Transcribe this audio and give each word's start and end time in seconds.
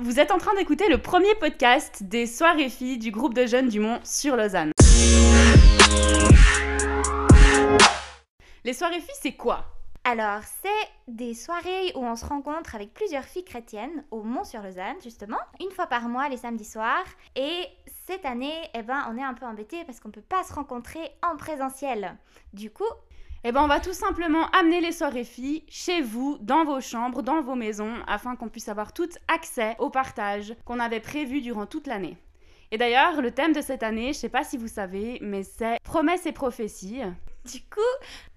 vous 0.00 0.20
êtes 0.20 0.30
en 0.30 0.38
train 0.38 0.54
d'écouter 0.54 0.88
le 0.88 0.98
premier 0.98 1.34
podcast 1.34 2.04
des 2.04 2.26
soirées 2.26 2.68
filles 2.68 2.98
du 2.98 3.10
groupe 3.10 3.34
de 3.34 3.46
jeunes 3.46 3.68
du 3.68 3.80
Mont 3.80 3.98
sur 4.04 4.36
Lausanne. 4.36 4.70
Les 8.64 8.72
soirées 8.72 9.00
filles, 9.00 9.18
c'est 9.20 9.32
quoi? 9.32 9.64
Alors, 10.04 10.40
c'est 10.62 11.12
des 11.12 11.34
soirées 11.34 11.92
où 11.96 12.04
on 12.04 12.14
se 12.14 12.24
rencontre 12.24 12.76
avec 12.76 12.94
plusieurs 12.94 13.24
filles 13.24 13.44
chrétiennes 13.44 14.04
au 14.12 14.22
Mont-sur-Lausanne, 14.22 14.96
justement, 15.02 15.36
une 15.60 15.70
fois 15.72 15.86
par 15.86 16.08
mois, 16.08 16.28
les 16.28 16.36
samedis 16.36 16.64
soirs. 16.64 17.04
Et 17.34 17.66
cette 18.06 18.24
année, 18.24 18.54
eh 18.74 18.82
ben, 18.82 19.04
on 19.10 19.18
est 19.18 19.24
un 19.24 19.34
peu 19.34 19.46
embêtés 19.46 19.84
parce 19.84 19.98
qu'on 19.98 20.08
ne 20.08 20.14
peut 20.14 20.20
pas 20.20 20.44
se 20.44 20.54
rencontrer 20.54 21.10
en 21.28 21.36
présentiel. 21.36 22.16
Du 22.52 22.70
coup, 22.70 22.84
Eh 23.44 23.52
ben, 23.52 23.62
on 23.62 23.68
va 23.68 23.78
tout 23.78 23.92
simplement 23.92 24.50
amener 24.50 24.80
les 24.80 24.90
soirées 24.90 25.22
filles 25.22 25.62
chez 25.68 26.02
vous, 26.02 26.38
dans 26.40 26.64
vos 26.64 26.80
chambres, 26.80 27.22
dans 27.22 27.40
vos 27.40 27.54
maisons, 27.54 27.94
afin 28.08 28.34
qu'on 28.34 28.48
puisse 28.48 28.68
avoir 28.68 28.92
tout 28.92 29.08
accès 29.28 29.76
au 29.78 29.90
partage 29.90 30.56
qu'on 30.64 30.80
avait 30.80 30.98
prévu 30.98 31.40
durant 31.40 31.66
toute 31.66 31.86
l'année. 31.86 32.16
Et 32.72 32.78
d'ailleurs, 32.78 33.22
le 33.22 33.30
thème 33.30 33.52
de 33.52 33.60
cette 33.60 33.84
année, 33.84 34.12
je 34.12 34.18
sais 34.18 34.28
pas 34.28 34.42
si 34.42 34.56
vous 34.56 34.66
savez, 34.66 35.18
mais 35.22 35.44
c'est 35.44 35.78
promesses 35.84 36.26
et 36.26 36.32
prophéties. 36.32 37.02
du 37.44 37.60
coup, 37.60 37.80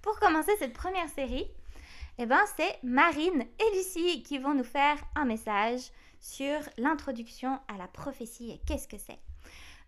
pour 0.02 0.20
commencer 0.20 0.52
cette 0.60 0.72
première 0.72 1.08
série, 1.08 1.48
eh 2.18 2.26
ben, 2.26 2.40
c'est 2.56 2.78
Marine 2.84 3.44
et 3.58 3.76
Lucie 3.76 4.22
qui 4.22 4.38
vont 4.38 4.54
nous 4.54 4.62
faire 4.62 4.96
un 5.16 5.24
message 5.24 5.80
sur 6.20 6.60
l'introduction 6.78 7.58
à 7.66 7.76
la 7.76 7.88
prophétie 7.88 8.52
et 8.52 8.60
qu'est-ce 8.68 8.86
que 8.86 8.98
c'est. 8.98 9.18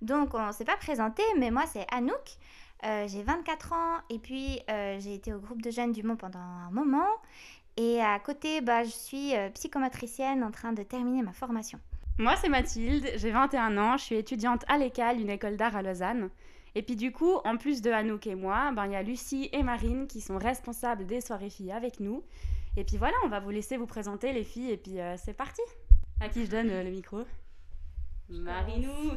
Donc, 0.03 0.35
on 0.35 0.45
ne 0.45 0.53
s'est 0.53 0.65
pas 0.65 0.77
présenté, 0.77 1.23
mais 1.39 1.53
moi, 1.53 1.65
c'est 1.73 1.87
Anouk. 1.93 2.37
Euh, 2.85 3.07
j'ai 3.09 3.23
24 3.23 3.73
ans 3.73 3.99
et 4.11 4.19
puis 4.19 4.61
euh, 4.71 4.99
j'ai 5.01 5.15
été 5.15 5.33
au 5.33 5.39
groupe 5.39 5.63
de 5.63 5.71
jeunes 5.71 5.93
du 5.93 6.03
Mont 6.03 6.17
pendant 6.17 6.39
un 6.39 6.71
moment. 6.71 7.09
Et 7.77 8.01
à 8.01 8.19
côté, 8.21 8.61
bah, 8.61 8.85
je 8.85 8.91
suis 8.91 9.35
euh, 9.35 9.51
psychomatricienne 9.51 10.45
en 10.45 10.51
train 10.51 10.73
de 10.73 10.83
terminer 10.83 11.23
ma 11.23 11.33
formation. 11.33 11.81
Moi, 12.19 12.37
c'est 12.37 12.49
Mathilde, 12.49 13.11
j'ai 13.17 13.31
21 13.33 13.77
ans, 13.79 13.97
je 13.97 14.05
suis 14.05 14.15
étudiante 14.15 14.65
à 14.69 14.79
l'ECAL, 14.79 15.21
une 15.21 15.31
école 15.31 15.57
d'art 15.57 15.75
à 15.75 15.83
Lausanne. 15.83 16.31
Et 16.77 16.83
puis 16.83 16.97
du 16.97 17.13
coup, 17.13 17.35
en 17.45 17.57
plus 17.57 17.83
de 17.83 17.91
Anouk 17.91 18.27
et 18.27 18.35
moi, 18.35 18.73
ben, 18.73 18.87
il 18.87 18.93
y 18.93 18.97
a 18.97 19.03
Lucie 19.03 19.49
et 19.53 19.63
Marine 19.63 20.07
qui 20.07 20.21
sont 20.21 20.39
responsables 20.39 21.07
des 21.07 21.21
soirées 21.21 21.51
filles 21.51 21.73
avec 21.73 22.01
nous. 22.01 22.23
Et 22.77 22.85
puis 22.85 22.97
voilà, 22.97 23.15
on 23.25 23.29
va 23.29 23.39
vous 23.39 23.51
laisser 23.51 23.77
vous 23.77 23.87
présenter 23.87 24.33
les 24.33 24.45
filles 24.45 24.73
et 24.73 24.77
puis 24.77 25.01
euh, 25.01 25.17
c'est 25.17 25.35
parti. 25.35 25.63
À 26.21 26.29
qui 26.29 26.45
je 26.45 26.51
donne 26.51 26.71
euh, 26.71 26.83
le 26.83 26.91
micro? 26.91 27.23
Marinou 28.29 29.13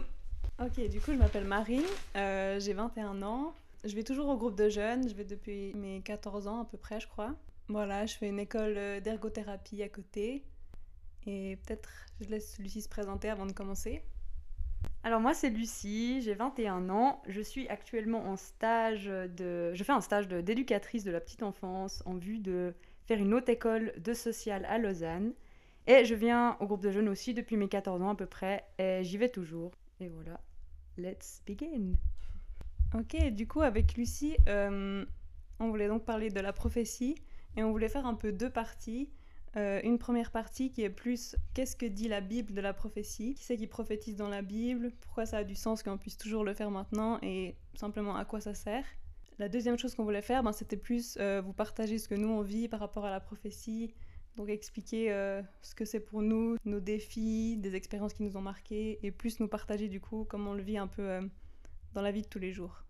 Ok, 0.60 0.80
du 0.90 1.00
coup, 1.00 1.12
je 1.12 1.18
m'appelle 1.18 1.46
Marine, 1.46 1.84
euh, 2.16 2.60
j'ai 2.60 2.74
21 2.74 3.22
ans. 3.22 3.54
Je 3.84 3.94
vais 3.96 4.04
toujours 4.04 4.28
au 4.28 4.38
groupe 4.38 4.56
de 4.56 4.70
jeunes, 4.70 5.08
je 5.08 5.14
vais 5.14 5.24
depuis 5.24 5.72
mes 5.76 6.02
14 6.02 6.48
ans 6.48 6.62
à 6.62 6.66
peu 6.66 6.78
près, 6.78 7.00
je 7.00 7.08
crois. 7.08 7.36
Voilà, 7.68 8.08
je 8.08 8.16
fais 8.18 8.28
une 8.28 8.40
école 8.40 8.74
euh, 8.76 9.00
d'ergothérapie 9.00 9.84
à 9.84 9.90
côté. 9.90 10.44
Et 11.28 11.58
peut-être 11.58 11.90
je 12.22 12.30
laisse 12.30 12.58
Lucie 12.58 12.82
se 12.82 12.90
présenter 12.90 13.30
avant 13.30 13.46
de 13.46 13.52
commencer. 13.52 14.02
Alors 15.04 15.22
moi 15.22 15.36
c'est 15.36 15.52
Lucie, 15.52 16.22
j'ai 16.24 16.34
21 16.34 16.90
ans, 16.90 17.22
je 17.28 17.42
suis 17.42 17.68
actuellement 17.70 18.26
en 18.26 18.36
stage 18.36 19.06
de... 19.06 19.74
Je 19.76 19.84
fais 19.84 19.92
un 19.92 20.02
stage 20.02 20.28
de- 20.28 20.42
d'éducatrice 20.42 21.04
de, 21.04 21.12
la 21.12 21.22
petite 21.22 21.44
enfance 21.44 22.02
en 22.08 22.16
vue 22.16 22.40
de 22.40 22.74
faire 23.06 23.20
une 23.20 23.34
haute 23.36 23.48
école 23.50 23.94
de 24.00 24.14
social 24.14 24.66
à 24.66 24.80
Lausanne. 24.80 25.34
Et 25.86 26.04
je 26.04 26.16
viens 26.16 26.58
au 26.60 26.66
groupe 26.66 26.82
de 26.82 26.90
jeunes 26.92 27.10
aussi 27.10 27.36
depuis 27.36 27.58
mes 27.58 27.70
14 27.70 28.02
ans 28.02 28.10
à 28.10 28.16
peu 28.16 28.26
près, 28.26 28.66
et 28.80 29.04
j'y 29.04 29.18
vais 29.18 29.30
toujours. 29.30 29.72
Et 30.00 30.10
voilà, 30.10 30.40
let's 30.98 31.42
begin. 31.46 31.94
Ok, 32.94 33.32
du 33.32 33.48
coup, 33.48 33.62
avec 33.62 33.96
Lucie, 33.96 34.38
euh, 34.48 35.06
on 35.60 35.70
voulait 35.70 35.88
donc 35.88 36.06
parler 36.06 36.30
de 36.30 36.40
la 36.40 36.54
prophétie 36.54 37.16
et 37.56 37.64
on 37.64 37.72
voulait 37.72 37.90
faire 37.90 38.06
un 38.06 38.16
peu 38.16 38.32
deux 38.32 38.50
parties. 38.50 39.10
Euh, 39.56 39.80
une 39.84 39.98
première 39.98 40.32
partie 40.32 40.72
qui 40.72 40.84
est 40.84 40.90
plus 40.90 41.36
qu'est-ce 41.54 41.76
que 41.76 41.86
dit 41.86 42.08
la 42.08 42.22
Bible 42.22 42.54
de 42.54 42.62
la 42.62 42.74
prophétie? 42.74 43.34
Qui 43.34 43.44
c'est 43.44 43.58
qui 43.58 43.68
prophétise 43.68 44.16
dans 44.16 44.30
la 44.30 44.42
Bible? 44.42 44.92
Pourquoi 45.02 45.26
ça 45.26 45.38
a 45.38 45.44
du 45.44 45.56
sens 45.56 45.84
qu'on 45.84 45.98
puisse 45.98 46.18
toujours 46.18 46.44
le 46.44 46.54
faire 46.54 46.70
maintenant 46.70 47.18
et 47.22 47.56
simplement 47.74 48.16
à 48.16 48.26
quoi 48.26 48.40
ça 48.40 48.54
sert? 48.54 48.86
La 49.40 49.50
deuxième 49.50 49.78
chose 49.78 49.96
qu'on 49.96 50.04
voulait 50.04 50.22
faire, 50.22 50.44
ben, 50.44 50.52
c'était 50.52 50.78
plus 50.78 51.18
euh, 51.20 51.42
vous 51.44 51.54
partager 51.54 51.98
ce 51.98 52.08
que 52.08 52.16
nous 52.16 52.30
on 52.30 52.42
vit 52.42 52.68
par 52.68 52.80
rapport 52.80 53.06
à 53.06 53.12
la 53.12 53.20
prophétie. 53.20 53.94
Donc 54.38 54.50
expliquer 54.50 55.12
euh, 55.12 55.42
ce 55.64 55.74
que 55.74 55.84
c'est 55.84 56.00
pour 56.00 56.22
nous, 56.22 56.58
nos 56.64 56.80
défis, 56.80 57.58
des 57.58 57.76
expériences 57.76 58.14
qui 58.14 58.22
nous 58.22 58.38
ont 58.38 58.42
marqués 58.42 59.00
et 59.02 59.10
plus 59.10 59.40
nous 59.40 59.48
partager 59.48 59.88
du 59.88 60.00
coup 60.00 60.26
comment 60.30 60.52
on 60.52 60.54
le 60.54 60.62
vit 60.62 60.78
un 60.78 60.86
peu 60.86 61.02
euh, 61.02 61.22
dans 61.94 62.02
la 62.04 62.12
vie 62.12 62.22
de 62.22 62.28
tous 62.28 62.38
les 62.38 62.52
jours. 62.52 62.84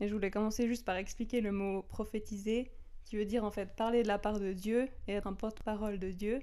Et 0.00 0.08
je 0.08 0.14
voulais 0.14 0.30
commencer 0.30 0.66
juste 0.66 0.86
par 0.86 0.96
expliquer 0.96 1.42
le 1.42 1.52
mot 1.52 1.82
prophétiser, 1.82 2.70
qui 3.04 3.16
veut 3.16 3.26
dire 3.26 3.44
en 3.44 3.50
fait 3.50 3.76
parler 3.76 4.02
de 4.02 4.08
la 4.08 4.18
part 4.18 4.40
de 4.40 4.54
Dieu 4.54 4.88
et 5.06 5.12
être 5.12 5.26
un 5.26 5.34
porte-parole 5.34 5.98
de 5.98 6.10
Dieu. 6.10 6.40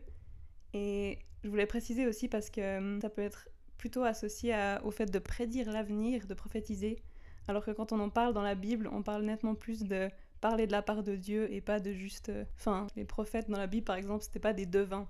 Et 0.74 1.18
je 1.44 1.50
voulais 1.50 1.66
préciser 1.66 2.06
aussi 2.06 2.28
parce 2.28 2.52
que 2.52 2.78
hum, 2.78 3.02
ça 3.02 3.10
peut 3.10 3.24
être 3.24 3.50
plutôt 3.80 4.04
associé 4.04 4.54
au 4.84 4.92
fait 4.92 5.08
de 5.08 5.20
prédire 5.20 5.72
l'avenir, 5.72 6.28
de 6.28 6.34
prophétiser, 6.36 7.02
alors 7.48 7.66
que 7.66 7.72
quand 7.72 7.92
on 7.92 8.00
en 8.00 8.10
parle 8.10 8.34
dans 8.34 8.44
la 8.44 8.54
Bible, 8.54 8.88
on 8.92 9.02
parle 9.02 9.24
nettement 9.24 9.56
plus 9.56 9.84
de 9.84 10.10
parler 10.40 10.68
de 10.68 10.72
la 10.72 10.82
part 10.82 11.04
de 11.04 11.16
Dieu 11.16 11.52
et 11.54 11.62
pas 11.62 11.80
de 11.80 11.92
juste... 11.94 12.30
euh, 12.30 12.46
Enfin, 12.58 12.88
les 12.96 13.06
prophètes 13.06 13.50
dans 13.50 13.58
la 13.58 13.68
Bible 13.68 13.86
par 13.86 13.96
exemple, 13.96 14.24
c'était 14.24 14.40
pas 14.40 14.54
des 14.54 14.66
devins. 14.66 15.08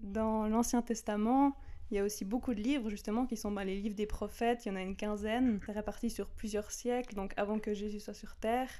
Dans 0.00 0.48
l'Ancien 0.48 0.82
Testament, 0.82 1.56
il 1.90 1.96
y 1.96 1.98
a 1.98 2.04
aussi 2.04 2.24
beaucoup 2.24 2.54
de 2.54 2.60
livres 2.60 2.90
justement 2.90 3.26
qui 3.26 3.36
sont 3.36 3.52
bah, 3.52 3.64
les 3.64 3.80
livres 3.80 3.94
des 3.94 4.06
prophètes, 4.06 4.64
il 4.64 4.68
y 4.68 4.72
en 4.72 4.76
a 4.76 4.82
une 4.82 4.96
quinzaine, 4.96 5.60
c'est 5.66 5.72
réparti 5.72 6.10
sur 6.10 6.28
plusieurs 6.30 6.70
siècles, 6.70 7.14
donc 7.14 7.34
avant 7.36 7.58
que 7.58 7.74
Jésus 7.74 8.00
soit 8.00 8.14
sur 8.14 8.34
Terre. 8.36 8.70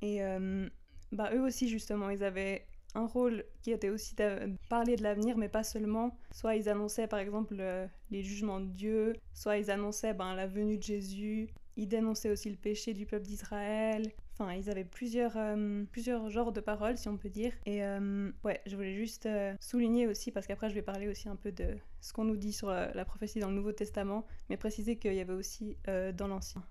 Et 0.00 0.22
euh, 0.24 0.68
bah, 1.12 1.30
eux 1.34 1.42
aussi 1.42 1.68
justement, 1.68 2.10
ils 2.10 2.24
avaient 2.24 2.66
un 2.94 3.06
rôle 3.06 3.44
qui 3.62 3.70
était 3.70 3.88
aussi 3.88 4.14
de 4.14 4.56
parler 4.68 4.96
de 4.96 5.02
l'avenir, 5.02 5.36
mais 5.38 5.48
pas 5.48 5.64
seulement. 5.64 6.16
Soit 6.32 6.56
ils 6.56 6.68
annonçaient 6.68 7.06
par 7.06 7.20
exemple 7.20 7.56
euh, 7.58 7.86
les 8.10 8.22
jugements 8.22 8.60
de 8.60 8.66
Dieu, 8.66 9.14
soit 9.32 9.58
ils 9.58 9.70
annonçaient 9.70 10.14
ben, 10.14 10.34
la 10.34 10.46
venue 10.46 10.78
de 10.78 10.82
Jésus, 10.82 11.48
ils 11.76 11.88
dénonçaient 11.88 12.30
aussi 12.30 12.50
le 12.50 12.56
péché 12.56 12.94
du 12.94 13.06
peuple 13.06 13.26
d'Israël. 13.26 14.10
Ils 14.50 14.70
avaient 14.70 14.84
plusieurs, 14.84 15.36
euh, 15.36 15.84
plusieurs 15.90 16.28
genres 16.30 16.52
de 16.52 16.60
paroles, 16.60 16.98
si 16.98 17.08
on 17.08 17.16
peut 17.16 17.30
dire. 17.30 17.52
Et 17.66 17.84
euh, 17.84 18.30
ouais, 18.44 18.60
je 18.66 18.76
voulais 18.76 18.94
juste 18.94 19.26
euh, 19.26 19.54
souligner 19.60 20.06
aussi, 20.06 20.30
parce 20.30 20.46
qu'après 20.46 20.68
je 20.70 20.74
vais 20.74 20.82
parler 20.82 21.08
aussi 21.08 21.28
un 21.28 21.36
peu 21.36 21.52
de 21.52 21.76
ce 22.00 22.12
qu'on 22.12 22.24
nous 22.24 22.36
dit 22.36 22.52
sur 22.52 22.68
euh, 22.68 22.88
la 22.94 23.04
prophétie 23.04 23.40
dans 23.40 23.48
le 23.48 23.54
Nouveau 23.54 23.72
Testament, 23.72 24.26
mais 24.48 24.56
préciser 24.56 24.96
qu'il 24.96 25.14
y 25.14 25.20
avait 25.20 25.32
aussi 25.32 25.76
dans 25.86 26.28
l'Ancien. 26.28 26.62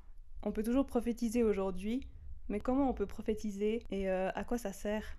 On 0.43 0.51
peut 0.51 0.63
toujours 0.63 0.85
prophétiser 0.85 1.43
aujourd'hui, 1.43 2.07
mais 2.49 2.59
comment 2.59 2.89
on 2.89 2.93
peut 2.93 3.05
prophétiser 3.05 3.83
et 3.91 4.09
à 4.09 4.43
quoi 4.43 4.57
ça 4.57 4.73
sert? 4.73 5.17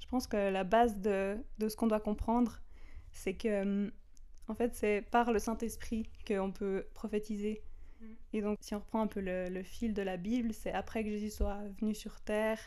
Je 0.00 0.06
pense 0.08 0.26
que 0.26 0.36
la 0.36 0.64
base 0.64 0.98
de, 1.00 1.36
de 1.58 1.68
ce 1.68 1.76
qu'on 1.76 1.86
doit 1.86 2.00
comprendre, 2.00 2.60
c'est 3.12 3.34
que, 3.34 3.90
en 4.48 4.54
fait, 4.54 4.74
c'est 4.74 5.02
par 5.02 5.32
le 5.32 5.38
Saint-Esprit 5.38 6.08
qu'on 6.26 6.50
peut 6.50 6.86
prophétiser. 6.94 7.62
Et 8.32 8.42
donc, 8.42 8.58
si 8.60 8.74
on 8.74 8.78
reprend 8.78 9.02
un 9.02 9.06
peu 9.06 9.20
le, 9.20 9.48
le 9.48 9.62
fil 9.62 9.94
de 9.94 10.02
la 10.02 10.16
Bible, 10.16 10.52
c'est 10.52 10.72
après 10.72 11.04
que 11.04 11.10
Jésus 11.10 11.30
soit 11.30 11.58
venu 11.80 11.94
sur 11.94 12.20
terre, 12.20 12.58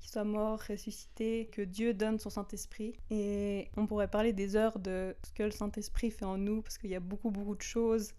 qu'il 0.00 0.10
soit 0.10 0.24
mort, 0.24 0.60
ressuscité, 0.68 1.48
que 1.52 1.62
Dieu 1.62 1.94
donne 1.94 2.18
son 2.18 2.30
Saint-Esprit. 2.30 2.94
Et 3.10 3.70
on 3.76 3.86
pourrait 3.86 4.08
parler 4.08 4.32
des 4.32 4.56
heures 4.56 4.78
de 4.78 5.14
ce 5.24 5.32
que 5.32 5.44
le 5.44 5.50
Saint-Esprit 5.50 6.10
fait 6.10 6.24
en 6.24 6.38
nous, 6.38 6.62
parce 6.62 6.78
qu'il 6.78 6.90
y 6.90 6.96
a 6.96 7.00
beaucoup, 7.00 7.30
beaucoup 7.30 7.54
de 7.54 7.62
choses 7.62 8.12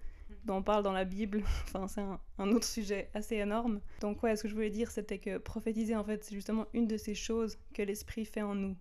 dont 0.45 0.57
on 0.57 0.63
parle 0.63 0.83
dans 0.83 0.93
la 0.93 1.05
Bible. 1.05 1.43
enfin, 1.65 1.87
c'est 1.87 2.01
un, 2.01 2.19
un 2.37 2.51
autre 2.51 2.65
sujet 2.65 3.09
assez 3.13 3.35
énorme. 3.35 3.81
Donc, 4.01 4.23
ouais, 4.23 4.35
ce 4.35 4.43
que 4.43 4.49
je 4.49 4.53
voulais 4.53 4.69
dire, 4.69 4.91
c'était 4.91 5.19
que 5.19 5.37
prophétiser, 5.37 5.95
en 5.95 6.03
fait, 6.03 6.23
c'est 6.23 6.35
justement 6.35 6.67
une 6.73 6.87
de 6.87 6.97
ces 6.97 7.15
choses 7.15 7.57
que 7.73 7.81
l'Esprit 7.81 8.25
fait 8.25 8.41
en 8.41 8.55
nous. 8.55 8.75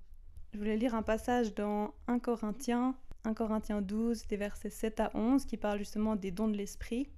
Je 0.53 0.59
voulais 0.59 0.77
lire 0.77 0.95
un 0.95 1.03
passage 1.03 1.55
dans 1.55 1.95
1 2.07 2.19
Corinthiens, 2.19 2.95
1 3.25 3.35
Corinthiens 3.35 3.81
12, 3.81 4.27
des 4.27 4.37
versets 4.37 4.71
7 4.71 5.01
à 5.01 5.11
11, 5.15 5.47
qui 5.47 5.57
parle 5.57 5.79
justement 5.79 6.15
des 6.15 6.31
dons 6.31 6.49
de 6.49 6.57
l'Esprit. 6.57 7.09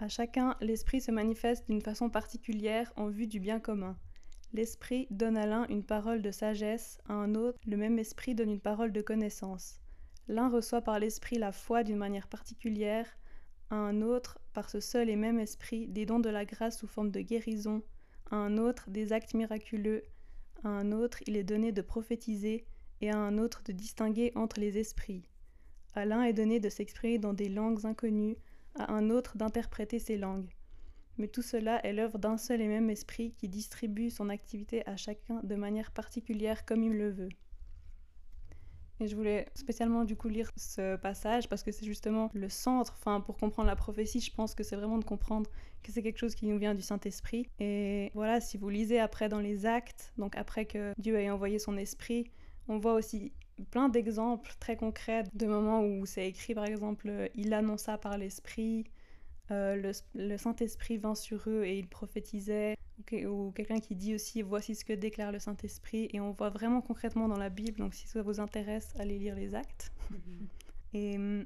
À 0.00 0.08
chacun, 0.08 0.56
l'Esprit 0.60 1.00
se 1.00 1.12
manifeste 1.12 1.68
d'une 1.68 1.80
façon 1.80 2.10
particulière 2.10 2.92
en 2.96 3.08
vue 3.08 3.28
du 3.28 3.38
bien 3.38 3.60
commun. 3.60 3.96
L'Esprit 4.52 5.06
donne 5.10 5.36
à 5.36 5.46
l'un 5.46 5.66
une 5.68 5.84
parole 5.84 6.20
de 6.20 6.32
sagesse, 6.32 6.98
à 7.08 7.14
un 7.14 7.34
autre, 7.36 7.58
le 7.64 7.76
même 7.76 7.98
Esprit 7.98 8.34
donne 8.34 8.50
une 8.50 8.60
parole 8.60 8.92
de 8.92 9.02
connaissance. 9.02 9.78
L'un 10.26 10.48
reçoit 10.48 10.82
par 10.82 10.98
l'Esprit 10.98 11.38
la 11.38 11.52
foi 11.52 11.84
d'une 11.84 11.96
manière 11.96 12.28
particulière, 12.28 13.06
à 13.70 13.76
un 13.76 14.02
autre, 14.02 14.40
par 14.52 14.68
ce 14.68 14.80
seul 14.80 15.08
et 15.08 15.16
même 15.16 15.38
Esprit, 15.38 15.86
des 15.86 16.06
dons 16.06 16.20
de 16.20 16.30
la 16.30 16.44
grâce 16.44 16.78
sous 16.78 16.88
forme 16.88 17.10
de 17.10 17.20
guérison, 17.20 17.82
à 18.30 18.36
un 18.36 18.58
autre, 18.58 18.90
des 18.90 19.12
actes 19.12 19.34
miraculeux, 19.34 20.02
à 20.64 20.68
un 20.68 20.92
autre, 20.92 21.18
il 21.26 21.36
est 21.36 21.44
donné 21.44 21.70
de 21.72 21.82
prophétiser, 21.82 22.66
et 23.00 23.10
à 23.10 23.18
un 23.18 23.38
autre 23.38 23.62
de 23.64 23.72
distinguer 23.72 24.32
entre 24.34 24.60
les 24.60 24.78
esprits. 24.78 25.28
À 25.94 26.04
l'un 26.04 26.22
est 26.22 26.32
donné 26.32 26.58
de 26.58 26.68
s'exprimer 26.68 27.18
dans 27.18 27.34
des 27.34 27.48
langues 27.48 27.86
inconnues, 27.86 28.36
à 28.74 28.92
un 28.92 29.10
autre 29.10 29.36
d'interpréter 29.36 29.98
ces 29.98 30.16
langues. 30.16 30.50
Mais 31.16 31.28
tout 31.28 31.42
cela 31.42 31.84
est 31.86 31.92
l'œuvre 31.92 32.18
d'un 32.18 32.36
seul 32.36 32.60
et 32.60 32.66
même 32.66 32.90
esprit 32.90 33.32
qui 33.38 33.48
distribue 33.48 34.10
son 34.10 34.28
activité 34.28 34.86
à 34.88 34.96
chacun 34.96 35.40
de 35.42 35.54
manière 35.54 35.92
particulière 35.92 36.64
comme 36.64 36.82
il 36.82 36.96
le 36.96 37.10
veut. 37.10 37.28
Et 39.00 39.08
je 39.08 39.16
voulais 39.16 39.46
spécialement 39.54 40.04
du 40.04 40.16
coup 40.16 40.28
lire 40.28 40.50
ce 40.56 40.96
passage 40.96 41.48
parce 41.48 41.62
que 41.62 41.72
c'est 41.72 41.84
justement 41.84 42.30
le 42.32 42.48
centre, 42.48 42.94
enfin 42.96 43.20
pour 43.20 43.36
comprendre 43.36 43.68
la 43.68 43.76
prophétie, 43.76 44.20
je 44.20 44.32
pense 44.32 44.54
que 44.54 44.62
c'est 44.62 44.76
vraiment 44.76 44.98
de 44.98 45.04
comprendre 45.04 45.50
que 45.82 45.90
c'est 45.90 46.02
quelque 46.02 46.18
chose 46.18 46.34
qui 46.34 46.46
nous 46.46 46.58
vient 46.58 46.74
du 46.74 46.82
Saint-Esprit. 46.82 47.48
Et 47.58 48.12
voilà, 48.14 48.40
si 48.40 48.56
vous 48.56 48.68
lisez 48.68 49.00
après 49.00 49.28
dans 49.28 49.40
les 49.40 49.66
actes, 49.66 50.12
donc 50.16 50.36
après 50.36 50.64
que 50.64 50.92
Dieu 50.98 51.18
ait 51.18 51.30
envoyé 51.30 51.58
son 51.58 51.76
esprit, 51.76 52.30
on 52.68 52.78
voit 52.78 52.94
aussi 52.94 53.32
plein 53.70 53.88
d'exemples 53.88 54.52
très 54.60 54.76
concrets 54.76 55.24
de 55.34 55.46
moments 55.46 55.82
où 55.82 56.06
c'est 56.06 56.28
écrit, 56.28 56.54
par 56.54 56.64
exemple, 56.64 57.08
euh, 57.08 57.28
il 57.34 57.52
annonça 57.54 57.98
par 57.98 58.18
l'Esprit, 58.18 58.84
euh, 59.50 59.92
le, 60.14 60.36
Saint-Esprit 60.38 60.98
vint 60.98 61.14
sur 61.14 61.48
eux 61.48 61.64
et 61.64 61.78
il 61.78 61.86
prophétisait, 61.86 62.76
ou, 63.12 63.52
quelqu'un 63.54 63.80
qui 63.80 63.94
dit 63.94 64.14
aussi 64.14 64.42
voici 64.42 64.74
ce 64.74 64.84
que 64.84 64.92
déclare 64.92 65.32
le 65.32 65.38
Saint-Esprit, 65.38 66.08
et 66.12 66.20
on 66.20 66.30
voit 66.30 66.50
vraiment 66.50 66.80
concrètement 66.80 67.28
dans 67.28 67.36
la 67.36 67.50
Bible, 67.50 67.78
donc 67.78 67.94
si 67.94 68.08
ça 68.08 68.22
vous 68.22 68.40
intéresse, 68.40 68.94
allez 68.98 69.18
lire 69.18 69.34
les 69.34 69.54
actes. 69.54 69.92
Mhm. 70.10 70.46
et 70.94 71.16
hum, 71.16 71.44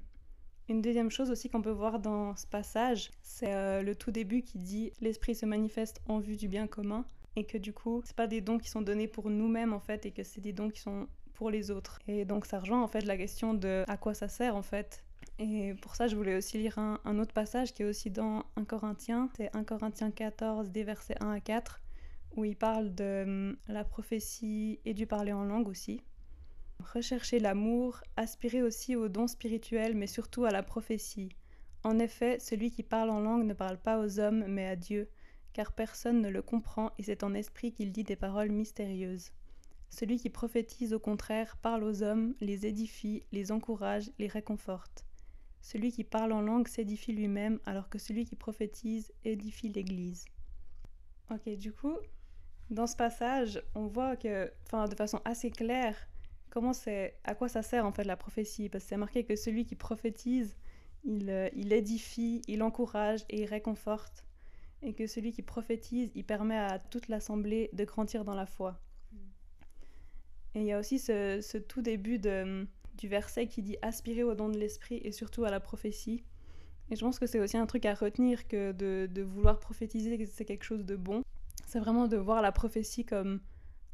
une 0.68 0.82
deuxième 0.82 1.10
chose 1.10 1.30
aussi 1.30 1.48
qu'on 1.48 1.62
peut 1.62 1.70
voir 1.70 1.98
dans 1.98 2.36
ce 2.36 2.46
passage, 2.46 3.10
c'est 3.22 3.54
euh, 3.54 3.82
le 3.82 3.94
tout 3.94 4.10
début 4.10 4.42
qui 4.42 4.58
dit 4.58 4.92
l'Esprit 5.00 5.34
se 5.34 5.46
manifeste 5.46 6.00
en 6.06 6.18
vue 6.18 6.36
du 6.36 6.46
bien 6.46 6.66
commun, 6.66 7.04
et 7.36 7.44
que 7.44 7.58
du 7.58 7.72
coup, 7.72 8.02
c'est 8.04 8.16
pas 8.16 8.26
des 8.26 8.40
dons 8.40 8.58
qui 8.58 8.68
sont 8.68 8.82
donnés 8.82 9.08
pour 9.08 9.30
nous-mêmes 9.30 9.72
en 9.72 9.80
fait, 9.80 10.06
et 10.06 10.10
que 10.10 10.22
c'est 10.22 10.40
des 10.40 10.52
dons 10.52 10.70
qui 10.70 10.80
sont 10.80 11.08
les 11.46 11.70
autres. 11.70 12.00
Et 12.08 12.24
donc 12.24 12.46
ça 12.46 12.58
rejoint 12.58 12.82
en 12.82 12.88
fait 12.88 13.02
la 13.02 13.16
question 13.16 13.54
de 13.54 13.84
à 13.86 13.96
quoi 13.96 14.14
ça 14.14 14.28
sert 14.28 14.56
en 14.56 14.62
fait. 14.62 15.04
Et 15.38 15.74
pour 15.74 15.94
ça, 15.94 16.08
je 16.08 16.16
voulais 16.16 16.36
aussi 16.36 16.58
lire 16.58 16.78
un, 16.78 17.18
autre 17.18 17.32
passage 17.32 17.72
qui 17.72 17.82
est 17.82 17.86
aussi 17.86 18.10
dans 18.10 18.44
1 18.56 18.64
Corinthiens, 18.64 19.28
c'est 19.36 19.54
1 19.54 19.62
Corinthiens 19.62 20.10
14, 20.10 20.70
des 20.70 20.82
versets 20.82 21.14
1 21.20 21.30
à 21.30 21.40
4, 21.40 21.80
où 22.34 22.44
il 22.44 22.56
parle 22.56 22.92
de 22.92 23.22
hum, 23.24 23.56
la 23.68 23.84
prophétie 23.84 24.80
et 24.84 24.94
du 24.94 25.06
parler 25.06 25.32
en 25.32 25.44
langue 25.44 25.68
aussi. 25.68 26.02
Recherchez 26.80 27.38
l'amour, 27.38 28.00
aspirez 28.16 28.62
aussi 28.62 28.96
aux 28.96 29.08
dons 29.08 29.28
spirituels, 29.28 29.94
mais 29.94 30.08
surtout 30.08 30.44
à 30.44 30.50
la 30.50 30.64
prophétie. 30.64 31.30
En 31.84 32.00
effet, 32.00 32.38
celui 32.40 32.72
qui 32.72 32.82
parle 32.82 33.10
en 33.10 33.20
langue 33.20 33.44
ne 33.44 33.54
parle 33.54 33.78
pas 33.78 34.00
aux 34.00 34.18
hommes, 34.18 34.44
mais 34.48 34.66
à 34.66 34.74
Dieu, 34.74 35.08
car 35.52 35.72
personne 35.72 36.20
ne 36.20 36.28
le 36.28 36.42
comprend 36.42 36.90
et 36.98 37.04
c'est 37.04 37.22
en 37.22 37.34
esprit 37.34 37.72
qu'il 37.72 37.92
dit 37.92 38.04
des 38.04 38.16
paroles 38.16 38.50
mystérieuses. 38.50 39.30
Celui 39.90 40.18
qui 40.18 40.30
prophétise 40.30 40.92
au 40.92 41.00
contraire 41.00 41.56
parle 41.56 41.82
aux 41.84 42.02
hommes, 42.02 42.34
les 42.40 42.66
édifie, 42.66 43.24
les 43.32 43.52
encourage, 43.52 44.10
les 44.18 44.28
réconforte. 44.28 45.06
Celui 45.60 45.92
qui 45.92 46.04
parle 46.04 46.32
en 46.32 46.40
langue 46.40 46.68
s'édifie 46.68 47.12
lui-même, 47.12 47.58
alors 47.66 47.88
que 47.88 47.98
celui 47.98 48.24
qui 48.24 48.36
prophétise 48.36 49.12
édifie 49.24 49.68
l'Église. 49.68 50.24
Ok, 51.30 51.48
du 51.56 51.72
coup, 51.72 51.96
dans 52.70 52.86
ce 52.86 52.96
passage, 52.96 53.62
on 53.74 53.86
voit 53.86 54.16
que, 54.16 54.52
enfin, 54.66 54.86
de 54.86 54.94
façon 54.94 55.20
assez 55.24 55.50
claire, 55.50 55.96
comment 56.50 56.72
c'est, 56.72 57.18
à 57.24 57.34
quoi 57.34 57.48
ça 57.48 57.62
sert 57.62 57.84
en 57.84 57.92
fait 57.92 58.04
la 58.04 58.16
prophétie, 58.16 58.68
parce 58.68 58.84
que 58.84 58.90
c'est 58.90 58.96
marqué 58.96 59.24
que 59.24 59.36
celui 59.36 59.64
qui 59.64 59.74
prophétise, 59.74 60.56
il, 61.04 61.30
euh, 61.30 61.48
il 61.54 61.72
édifie, 61.72 62.42
il 62.46 62.62
encourage 62.62 63.24
et 63.28 63.42
il 63.42 63.46
réconforte, 63.46 64.24
et 64.82 64.94
que 64.94 65.06
celui 65.06 65.32
qui 65.32 65.42
prophétise, 65.42 66.10
il 66.14 66.24
permet 66.24 66.58
à 66.58 66.78
toute 66.78 67.08
l'assemblée 67.08 67.70
de 67.72 67.84
grandir 67.84 68.24
dans 68.24 68.34
la 68.34 68.46
foi. 68.46 68.80
Et 70.54 70.60
il 70.60 70.66
y 70.66 70.72
a 70.72 70.78
aussi 70.78 70.98
ce, 70.98 71.58
tout 71.58 71.82
début 71.82 72.18
de, 72.18 72.66
du 72.96 73.08
verset 73.08 73.46
qui 73.46 73.62
dit 73.62 73.76
aspirer 73.82 74.22
au 74.22 74.34
don 74.34 74.48
de 74.48 74.58
l'esprit 74.58 75.00
et 75.04 75.12
surtout 75.12 75.44
à 75.44 75.50
la 75.50 75.60
prophétie. 75.60 76.24
Et 76.90 76.96
je 76.96 77.04
pense 77.04 77.18
que 77.18 77.26
c'est 77.26 77.40
aussi 77.40 77.56
un 77.56 77.66
truc 77.66 77.84
à 77.84 77.94
retenir 77.94 78.48
que 78.48 78.72
de, 78.72 79.22
vouloir 79.22 79.60
prophétiser, 79.60 80.24
c'est 80.26 80.44
quelque 80.44 80.64
chose 80.64 80.84
de 80.84 80.96
bon. 80.96 81.22
C'est 81.66 81.80
vraiment 81.80 82.08
de 82.08 82.16
voir 82.16 82.40
la 82.40 82.50
prophétie 82.50 83.04
comme 83.04 83.40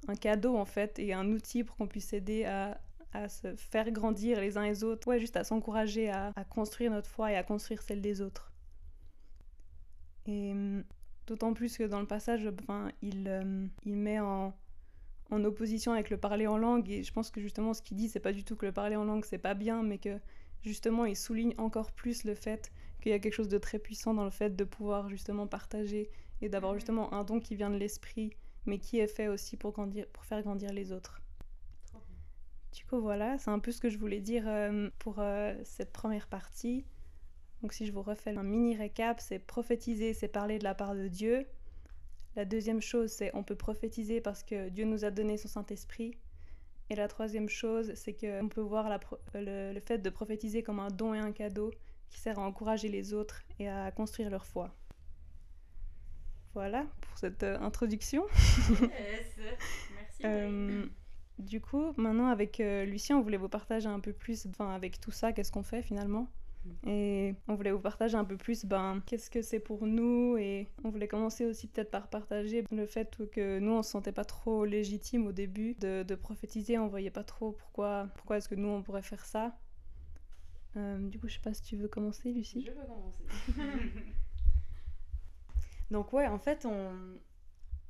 un 0.07 0.15
cadeau 0.15 0.57
en 0.57 0.65
fait 0.65 0.99
et 0.99 1.13
un 1.13 1.29
outil 1.33 1.65
pour 1.65 1.77
qu'on 1.77 1.89
puisse 1.89 2.13
aider 2.13 2.45
à, 2.45 2.81
à, 3.13 3.29
se 3.29 3.57
faire 3.57 3.91
grandir 3.91 4.41
les 4.41 4.57
uns 4.57 4.65
les 4.65 4.85
autres. 4.85 5.09
Ouais, 5.09 5.19
juste 5.19 5.37
à 5.37 5.43
s'encourager 5.43 6.11
à, 6.11 6.33
construire 6.51 6.93
notre 6.93 7.09
foi 7.09 7.33
et 7.33 7.37
à 7.37 7.43
construire 7.43 7.83
celle 7.83 8.01
des 8.01 8.21
autres. 8.21 8.53
Et 10.27 10.53
hum, 10.53 10.85
d'autant 11.27 11.53
plus 11.53 11.77
que 11.77 11.85
dans 11.85 12.01
le 12.01 12.07
passage, 12.07 12.49
enfin, 12.61 12.93
il, 13.03 13.29
hum, 13.29 13.71
il 13.85 13.97
met 13.97 14.21
en, 14.21 14.55
en 15.35 15.45
opposition 15.45 15.93
avec 15.93 16.11
le 16.11 16.17
parler 16.17 16.47
en 16.47 16.57
langue. 16.57 16.91
Et 16.91 17.03
je 17.03 17.13
pense 17.13 17.31
que 17.31 17.41
justement, 17.41 17.75
ce 17.75 17.83
qu'il 17.83 17.97
dit, 17.97 18.09
c'est 18.09 18.21
pas 18.21 18.33
du 18.33 18.45
tout 18.45 18.57
que 18.57 18.67
le 18.67 18.73
parler 18.73 18.97
en 18.97 19.05
langue, 19.05 19.25
c'est 19.25 19.39
pas 19.39 19.55
bien, 19.55 19.83
mais 19.83 19.99
que 19.99 20.19
justement, 20.63 21.05
il 21.05 21.17
souligne 21.17 21.55
encore 21.59 21.93
plus 21.93 22.25
le 22.25 22.35
fait 22.35 22.73
qu'il 23.01 23.13
y 23.13 23.15
a 23.15 23.19
quelque 23.19 23.35
chose 23.35 23.49
de 23.49 23.59
très 23.59 23.79
puissant 23.79 24.15
dans 24.15 24.25
le 24.25 24.31
fait 24.31 24.57
de 24.57 24.65
pouvoir 24.65 25.09
justement 25.09 25.47
partager 25.47 26.11
et 26.41 26.49
d'avoir 26.49 26.75
justement 26.75 27.13
un 27.13 27.25
don 27.25 27.41
qui 27.41 27.55
vient 27.55 27.71
de 27.71 27.77
l'esprit, 27.77 28.31
mais 28.67 28.79
qui 28.79 28.99
est 28.99 29.07
fait 29.07 29.29
aussi 29.29 29.57
pour, 29.57 29.73
grandir, 29.73 30.07
pour 30.09 30.25
faire 30.25 30.43
grandir 30.43 30.73
les 30.73 30.93
autres. 30.93 31.21
Du 32.73 32.85
coup, 32.87 33.01
voilà, 33.01 33.39
c'est 33.39 33.51
un 33.51 33.61
peu 33.61 33.71
ce 33.71 33.81
que 33.81 33.89
je 33.89 33.99
voulais 33.99 34.21
dire 34.21 34.45
euh, 34.49 34.91
pour 34.99 35.21
euh, 35.21 35.55
cette 35.63 35.93
première 35.93 36.27
partie. 36.27 36.85
Donc, 37.63 37.73
si 37.73 37.87
je 37.87 37.93
vous 37.93 38.03
refais 38.03 38.37
un 38.37 38.43
mini 38.43 38.77
récap, 38.77 39.21
c'est 39.21 39.39
prophétiser, 39.39 40.13
c'est 40.13 40.29
parler 40.29 40.59
de 40.59 40.65
la 40.65 40.75
part 40.75 40.95
de 40.95 41.07
Dieu. 41.07 41.47
La 42.37 42.45
deuxième 42.45 42.81
chose, 42.83 43.11
c'est 43.13 43.31
on 43.35 43.45
peut 43.45 43.55
prophétiser 43.55 44.21
parce 44.21 44.43
que 44.43 44.69
Dieu 44.69 44.85
nous 44.85 45.05
a 45.05 45.11
donné 45.11 45.37
son 45.37 45.49
Saint-Esprit. 45.49 46.17
Et 46.91 46.97
la 46.97 47.09
troisième 47.09 47.49
chose, 47.49 47.93
c'est 47.95 48.13
qu'on 48.13 48.49
peut 48.49 48.61
voir 48.61 49.01
le, 49.35 49.81
fait 49.81 49.99
de 49.99 50.11
prophétiser 50.11 50.63
comme 50.63 50.81
un 50.81 50.89
don 50.89 51.15
et 51.15 51.19
un 51.19 51.33
cadeau 51.33 51.71
qui 52.11 52.19
sert 52.19 52.39
à 52.39 52.43
encourager 52.43 52.89
les 52.89 53.15
autres 53.15 53.43
et 53.59 53.69
à 53.69 53.91
construire 53.91 54.31
leur 54.31 54.45
foi. 54.45 54.75
Voilà 56.53 56.87
pour 57.01 57.19
cette 57.19 57.43
euh, 57.43 57.59
introduction. 57.61 58.25
Merci. 58.81 60.25
Euh, 60.25 60.87
du 61.39 61.61
coup, 61.61 61.93
maintenant 61.97 62.29
avec 62.29 62.61
euh, 62.61 62.85
Lucien, 62.85 63.19
on 63.19 63.23
voulait 63.23 63.37
vous 63.37 63.49
partager 63.49 63.89
un 63.89 63.99
peu 63.99 64.13
plus, 64.13 64.47
enfin 64.47 64.73
avec 64.73 65.01
tout 65.01 65.11
ça, 65.11 65.33
qu'est-ce 65.33 65.51
qu'on 65.51 65.65
fait 65.65 65.83
finalement? 65.83 66.29
Et 66.87 67.35
on 67.49 67.55
voulait 67.55 67.73
vous 67.73 67.81
partager 67.81 68.17
un 68.17 68.25
peu 68.25 68.37
plus 68.37 68.65
ben, 68.65 69.03
qu'est-ce 69.07 69.31
que 69.31 69.43
c'est 69.43 69.59
pour 69.59 69.87
nous. 69.87 70.37
Et 70.37 70.69
on 70.83 70.91
voulait 70.91 71.09
commencer 71.09 71.47
aussi 71.47 71.67
peut-être 71.67 71.91
par 71.91 72.09
partager 72.09 72.65
le 72.71 72.87
fait 72.87 73.17
que 73.31 73.59
nous, 73.59 73.73
on 73.73 73.83
se 73.83 73.91
sentait 73.91 74.13
pas 74.13 74.25
trop 74.25 74.65
légitime 74.65 75.27
au 75.27 75.33
début 75.33 75.75
de, 75.75 76.15
prophétiser. 76.15 76.79
On 76.79 76.89
voyait 76.89 77.11
pas 77.11 77.25
trop 77.25 77.53
pourquoi, 77.53 78.09
pourquoi 78.17 78.39
est-ce 78.39 78.49
que 78.49 78.55
nous, 78.55 78.69
on 78.69 78.83
pourrait 78.83 79.03
faire 79.03 79.25
ça. 79.25 79.57
Euh, 80.77 80.99
du 81.09 81.19
coup, 81.19 81.29
je 81.29 81.35
sais 81.35 81.41
pas 81.41 81.55
si 81.55 81.63
tu 81.63 81.77
veux 81.77 81.89
commencer, 81.89 82.33
Lucie. 82.33 82.65
Je 82.67 82.71
veux 82.71 82.87
commencer. 82.87 83.25
Donc 85.91 86.13
ouais, 86.13 86.27
en 86.27 86.39
fait, 86.39 86.67
on, 86.67 86.93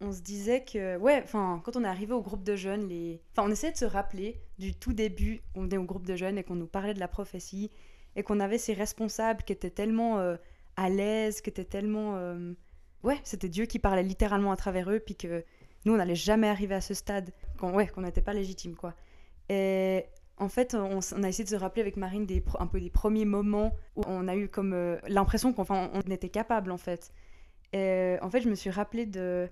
on 0.00 0.12
se 0.12 0.20
disait 0.20 0.64
que, 0.64 0.96
ouais, 0.98 1.20
enfin, 1.22 1.62
quand 1.64 1.76
on 1.76 1.84
est 1.84 1.88
arrivé 1.88 2.12
au 2.12 2.22
groupe 2.22 2.42
de 2.42 2.56
jeunes, 2.56 2.88
les... 2.88 3.22
enfin, 3.32 3.48
on 3.48 3.50
essayait 3.50 3.72
de 3.72 3.78
se 3.78 3.84
rappeler 3.84 4.40
du 4.58 4.74
tout 4.74 4.92
début, 4.92 5.42
on 5.54 5.62
venait 5.62 5.78
au 5.78 5.84
groupe 5.84 6.06
de 6.06 6.16
jeunes 6.16 6.38
et 6.38 6.44
qu'on 6.44 6.56
nous 6.56 6.66
parlait 6.66 6.94
de 6.94 7.00
la 7.00 7.08
prophétie 7.08 7.70
et 8.16 8.22
qu'on 8.22 8.40
avait 8.40 8.58
ces 8.58 8.74
responsables 8.74 9.42
qui 9.42 9.52
étaient 9.52 9.70
tellement 9.70 10.18
euh, 10.18 10.36
à 10.76 10.88
l'aise, 10.88 11.40
qui 11.40 11.50
étaient 11.50 11.64
tellement... 11.64 12.16
Euh, 12.16 12.54
ouais, 13.02 13.18
c'était 13.24 13.48
Dieu 13.48 13.66
qui 13.66 13.78
parlait 13.78 14.02
littéralement 14.02 14.52
à 14.52 14.56
travers 14.56 14.90
eux, 14.90 15.00
puis 15.00 15.16
que 15.16 15.44
nous, 15.84 15.94
on 15.94 15.96
n'allait 15.96 16.14
jamais 16.14 16.48
arriver 16.48 16.74
à 16.74 16.80
ce 16.80 16.94
stade, 16.94 17.30
qu'on 17.58 17.74
ouais, 17.74 17.86
qu'on 17.86 18.02
n'était 18.02 18.22
pas 18.22 18.32
légitime, 18.32 18.74
quoi. 18.74 18.94
Et 19.48 20.06
en 20.38 20.48
fait, 20.48 20.74
on, 20.74 21.00
a 21.22 21.28
essayé 21.28 21.44
de 21.44 21.50
se 21.50 21.56
rappeler 21.56 21.82
avec 21.82 21.96
Marine 21.96 22.26
un 22.58 22.66
peu 22.66 22.80
des 22.80 22.90
premiers 22.90 23.26
moments 23.26 23.72
où 23.94 24.02
on 24.06 24.26
a 24.26 24.34
eu 24.34 24.48
comme 24.48 24.72
euh, 24.72 24.96
l'impression 25.06 25.52
qu'on 25.52 25.66
on 25.70 26.10
était 26.10 26.30
capable, 26.30 26.70
en 26.70 26.78
fait. 26.78 27.12
Et 27.72 28.16
en 28.22 28.30
fait, 28.30 28.40
je 28.40 28.48
me 28.48 28.54
suis 28.54 28.70
rappelé 28.70 29.04
de 29.04 29.48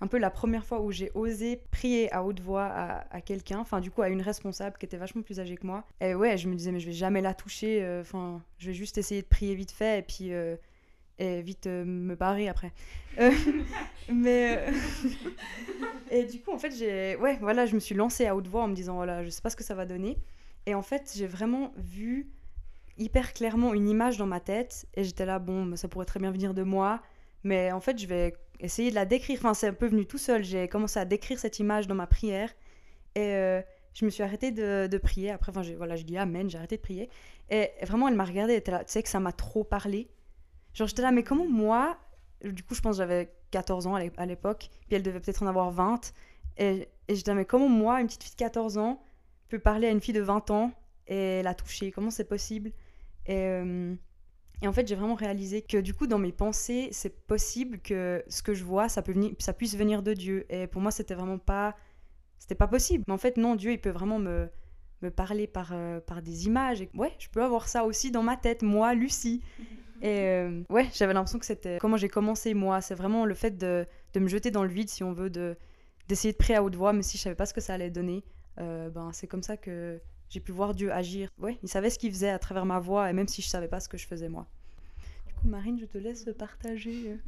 un 0.00 0.06
peu 0.06 0.18
la 0.18 0.30
première 0.30 0.64
fois 0.66 0.80
où 0.80 0.90
j'ai 0.90 1.10
osé 1.14 1.60
prier 1.70 2.12
à 2.12 2.24
haute 2.24 2.40
voix 2.40 2.64
à, 2.64 3.20
quelqu'un, 3.20 3.58
enfin 3.58 3.80
du 3.80 3.90
coup 3.90 4.02
à 4.02 4.08
une 4.08 4.22
responsable 4.22 4.76
qui 4.78 4.86
était 4.86 4.96
vachement 4.96 5.22
plus 5.22 5.40
âgée 5.40 5.56
que 5.56 5.66
moi. 5.66 5.84
Et 6.00 6.14
ouais, 6.14 6.36
je 6.36 6.48
me 6.48 6.54
disais 6.54 6.72
mais 6.72 6.80
je 6.80 6.86
vais 6.86 6.92
jamais 6.92 7.20
la 7.20 7.34
toucher, 7.34 7.82
euh, 7.82 8.00
enfin 8.00 8.42
je 8.58 8.68
vais 8.68 8.74
juste 8.74 8.98
essayer 8.98 9.22
de 9.22 9.26
prier 9.26 9.54
vite 9.54 9.70
fait 9.70 10.00
et 10.00 10.02
puis 10.02 10.32
euh, 10.32 10.56
et 11.18 11.42
vite 11.42 11.68
euh, 11.68 11.84
me 11.84 12.16
barrer 12.16 12.48
après. 12.48 12.72
mais 14.12 14.66
et 16.10 16.24
du 16.24 16.40
coup 16.40 16.52
en 16.52 16.58
fait 16.58 16.74
j'ai 16.76 17.16
ouais 17.16 17.38
voilà 17.40 17.64
je 17.64 17.74
me 17.74 17.80
suis 17.80 17.94
lancée 17.94 18.26
à 18.26 18.34
haute 18.34 18.48
voix 18.48 18.64
en 18.64 18.68
me 18.68 18.74
disant 18.74 18.96
voilà 18.96 19.22
je 19.22 19.30
sais 19.30 19.42
pas 19.42 19.50
ce 19.50 19.56
que 19.56 19.62
ça 19.62 19.76
va 19.76 19.86
donner 19.86 20.18
et 20.66 20.74
en 20.74 20.82
fait 20.82 21.12
j'ai 21.16 21.28
vraiment 21.28 21.72
vu 21.76 22.28
hyper 22.98 23.32
clairement 23.32 23.72
une 23.72 23.88
image 23.88 24.18
dans 24.18 24.26
ma 24.26 24.40
tête 24.40 24.86
et 24.94 25.04
j'étais 25.04 25.24
là 25.24 25.38
bon 25.38 25.76
ça 25.76 25.86
pourrait 25.86 26.06
très 26.06 26.18
bien 26.18 26.32
venir 26.32 26.54
de 26.54 26.64
moi 26.64 27.00
mais 27.44 27.70
en 27.72 27.80
fait 27.80 27.98
je 27.98 28.06
vais 28.06 28.34
essayer 28.60 28.90
de 28.90 28.94
la 28.94 29.04
décrire. 29.04 29.38
Enfin, 29.38 29.54
c'est 29.54 29.68
un 29.68 29.74
peu 29.74 29.86
venu 29.86 30.06
tout 30.06 30.18
seul. 30.18 30.42
J'ai 30.42 30.68
commencé 30.68 30.98
à 30.98 31.04
décrire 31.04 31.38
cette 31.38 31.58
image 31.58 31.86
dans 31.86 31.94
ma 31.94 32.06
prière. 32.06 32.50
Et 33.14 33.34
euh, 33.34 33.62
je 33.92 34.04
me 34.04 34.10
suis 34.10 34.22
arrêtée 34.22 34.50
de, 34.50 34.88
de 34.90 34.98
prier. 34.98 35.30
Après, 35.30 35.50
enfin, 35.50 35.62
voilà, 35.76 35.96
je 35.96 36.04
dis 36.04 36.16
Amen, 36.16 36.48
j'ai 36.48 36.58
arrêté 36.58 36.76
de 36.76 36.82
prier. 36.82 37.08
Et 37.50 37.70
vraiment, 37.82 38.08
elle 38.08 38.14
m'a 38.14 38.24
regardée, 38.24 38.54
elle 38.54 38.58
était 38.58 38.72
là. 38.72 38.84
Tu 38.84 38.92
sais 38.92 39.02
que 39.02 39.08
ça 39.08 39.20
m'a 39.20 39.32
trop 39.32 39.64
parlé. 39.64 40.08
Genre, 40.72 40.88
j'étais 40.88 41.02
là, 41.02 41.12
mais 41.12 41.22
comment 41.22 41.48
moi, 41.48 41.98
du 42.42 42.62
coup, 42.64 42.74
je 42.74 42.80
pense 42.80 42.96
que 42.96 43.02
j'avais 43.02 43.32
14 43.52 43.86
ans 43.86 43.94
à 43.94 44.26
l'époque, 44.26 44.68
puis 44.86 44.96
elle 44.96 45.02
devait 45.02 45.20
peut-être 45.20 45.42
en 45.42 45.46
avoir 45.46 45.70
20. 45.70 46.12
Et, 46.56 46.88
et 47.08 47.14
j'étais 47.14 47.30
là, 47.30 47.36
mais 47.36 47.44
comment 47.44 47.68
moi, 47.68 48.00
une 48.00 48.06
petite 48.06 48.24
fille 48.24 48.32
de 48.32 48.38
14 48.38 48.78
ans, 48.78 49.00
peut 49.48 49.58
parler 49.58 49.86
à 49.86 49.90
une 49.90 50.00
fille 50.00 50.14
de 50.14 50.22
20 50.22 50.50
ans 50.50 50.72
et 51.06 51.42
la 51.42 51.54
toucher? 51.54 51.92
Comment 51.92 52.10
c'est 52.10 52.28
possible? 52.28 52.72
Et. 53.26 53.36
Euh, 53.36 53.94
et 54.62 54.68
en 54.68 54.72
fait, 54.72 54.86
j'ai 54.86 54.94
vraiment 54.94 55.14
réalisé 55.14 55.62
que 55.62 55.78
du 55.78 55.94
coup, 55.94 56.06
dans 56.06 56.18
mes 56.18 56.32
pensées, 56.32 56.88
c'est 56.92 57.26
possible 57.26 57.78
que 57.80 58.22
ce 58.28 58.42
que 58.42 58.54
je 58.54 58.64
vois, 58.64 58.88
ça, 58.88 59.02
peut 59.02 59.12
venir, 59.12 59.32
ça 59.38 59.52
puisse 59.52 59.76
venir 59.76 60.02
de 60.02 60.14
Dieu. 60.14 60.46
Et 60.48 60.66
pour 60.66 60.80
moi, 60.80 60.90
c'était 60.90 61.14
vraiment 61.14 61.38
pas, 61.38 61.76
c'était 62.38 62.54
pas 62.54 62.68
possible. 62.68 63.04
Mais 63.06 63.14
en 63.14 63.18
fait, 63.18 63.36
non, 63.36 63.56
Dieu, 63.56 63.72
il 63.72 63.80
peut 63.80 63.90
vraiment 63.90 64.18
me, 64.18 64.48
me 65.02 65.10
parler 65.10 65.46
par, 65.46 65.72
euh, 65.72 66.00
par 66.00 66.22
des 66.22 66.46
images. 66.46 66.80
Et 66.80 66.90
ouais, 66.94 67.12
je 67.18 67.28
peux 67.28 67.42
avoir 67.42 67.68
ça 67.68 67.84
aussi 67.84 68.10
dans 68.10 68.22
ma 68.22 68.36
tête, 68.36 68.62
moi, 68.62 68.94
Lucie. 68.94 69.42
Et 70.02 70.20
euh, 70.22 70.62
ouais, 70.70 70.88
j'avais 70.92 71.14
l'impression 71.14 71.38
que 71.38 71.46
c'était 71.46 71.78
comment 71.78 71.96
j'ai 71.96 72.08
commencé, 72.08 72.52
moi. 72.52 72.80
C'est 72.80 72.94
vraiment 72.94 73.24
le 73.24 73.34
fait 73.34 73.56
de, 73.56 73.86
de, 74.12 74.20
me 74.20 74.28
jeter 74.28 74.50
dans 74.50 74.62
le 74.62 74.68
vide, 74.68 74.88
si 74.88 75.02
on 75.04 75.12
veut, 75.12 75.30
de 75.30 75.56
d'essayer 76.08 76.32
de 76.32 76.36
prier 76.36 76.56
à 76.56 76.62
haute 76.62 76.74
voix, 76.74 76.92
mais 76.92 77.02
si 77.02 77.16
je 77.16 77.22
savais 77.22 77.34
pas 77.36 77.46
ce 77.46 77.54
que 77.54 77.62
ça 77.62 77.74
allait 77.74 77.90
donner. 77.90 78.22
ben, 78.58 79.10
c'est 79.12 79.26
comme 79.26 79.42
ça 79.42 79.56
que 79.56 79.98
j'ai 80.34 80.40
pu 80.40 80.50
voir 80.50 80.74
Dieu 80.74 80.92
agir. 80.92 81.30
Ouais, 81.38 81.58
il 81.62 81.68
savait 81.68 81.90
ce 81.90 81.98
qu'il 81.98 82.10
faisait 82.10 82.28
à 82.28 82.40
travers 82.40 82.66
ma 82.66 82.80
voix, 82.80 83.08
et 83.08 83.12
même 83.12 83.28
si 83.28 83.40
je 83.40 83.46
savais 83.46 83.68
pas 83.68 83.78
ce 83.78 83.88
que 83.88 83.96
je 83.96 84.04
faisais 84.04 84.28
moi. 84.28 84.48
Du 85.28 85.32
coup, 85.34 85.46
Marine, 85.46 85.78
je 85.78 85.86
te 85.86 85.96
laisse 85.96 86.28
partager. 86.36 87.16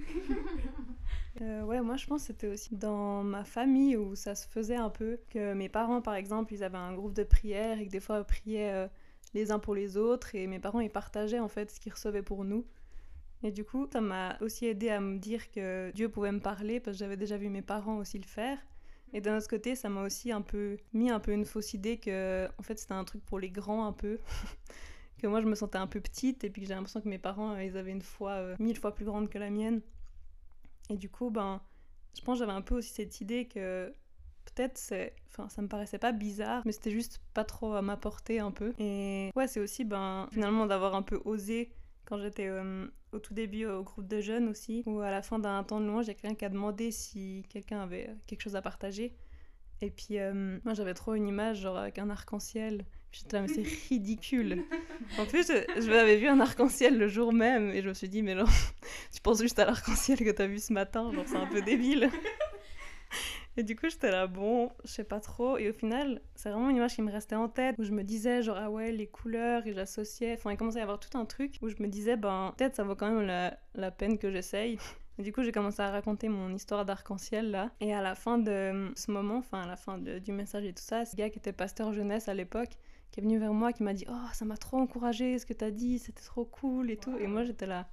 Euh, 1.43 1.63
ouais, 1.65 1.83
moi 1.83 1.99
je 1.99 2.07
pense 2.07 2.23
que 2.23 2.27
c'était 2.29 2.47
aussi 2.47 2.77
dans 2.77 3.23
ma 3.23 3.45
famille 3.45 3.95
où 3.95 4.15
ça 4.15 4.35
se 4.35 4.49
faisait 4.49 4.77
un 4.77 4.89
peu. 4.89 5.19
Que 5.29 5.53
mes 5.53 5.69
parents, 5.69 6.01
par 6.01 6.15
exemple, 6.15 6.55
ils 6.55 6.65
avaient 6.65 6.79
un 6.79 6.95
groupe 6.95 7.13
de 7.13 7.25
prière 7.25 7.79
et 7.79 7.85
que 7.85 7.91
des 7.91 8.01
fois 8.01 8.21
ils 8.21 8.25
priaient 8.25 8.73
euh, 8.73 8.89
les 9.35 9.51
uns 9.51 9.59
pour 9.59 9.75
les 9.75 9.99
autres. 9.99 10.35
Et 10.35 10.47
mes 10.47 10.59
parents, 10.59 10.81
ils 10.81 10.91
partageaient 10.91 11.39
en 11.39 11.49
fait 11.49 11.71
ce 11.71 11.79
qu'ils 11.79 11.93
recevaient 11.93 12.23
pour 12.23 12.47
nous. 12.47 12.65
Et 13.43 13.51
du 13.51 13.65
coup, 13.65 13.87
ça 13.93 14.01
m'a 14.01 14.39
aussi 14.41 14.65
aidé 14.65 14.89
à 14.89 14.99
me 14.99 15.19
dire 15.19 15.51
que 15.51 15.91
Dieu 15.95 16.09
pouvait 16.09 16.33
me 16.33 16.41
parler 16.41 16.81
parce 16.81 16.97
que 16.97 17.01
j'avais 17.01 17.19
déjà 17.19 17.37
vu 17.37 17.51
mes 17.51 17.61
parents 17.61 17.99
aussi 17.99 18.19
le 18.19 18.25
faire. 18.25 18.59
Et 19.13 19.21
d'un 19.21 19.37
autre 19.37 19.49
côté, 19.49 19.77
ça 19.77 19.89
m'a 19.89 20.03
aussi 20.03 20.33
un 20.33 20.43
peu 20.43 20.77
mis 20.93 21.11
un 21.11 21.21
peu 21.21 21.33
une 21.33 21.45
fausse 21.45 21.75
idée 21.75 21.99
que 21.99 22.49
en 22.59 22.63
fait 22.63 22.79
c'était 22.79 22.95
un 22.95 23.05
truc 23.05 23.25
pour 23.25 23.39
les 23.39 23.51
grands 23.51 23.87
un 23.87 23.93
peu. 23.93 24.19
que 25.19 25.27
moi 25.27 25.41
je 25.41 25.47
me 25.47 25.55
sentais 25.55 25.79
un 25.79 25.87
peu 25.87 26.01
petite 26.01 26.45
et 26.45 26.51
puis 26.51 26.63
que 26.63 26.69
j'ai 26.69 26.75
l'impression 26.75 27.01
que 27.01 27.09
mes 27.09 27.19
parents 27.19 27.53
euh, 27.53 27.65
ils 27.65 27.77
avaient 27.77 27.93
une 27.93 28.03
foi 28.03 28.33
euh, 28.33 28.57
mille 28.59 28.77
fois 28.77 28.95
plus 28.95 29.05
grande 29.05 29.29
que 29.29 29.39
la 29.39 29.51
mienne. 29.51 29.81
Et 30.91 30.97
du 30.97 31.09
coup, 31.09 31.31
ben, 31.31 31.61
je 32.17 32.23
pense 32.23 32.39
j'avais 32.39 32.53
un 32.53 32.63
peu 32.63 32.77
aussi 32.77 32.93
cette 32.93 33.21
idée 33.21 33.47
que 33.47 33.93
peut-être 34.45 34.79
c'est 34.79 35.15
enfin 35.29 35.49
ça 35.49 35.61
me 35.63 35.69
paraissait 35.69 35.99
pas 35.99 36.13
bizarre 36.13 36.63
mais 36.65 36.73
c'était 36.73 36.93
juste 36.93 37.21
pas 37.35 37.45
trop 37.45 37.75
à 37.75 37.83
ma 37.83 37.97
portée 37.97 38.39
un 38.39 38.53
peu 38.53 38.73
et 38.79 39.31
ouais 39.35 39.49
c'est 39.49 39.59
aussi 39.59 39.85
ben 39.85 40.29
finalement 40.33 40.67
d'avoir 40.67 40.95
un 40.95 41.03
peu 41.03 41.21
osé 41.25 41.73
quand 42.05 42.19
j'étais 42.19 42.47
euh, 42.47 42.87
au 43.13 43.19
tout 43.19 43.35
début 43.35 43.67
au 43.67 43.83
groupe 43.83 44.07
de 44.07 44.21
jeunes 44.21 44.49
aussi, 44.49 44.83
ou 44.87 45.01
à 45.01 45.11
la 45.11 45.23
fin 45.23 45.39
d'un 45.39 45.63
temps 45.65 45.81
de 45.81 45.87
louange, 45.87 46.07
il 46.07 46.09
y 46.09 46.11
a 46.11 46.15
quelqu'un 46.15 46.35
qui 46.35 46.45
a 46.45 46.49
demandé 46.49 46.91
si 46.91 47.45
quelqu'un 47.49 47.81
avait 47.81 48.11
quelque 48.27 48.43
chose 48.43 48.57
à 48.57 48.63
partager. 48.63 49.15
Et 49.83 49.91
puis 49.91 50.19
euh, 50.19 50.59
moi 50.65 50.73
j'avais 50.75 50.95
trop 50.95 51.15
une 51.15 51.29
image 51.29 51.61
genre 51.61 51.77
avec 51.77 51.99
un 51.99 52.09
arc-en-ciel. 52.11 52.85
J'étais 53.13 53.37
là, 53.37 53.43
mais 53.43 53.49
c'est 53.49 53.63
ridicule. 53.89 54.65
en 55.19 55.27
plus, 55.27 55.47
je, 55.47 55.91
m'avais 55.91 56.17
vu 56.17 56.27
un 56.27 56.41
arc-en-ciel 56.41 56.99
le 56.99 57.09
jour 57.09 57.33
même 57.33 57.71
et 57.71 57.81
je 57.83 57.89
me 57.89 57.95
suis 57.95 58.09
dit, 58.09 58.23
mais 58.23 58.35
non, 58.35 58.45
tu 59.13 59.21
penses 59.23 59.41
juste 59.41 59.59
à 59.59 59.65
l'arc-en-ciel 59.65 60.19
que 60.19 60.31
t'as 60.31 60.47
vu 60.47 60.59
ce 60.59 60.73
matin, 60.73 61.13
genre 61.13 61.25
c'est 61.27 61.37
un 61.37 61.47
peu 61.47 61.63
débile. 61.63 62.11
Et 63.59 63.63
du 63.63 63.75
coup, 63.75 63.89
j'étais 63.89 64.11
là, 64.11 64.27
bon, 64.27 64.71
je 64.85 64.91
sais 64.91 65.05
pas 65.05 65.21
trop. 65.21 65.57
Et 65.57 65.71
au 65.71 65.73
final, 65.73 66.21
c'est 66.35 66.51
vraiment 66.51 66.69
une 66.69 66.77
image 66.77 66.95
qui 66.95 67.03
me 67.03 67.11
restait 67.11 67.37
en 67.37 67.49
tête, 67.49 67.77
où 67.79 67.85
je 67.85 67.93
me 67.93 68.03
disais, 68.03 68.43
genre, 68.43 68.59
ah 68.59 68.71
ouais, 68.71 68.93
les 68.93 69.07
couleurs, 69.07 69.67
et 69.67 69.73
j'associais. 69.73 70.35
Enfin, 70.35 70.53
il 70.53 70.57
commençait 70.59 70.79
à 70.79 70.81
y 70.81 70.83
avoir 70.83 71.01
tout 71.01 71.17
un 71.17 71.25
truc 71.25 71.57
où 71.63 71.69
je 71.69 71.77
me 71.81 71.89
disais, 71.89 72.17
ben, 72.17 72.53
peut-être 72.57 72.77
ça 72.77 72.85
vaut 72.85 72.95
quand 72.97 73.11
même 73.11 73.27
la, 73.27 73.59
la 73.75 73.91
peine 73.91 74.19
que 74.19 74.31
j'essaye. 74.31 74.79
Et 75.19 75.23
du 75.23 75.33
coup, 75.33 75.43
j'ai 75.43 75.53
commencé 75.53 75.81
à 75.81 75.91
raconter 75.91 76.29
mon 76.29 76.55
histoire 76.55 76.85
d'arc-en-ciel 76.85 77.51
là. 77.51 77.71
Et 77.81 77.95
à 77.95 78.03
la 78.03 78.15
fin 78.15 78.37
de 78.37 78.93
ce 78.95 79.11
moment, 79.11 79.39
enfin, 79.39 79.63
à 79.63 79.67
la 79.67 79.77
fin 79.77 79.97
du 79.97 80.33
message 80.33 80.65
et 80.65 80.75
tout 80.75 80.83
ça, 80.83 81.07
ce 81.07 81.17
gars 81.17 81.31
qui 81.31 81.39
était 81.39 81.55
pasteur 81.55 81.95
jeunesse 81.95 82.29
à 82.29 82.35
l'époque, 82.35 82.77
qui 83.11 83.21
est 83.21 83.23
venu 83.23 83.39
vers 83.39 83.55
moi, 83.55 83.73
qui 83.73 83.83
m'a 83.83 83.95
dit, 83.95 84.05
oh, 84.11 84.29
ça 84.35 84.45
m'a 84.45 84.59
trop 84.59 84.77
encouragé 84.77 85.39
ce 85.39 85.47
que 85.47 85.55
t'as 85.55 85.71
dit, 85.71 85.99
c'était 85.99 86.23
trop 86.23 86.45
cool 86.45 86.91
et 86.91 86.99
tout. 86.99 87.17
Et 87.19 87.27
moi, 87.27 87.45
j'étais 87.45 87.67
là 87.67 87.89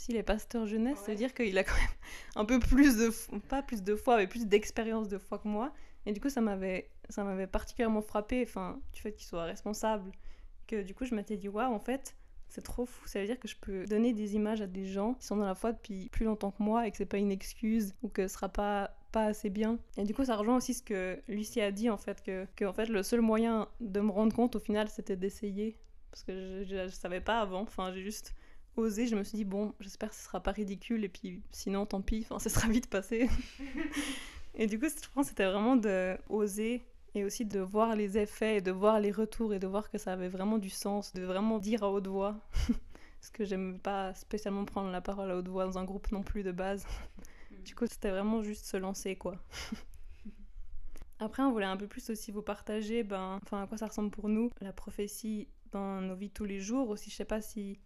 s'il 0.00 0.16
est 0.16 0.22
pasteur 0.22 0.66
jeunesse, 0.66 0.98
ça 1.00 1.12
veut 1.12 1.16
dire 1.16 1.34
qu'il 1.34 1.56
a 1.58 1.64
quand 1.64 1.74
même 1.74 1.96
un 2.34 2.46
peu 2.46 2.58
plus 2.58 2.96
de, 2.96 3.10
pas 3.48 3.62
plus 3.62 3.82
de 3.82 3.94
foi, 3.94 4.16
mais 4.16 4.26
plus 4.26 4.46
d'expérience 4.46 5.08
de 5.08 5.18
foi 5.18 5.38
que 5.38 5.46
moi. 5.46 5.74
Et 6.06 6.12
du 6.12 6.20
coup, 6.20 6.30
ça 6.30 6.40
m'avait, 6.40 6.88
ça 7.10 7.22
m'avait 7.22 7.46
particulièrement 7.46 8.00
frappé, 8.00 8.42
enfin, 8.42 8.80
du 8.94 9.00
fait 9.02 9.12
qu'il 9.12 9.26
soit 9.26 9.44
responsable. 9.44 10.10
Que 10.66 10.82
du 10.82 10.94
coup, 10.94 11.04
je 11.04 11.14
m'étais 11.14 11.36
dit, 11.36 11.48
waouh, 11.48 11.70
en 11.70 11.78
fait, 11.78 12.16
c'est 12.48 12.62
trop 12.62 12.86
fou. 12.86 13.06
Ça 13.06 13.20
veut 13.20 13.26
dire 13.26 13.38
que 13.38 13.46
je 13.46 13.56
peux 13.56 13.84
donner 13.84 14.14
des 14.14 14.36
images 14.36 14.62
à 14.62 14.66
des 14.66 14.86
gens 14.86 15.14
qui 15.14 15.26
sont 15.26 15.36
dans 15.36 15.44
la 15.44 15.54
foi 15.54 15.72
depuis 15.72 16.08
plus 16.08 16.24
longtemps 16.24 16.50
que 16.50 16.62
moi 16.62 16.86
et 16.86 16.90
que 16.90 16.96
c'est 16.96 17.04
pas 17.04 17.18
une 17.18 17.30
excuse 17.30 17.94
ou 18.02 18.08
que 18.08 18.26
ce 18.26 18.34
sera 18.34 18.48
pas 18.48 18.96
pas 19.12 19.24
assez 19.24 19.50
bien. 19.50 19.78
Et 19.98 20.04
du 20.04 20.14
coup, 20.14 20.24
ça 20.24 20.36
rejoint 20.36 20.56
aussi 20.56 20.72
ce 20.72 20.82
que 20.82 21.20
Lucie 21.26 21.60
a 21.60 21.72
dit 21.72 21.90
en 21.90 21.98
fait 21.98 22.22
que, 22.22 22.46
que 22.54 22.64
en 22.64 22.72
fait 22.72 22.86
le 22.86 23.02
seul 23.02 23.20
moyen 23.20 23.68
de 23.80 24.00
me 24.00 24.10
rendre 24.12 24.34
compte 24.34 24.54
au 24.54 24.60
final, 24.60 24.88
c'était 24.88 25.16
d'essayer 25.16 25.76
parce 26.12 26.22
que 26.22 26.32
je, 26.32 26.64
je, 26.64 26.88
je, 26.88 26.94
savais 26.94 27.20
pas 27.20 27.40
avant. 27.40 27.62
Enfin, 27.62 27.92
j'ai 27.92 28.02
juste 28.02 28.34
osé, 28.76 29.06
je 29.06 29.16
me 29.16 29.24
suis 29.24 29.38
dit, 29.38 29.44
bon, 29.44 29.74
j'espère 29.80 30.10
que 30.10 30.16
ce 30.16 30.22
sera 30.22 30.40
pas 30.40 30.52
ridicule, 30.52 31.04
et 31.04 31.08
puis 31.08 31.42
sinon, 31.52 31.86
tant 31.86 32.00
pis, 32.00 32.26
enfin, 32.28 32.38
ça 32.48 32.50
sera 32.50 32.68
vite 32.68 32.88
passé. 32.88 33.28
et 34.54 34.66
du 34.66 34.78
coup, 34.78 34.86
je 34.86 35.08
pense 35.14 35.26
que 35.26 35.30
c'était 35.30 35.46
vraiment 35.46 35.76
de 35.76 36.16
oser 36.28 36.82
et 37.14 37.24
aussi 37.24 37.44
de 37.44 37.60
voir 37.60 37.96
les 37.96 38.18
effets 38.18 38.58
et 38.58 38.60
de 38.60 38.70
voir 38.70 39.00
les 39.00 39.10
retours 39.10 39.52
et 39.52 39.58
de 39.58 39.66
voir 39.66 39.90
que 39.90 39.98
ça 39.98 40.12
avait 40.12 40.28
vraiment 40.28 40.58
du 40.58 40.70
sens, 40.70 41.12
de 41.12 41.22
vraiment 41.22 41.58
dire 41.58 41.82
à 41.82 41.90
haute 41.90 42.06
voix. 42.06 42.36
Parce 43.20 43.30
que 43.30 43.44
j'aime 43.44 43.78
pas 43.78 44.14
spécialement 44.14 44.64
prendre 44.64 44.90
la 44.90 45.02
parole 45.02 45.30
à 45.30 45.36
haute 45.36 45.48
voix 45.48 45.66
dans 45.66 45.76
un 45.76 45.84
groupe 45.84 46.10
non 46.10 46.22
plus 46.22 46.42
de 46.42 46.52
base. 46.52 46.86
Mm. 47.50 47.62
du 47.64 47.74
coup, 47.74 47.86
c'était 47.86 48.10
vraiment 48.10 48.42
juste 48.42 48.64
se 48.64 48.76
lancer, 48.76 49.16
quoi. 49.16 49.36
Après, 51.18 51.42
on 51.42 51.52
voulait 51.52 51.66
un 51.66 51.76
peu 51.76 51.86
plus 51.86 52.08
aussi 52.08 52.30
vous 52.30 52.40
partager 52.40 53.02
ben, 53.02 53.38
enfin, 53.42 53.62
à 53.62 53.66
quoi 53.66 53.76
ça 53.76 53.88
ressemble 53.88 54.10
pour 54.10 54.30
nous, 54.30 54.50
la 54.62 54.72
prophétie 54.72 55.48
dans 55.70 56.00
nos 56.00 56.14
vies 56.14 56.30
tous 56.30 56.46
les 56.46 56.60
jours. 56.60 56.88
Aussi, 56.88 57.10
je 57.10 57.16
sais 57.16 57.26
pas 57.26 57.42
si 57.42 57.78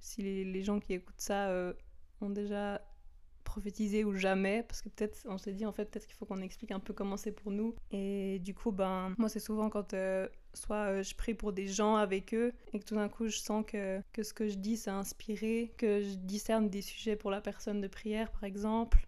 si 0.00 0.22
les, 0.22 0.62
gens 0.62 0.80
qui 0.80 0.94
écoutent 0.94 1.20
ça 1.20 1.48
euh, 1.48 1.72
ont 2.20 2.30
déjà 2.30 2.80
prophétisé 3.48 4.04
ou 4.04 4.14
jamais, 4.14 4.62
parce 4.62 4.82
que 4.82 4.90
peut-être 4.90 5.26
on 5.26 5.38
s'est 5.38 5.54
dit 5.54 5.64
en 5.64 5.72
fait 5.72 5.86
peut-être 5.86 6.06
qu'il 6.06 6.16
faut 6.16 6.26
qu'on 6.26 6.42
explique 6.42 6.70
un 6.70 6.80
peu 6.80 6.92
comment 6.92 7.16
c'est 7.16 7.32
pour 7.32 7.50
nous. 7.50 7.74
Et 7.90 8.38
du 8.40 8.54
coup, 8.54 8.72
ben 8.72 9.14
moi 9.18 9.28
c'est 9.28 9.40
souvent 9.40 9.70
quand 9.70 9.94
euh, 9.94 10.28
soit 10.54 10.90
euh, 10.90 11.02
je 11.02 11.14
prie 11.14 11.34
pour 11.34 11.52
des 11.52 11.66
gens 11.66 11.96
avec 11.96 12.34
eux 12.34 12.52
et 12.72 12.78
que 12.78 12.84
tout 12.84 12.94
d'un 12.94 13.08
coup 13.08 13.26
je 13.28 13.38
sens 13.38 13.64
que, 13.66 14.00
que 14.12 14.22
ce 14.22 14.34
que 14.34 14.48
je 14.48 14.56
dis 14.56 14.76
c'est 14.76 14.90
inspiré, 14.90 15.72
que 15.78 16.02
je 16.02 16.14
discerne 16.14 16.68
des 16.68 16.82
sujets 16.82 17.16
pour 17.16 17.30
la 17.30 17.40
personne 17.40 17.80
de 17.80 17.88
prière 17.88 18.30
par 18.30 18.44
exemple. 18.44 19.06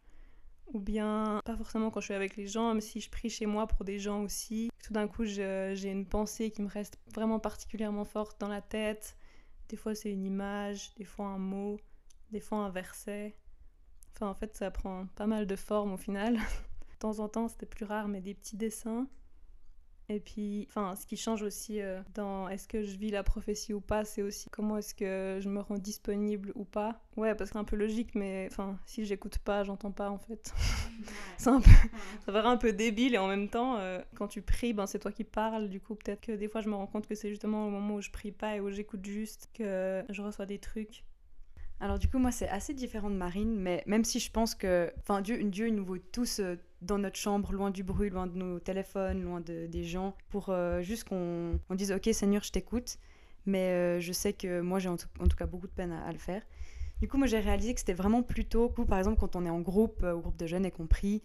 Ou 0.72 0.78
bien, 0.78 1.40
pas 1.44 1.56
forcément 1.56 1.90
quand 1.90 2.00
je 2.00 2.06
suis 2.06 2.14
avec 2.14 2.36
les 2.36 2.46
gens, 2.46 2.74
mais 2.74 2.80
si 2.80 3.00
je 3.00 3.10
prie 3.10 3.28
chez 3.28 3.44
moi 3.44 3.66
pour 3.66 3.84
des 3.84 3.98
gens 3.98 4.22
aussi, 4.22 4.70
tout 4.84 4.92
d'un 4.92 5.08
coup 5.08 5.24
j'ai 5.24 5.90
une 5.90 6.06
pensée 6.06 6.52
qui 6.52 6.62
me 6.62 6.68
reste 6.68 6.96
vraiment 7.12 7.40
particulièrement 7.40 8.04
forte 8.04 8.40
dans 8.40 8.46
la 8.46 8.62
tête, 8.62 9.16
des 9.70 9.76
fois, 9.76 9.94
c'est 9.94 10.10
une 10.10 10.24
image, 10.24 10.92
des 10.96 11.04
fois 11.04 11.26
un 11.26 11.38
mot, 11.38 11.78
des 12.30 12.40
fois 12.40 12.58
un 12.58 12.70
verset. 12.70 13.36
Enfin, 14.14 14.28
en 14.28 14.34
fait, 14.34 14.54
ça 14.56 14.70
prend 14.70 15.06
pas 15.14 15.26
mal 15.26 15.46
de 15.46 15.56
formes 15.56 15.92
au 15.92 15.96
final. 15.96 16.34
de 16.90 16.98
temps 16.98 17.20
en 17.20 17.28
temps, 17.28 17.48
c'était 17.48 17.66
plus 17.66 17.84
rare, 17.84 18.08
mais 18.08 18.20
des 18.20 18.34
petits 18.34 18.56
dessins. 18.56 19.06
Et 20.10 20.18
puis, 20.18 20.66
enfin, 20.68 20.96
ce 20.96 21.06
qui 21.06 21.16
change 21.16 21.42
aussi 21.42 21.80
euh, 21.80 22.00
dans 22.14 22.48
est-ce 22.48 22.66
que 22.66 22.82
je 22.82 22.96
vis 22.96 23.12
la 23.12 23.22
prophétie 23.22 23.72
ou 23.72 23.80
pas, 23.80 24.04
c'est 24.04 24.22
aussi 24.22 24.50
comment 24.50 24.76
est-ce 24.76 24.92
que 24.92 25.38
je 25.40 25.48
me 25.48 25.60
rends 25.60 25.78
disponible 25.78 26.50
ou 26.56 26.64
pas. 26.64 27.00
Ouais, 27.16 27.32
parce 27.36 27.50
que 27.50 27.52
c'est 27.52 27.60
un 27.60 27.64
peu 27.64 27.76
logique, 27.76 28.16
mais 28.16 28.48
enfin, 28.50 28.76
si 28.86 29.04
j'écoute 29.04 29.38
pas, 29.38 29.62
j'entends 29.62 29.92
pas 29.92 30.10
en 30.10 30.18
fait. 30.18 30.52
c'est 31.38 31.50
un 31.50 31.60
peu, 31.60 31.70
ça 32.26 32.32
paraît 32.32 32.48
un 32.48 32.56
peu 32.56 32.72
débile 32.72 33.14
et 33.14 33.18
en 33.18 33.28
même 33.28 33.48
temps, 33.48 33.76
euh, 33.76 34.00
quand 34.16 34.26
tu 34.26 34.42
pries, 34.42 34.72
ben 34.72 34.88
c'est 34.88 34.98
toi 34.98 35.12
qui 35.12 35.22
parles. 35.22 35.68
Du 35.68 35.80
coup, 35.80 35.94
peut-être 35.94 36.22
que 36.22 36.32
des 36.32 36.48
fois, 36.48 36.60
je 36.60 36.68
me 36.68 36.74
rends 36.74 36.88
compte 36.88 37.06
que 37.06 37.14
c'est 37.14 37.28
justement 37.28 37.68
au 37.68 37.70
moment 37.70 37.94
où 37.94 38.00
je 38.00 38.10
prie 38.10 38.32
pas 38.32 38.56
et 38.56 38.60
où 38.60 38.68
j'écoute 38.68 39.06
juste 39.06 39.48
que 39.54 40.04
je 40.08 40.22
reçois 40.22 40.46
des 40.46 40.58
trucs. 40.58 41.04
Alors 41.78 42.00
du 42.00 42.08
coup, 42.08 42.18
moi, 42.18 42.32
c'est 42.32 42.48
assez 42.48 42.74
différent 42.74 43.10
de 43.10 43.14
Marine, 43.14 43.54
mais 43.56 43.84
même 43.86 44.04
si 44.04 44.18
je 44.18 44.30
pense 44.32 44.56
que, 44.56 44.92
enfin, 44.98 45.22
Dieu, 45.22 45.42
Dieu, 45.44 45.68
il 45.68 45.74
nous 45.76 45.84
vaut 45.84 45.98
tous 45.98 46.40
euh, 46.40 46.56
dans 46.82 46.98
notre 46.98 47.16
chambre, 47.16 47.52
loin 47.52 47.70
du 47.70 47.82
bruit, 47.82 48.10
loin 48.10 48.26
de 48.26 48.36
nos 48.36 48.58
téléphones, 48.58 49.22
loin 49.22 49.40
de, 49.40 49.66
des 49.66 49.84
gens, 49.84 50.16
pour 50.30 50.48
euh, 50.48 50.80
juste 50.80 51.04
qu'on 51.04 51.58
on 51.68 51.74
dise 51.74 51.92
Ok, 51.92 52.08
Seigneur, 52.12 52.42
je 52.42 52.52
t'écoute. 52.52 52.98
Mais 53.46 53.70
euh, 53.70 54.00
je 54.00 54.12
sais 54.12 54.32
que 54.32 54.60
moi, 54.60 54.78
j'ai 54.78 54.88
en, 54.88 54.96
tout 54.96 55.08
cas 55.36 55.46
beaucoup 55.46 55.66
de 55.66 55.72
peine 55.72 55.92
à, 55.92 56.12
le 56.12 56.18
faire. 56.18 56.42
Du 57.00 57.08
coup, 57.08 57.16
moi, 57.16 57.26
j'ai 57.26 57.38
réalisé 57.38 57.72
que 57.72 57.80
c'était 57.80 57.94
vraiment 57.94 58.22
plutôt, 58.22 58.68
par 58.68 58.98
exemple, 58.98 59.18
quand 59.18 59.34
on 59.34 59.46
est 59.46 59.50
en 59.50 59.60
groupe, 59.60 60.02
euh, 60.02 60.12
au 60.12 60.20
groupe 60.20 60.36
de 60.36 60.46
jeunes 60.46 60.66
et 60.66 60.70
qu'on 60.70 60.86
prie, 60.86 61.22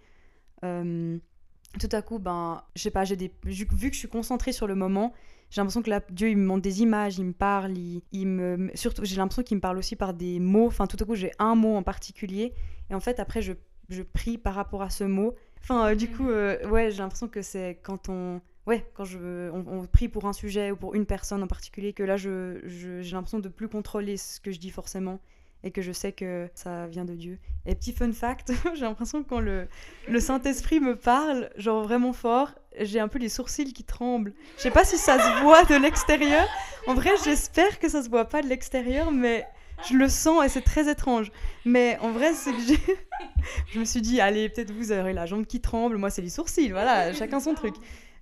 tout 0.62 1.90
à 1.92 2.02
coup, 2.02 2.20
ben, 2.20 2.64
je 2.76 2.82
sais 2.82 2.92
pas, 2.92 3.04
j'ai 3.04 3.32
vu 3.44 3.66
que 3.68 3.94
je 3.94 4.00
suis 4.00 4.08
concentrée 4.08 4.54
sur 4.54 4.66
le 4.66 4.76
moment, 4.76 5.14
j'ai 5.50 5.62
l'impression 5.62 5.82
que 5.82 5.90
là, 5.90 6.02
Dieu, 6.10 6.30
il 6.30 6.38
me 6.38 6.46
montre 6.46 6.62
des 6.62 6.82
images, 6.82 7.18
il 7.18 7.26
me 7.26 7.34
parle, 7.34 7.74
il, 7.78 8.28
me, 8.28 8.72
surtout, 8.74 9.04
j'ai 9.06 9.18
l'impression 9.18 9.44
qu'il 9.44 9.58
me 9.58 9.62
parle 9.62 9.78
aussi 9.78 9.96
par 9.96 10.14
des 10.14 10.40
mots. 10.40 10.68
Enfin, 10.68 10.88
tout 10.88 10.98
à 11.00 11.06
coup, 11.06 11.16
j'ai 11.16 11.32
un 11.38 11.56
mot 11.56 11.76
en 11.76 11.84
particulier, 11.84 12.54
et 12.90 12.96
en 12.96 13.00
fait, 13.00 13.20
après, 13.20 13.42
je 13.42 13.54
je 13.90 14.04
prie 14.04 14.38
par 14.38 14.56
rapport 14.56 14.82
à 14.82 14.90
ce 14.90 15.04
mot. 15.04 15.36
Enfin, 15.62 15.90
euh, 15.90 15.96
du 15.96 16.10
coup, 16.10 16.30
euh, 16.30 16.68
ouais, 16.70 16.92
j'ai 16.92 17.00
l'impression 17.00 17.28
que 17.28 17.42
c'est 17.42 17.80
quand 17.84 18.10
on, 18.10 18.42
ouais, 18.68 18.86
quand 18.94 19.04
je, 19.04 19.50
on, 19.52 19.86
prie 19.88 20.10
pour 20.10 20.26
un 20.26 20.34
sujet 20.34 20.72
ou 20.72 20.76
pour 20.76 20.96
une 20.96 21.06
personne 21.06 21.42
en 21.44 21.48
particulier, 21.48 21.94
que 21.94 22.04
là, 22.04 22.18
je, 22.18 22.60
j'ai 22.66 23.12
l'impression 23.12 23.40
de 23.40 23.50
plus 23.50 23.68
contrôler 23.68 24.18
ce 24.18 24.40
que 24.40 24.52
je 24.52 24.60
dis 24.60 24.70
forcément 24.70 25.20
et 25.64 25.72
que 25.72 25.82
je 25.82 25.92
sais 25.92 26.12
que 26.12 26.48
ça 26.54 26.86
vient 26.86 27.06
de 27.06 27.16
Dieu. 27.16 27.40
Et 27.66 27.74
petit 27.74 27.92
fun 27.92 28.12
fact, 28.12 28.54
j'ai 28.76 28.82
l'impression 28.82 29.24
que 29.24 29.30
quand 29.30 29.40
le, 29.40 29.68
le 30.08 30.20
Saint-Esprit 30.20 30.80
me 30.80 30.96
parle, 30.96 31.50
genre 31.58 31.84
vraiment 31.84 32.14
fort, 32.14 32.52
j'ai 32.80 33.00
un 33.00 33.08
peu 33.08 33.18
les 33.18 33.30
sourcils 33.30 33.74
qui 33.74 33.84
tremblent. 33.84 34.34
Je 34.58 34.64
sais 34.64 34.72
pas 34.72 34.84
si 34.84 34.98
ça 34.98 35.18
se 35.18 35.42
voit 35.42 35.64
de 35.64 35.76
l'extérieur. 35.82 36.48
En 36.88 36.94
vrai, 36.94 37.12
j'espère 37.24 37.80
que 37.80 37.90
ça 37.90 38.04
se 38.04 38.10
voit 38.10 38.26
pas 38.26 38.44
de 38.44 38.48
l'extérieur, 38.48 39.12
mais 39.12 39.48
je 39.90 39.96
le 39.96 40.10
sens 40.10 40.46
et 40.46 40.50
c'est 40.50 40.62
très 40.62 40.90
étrange. 40.90 41.32
Mais 41.66 41.98
en 42.02 42.12
vrai, 42.12 42.34
c'est 42.34 42.52
je 43.72 43.80
me 43.80 43.86
suis 43.86 44.02
dit, 44.02 44.22
allez, 44.22 44.50
peut-être 44.50 44.72
vous 44.72 44.92
aurez 44.92 45.14
la 45.14 45.26
jambe 45.26 45.46
qui 45.46 45.62
tremble. 45.62 45.98
Moi, 45.98 46.10
c'est 46.10 46.22
les 46.22 46.30
sourcils. 46.30 46.72
Voilà, 46.72 47.14
chacun 47.14 47.40
son 47.40 47.54
truc. 47.54 47.76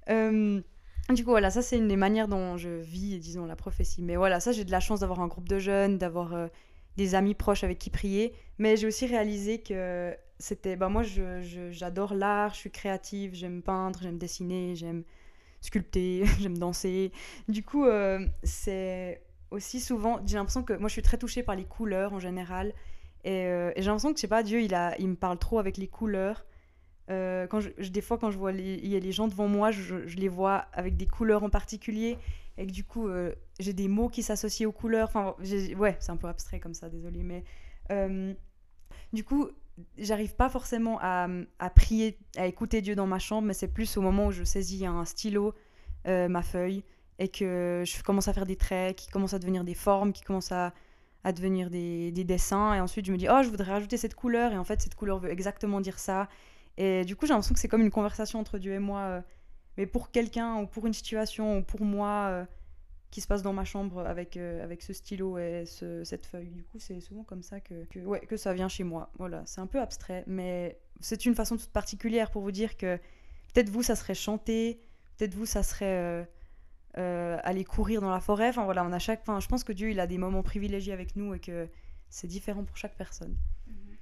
Euh, 0.10 0.62
du 1.10 1.24
coup, 1.24 1.32
voilà, 1.32 1.50
ça, 1.50 1.62
c'est 1.62 1.78
une 1.78 1.88
des 1.88 1.98
manières 1.98 2.28
dont 2.28 2.58
je 2.58 2.70
vis, 2.70 3.20
disons, 3.20 3.46
la 3.46 3.56
prophétie. 3.56 4.02
Mais 4.02 4.16
voilà, 4.16 4.40
ça, 4.40 4.52
j'ai 4.52 4.64
de 4.64 4.72
la 4.72 4.80
chance 4.80 5.02
d'avoir 5.02 5.22
un 5.22 5.28
groupe 5.28 5.48
de 5.48 5.60
jeunes, 5.60 5.98
d'avoir. 5.98 6.34
Euh, 6.34 6.48
des 6.98 7.16
amis 7.16 7.34
proches 7.34 7.64
avec 7.64 7.80
qui 7.80 7.90
prier. 7.90 8.34
Mais 8.58 8.78
j'ai 8.78 8.88
aussi 8.88 9.06
réalisé 9.06 9.60
que 9.62 10.16
c'était. 10.40 10.76
Bah, 10.76 10.90
moi, 10.90 11.04
j'adore 11.72 12.14
l'art, 12.14 12.54
je 12.54 12.60
suis 12.60 12.72
créative, 12.72 13.34
j'aime 13.34 13.62
peindre, 13.62 14.00
j'aime 14.02 14.18
dessiner, 14.18 14.76
j'aime 14.76 15.04
sculpter, 15.62 16.26
j'aime 16.40 16.58
danser. 16.58 17.12
Du 17.48 17.64
coup, 17.64 17.86
euh, 17.86 18.26
c'est 18.44 19.22
aussi 19.54 19.80
souvent. 19.80 20.20
J'ai 20.26 20.36
l'impression 20.36 20.64
que 20.64 20.74
moi, 20.74 20.88
je 20.88 20.94
suis 20.94 21.02
très 21.02 21.18
touchée 21.18 21.44
par 21.44 21.56
les 21.56 21.66
couleurs 21.66 22.14
en 22.14 22.20
général. 22.20 22.74
Et, 23.24 23.46
euh, 23.46 23.72
j'ai 23.78 23.84
l'impression 23.84 24.12
que, 24.12 24.18
je 24.18 24.22
sais 24.22 24.28
pas, 24.28 24.44
Dieu, 24.44 24.62
il, 24.62 24.74
a, 24.74 24.98
il 25.00 25.08
me 25.10 25.16
parle 25.16 25.38
trop 25.38 25.60
avec 25.60 25.78
les 25.78 25.88
couleurs. 25.88 26.46
Euh, 27.10 27.48
quand 27.48 27.60
des 27.80 28.02
fois, 28.02 28.18
quand 28.18 28.32
je 28.32 28.38
vois 28.38 28.54
il 28.54 28.88
y 28.88 28.96
a 28.96 29.00
les 29.00 29.12
gens 29.12 29.28
devant 29.28 29.48
moi, 29.48 29.72
je, 29.72 29.96
les 29.96 30.30
vois 30.30 30.66
avec 30.74 30.98
des 30.98 31.08
couleurs 31.08 31.44
en 31.44 31.50
particulier. 31.50 32.18
Et 32.58 32.68
que 32.68 32.72
du 32.72 32.84
coup, 32.84 33.10
j'ai 33.60 33.74
des 33.74 33.88
mots 33.88 34.10
qui 34.10 34.22
s'associent 34.22 34.70
aux 34.70 34.74
couleurs. 34.74 35.08
Enfin, 35.08 35.36
ouais, 35.78 35.98
c'est 36.00 36.12
un 36.12 36.18
peu 36.18 36.28
abstrait 36.28 36.60
comme 36.60 36.76
ça, 36.76 36.90
désolé. 36.90 37.24
Mais 37.24 37.44
du 39.14 39.24
coup, 39.24 39.50
j'arrive 39.98 40.36
pas 40.36 40.50
forcément 40.50 41.00
à, 41.02 41.28
prier, 41.76 42.18
à 42.38 42.48
écouter 42.48 42.82
Dieu 42.82 42.96
dans 42.96 43.08
ma 43.08 43.20
chambre, 43.20 43.48
mais 43.48 43.54
c'est 43.54 43.68
plus 43.68 43.98
au 43.98 44.02
moment 44.02 44.28
où 44.28 44.32
je 44.32 44.44
saisis 44.44 44.86
un 44.86 45.06
stylo, 45.06 45.54
euh, 46.08 46.28
ma 46.28 46.42
feuille, 46.42 46.84
et 47.20 47.28
que 47.28 47.84
je 47.86 48.04
commence 48.04 48.28
à 48.28 48.34
faire 48.34 48.46
des 48.46 48.56
traits, 48.56 48.96
qui 48.96 49.10
commencent 49.10 49.34
à 49.34 49.40
devenir 49.40 49.64
des 49.64 49.76
formes, 49.76 50.14
qui 50.14 50.24
commencent 50.24 50.52
à, 50.52 50.74
à 51.24 51.32
devenir 51.32 51.70
des, 51.70 52.12
des, 52.12 52.24
dessins, 52.24 52.74
et 52.74 52.80
ensuite 52.80 53.06
je 53.06 53.12
me 53.12 53.18
dis, 53.18 53.28
oh, 53.30 53.44
je 53.44 53.50
voudrais 53.50 53.72
rajouter 53.72 53.98
cette 53.98 54.16
couleur, 54.16 54.52
et 54.52 54.58
en 54.58 54.64
fait, 54.64 54.82
cette 54.82 54.96
couleur 54.96 55.20
veut 55.20 55.32
exactement 55.32 55.82
dire 55.82 56.00
ça. 56.00 56.28
Et 56.78 57.06
du 57.06 57.16
coup, 57.16 57.26
j'ai 57.26 57.34
l'impression 57.34 57.54
que 57.54 57.60
c'est 57.60 57.68
comme 57.68 57.82
une 57.82 57.92
conversation 57.92 58.40
entre 58.40 58.58
Dieu 58.58 58.74
et 58.74 58.80
moi, 58.80 59.00
euh, 59.02 59.22
mais 59.78 59.86
pour 59.86 60.12
quelqu'un, 60.12 60.58
ou 60.58 60.68
pour 60.68 60.88
une 60.88 60.94
situation, 60.94 61.60
ou 61.60 61.64
pour 61.64 61.82
moi. 61.82 62.28
Euh, 62.30 62.46
qui 63.12 63.22
se 63.22 63.28
passe 63.28 63.44
dans 63.44 63.54
ma 63.54 63.64
chambre 63.64 64.00
avec, 64.00 64.38
euh, 64.38 64.64
avec 64.64 64.82
ce 64.82 64.92
stylo 64.92 65.38
et 65.38 65.66
cette 65.68 66.26
feuille. 66.26 66.50
Du 66.50 66.64
coup, 66.64 66.80
c'est 66.80 67.00
souvent 67.00 67.24
comme 67.24 67.44
ça 67.44 67.60
que, 67.60 67.86
que, 67.86 68.00
ouais, 68.00 68.22
que 68.22 68.38
ça 68.38 68.56
vient 68.56 68.68
chez 68.68 68.84
moi. 68.84 69.12
Voilà, 69.20 69.44
c'est 69.46 69.62
un 69.62 69.68
peu 69.68 69.80
abstrait, 69.80 70.24
mais 70.26 70.80
c'est 71.00 71.28
une 71.28 71.36
façon 71.36 71.56
toute 71.56 71.70
particulière 71.70 72.32
pour 72.32 72.42
vous 72.42 72.52
dire 72.52 72.76
que 72.76 72.98
peut-être 73.54 73.70
vous, 73.70 73.84
ça 73.84 73.96
serait 73.96 74.16
chanter, 74.16 74.80
peut-être 75.16 75.36
vous, 75.36 75.46
ça 75.46 75.62
serait 75.62 76.28
euh, 76.98 77.02
euh, 77.02 77.40
aller 77.44 77.64
courir 77.64 78.02
dans 78.02 78.12
la 78.12 78.20
forêt. 78.20 78.50
Enfin 78.50 78.66
voilà, 78.66 78.84
on 78.84 78.92
a 78.92 79.00
chaque. 79.00 79.22
Enfin, 79.22 79.40
je 79.40 79.48
pense 79.48 79.64
que 79.64 79.74
Dieu, 79.74 79.90
il 79.90 80.00
a 80.00 80.08
des 80.08 80.18
moments 80.18 80.44
privilégiés 80.44 80.94
avec 80.94 81.16
nous 81.16 81.34
et 81.34 81.40
que 81.40 81.68
c'est 82.10 82.28
différent 82.28 82.64
pour 82.64 82.78
chaque 82.78 82.96
personne. 82.96 83.36
Mm-hmm. 83.68 83.98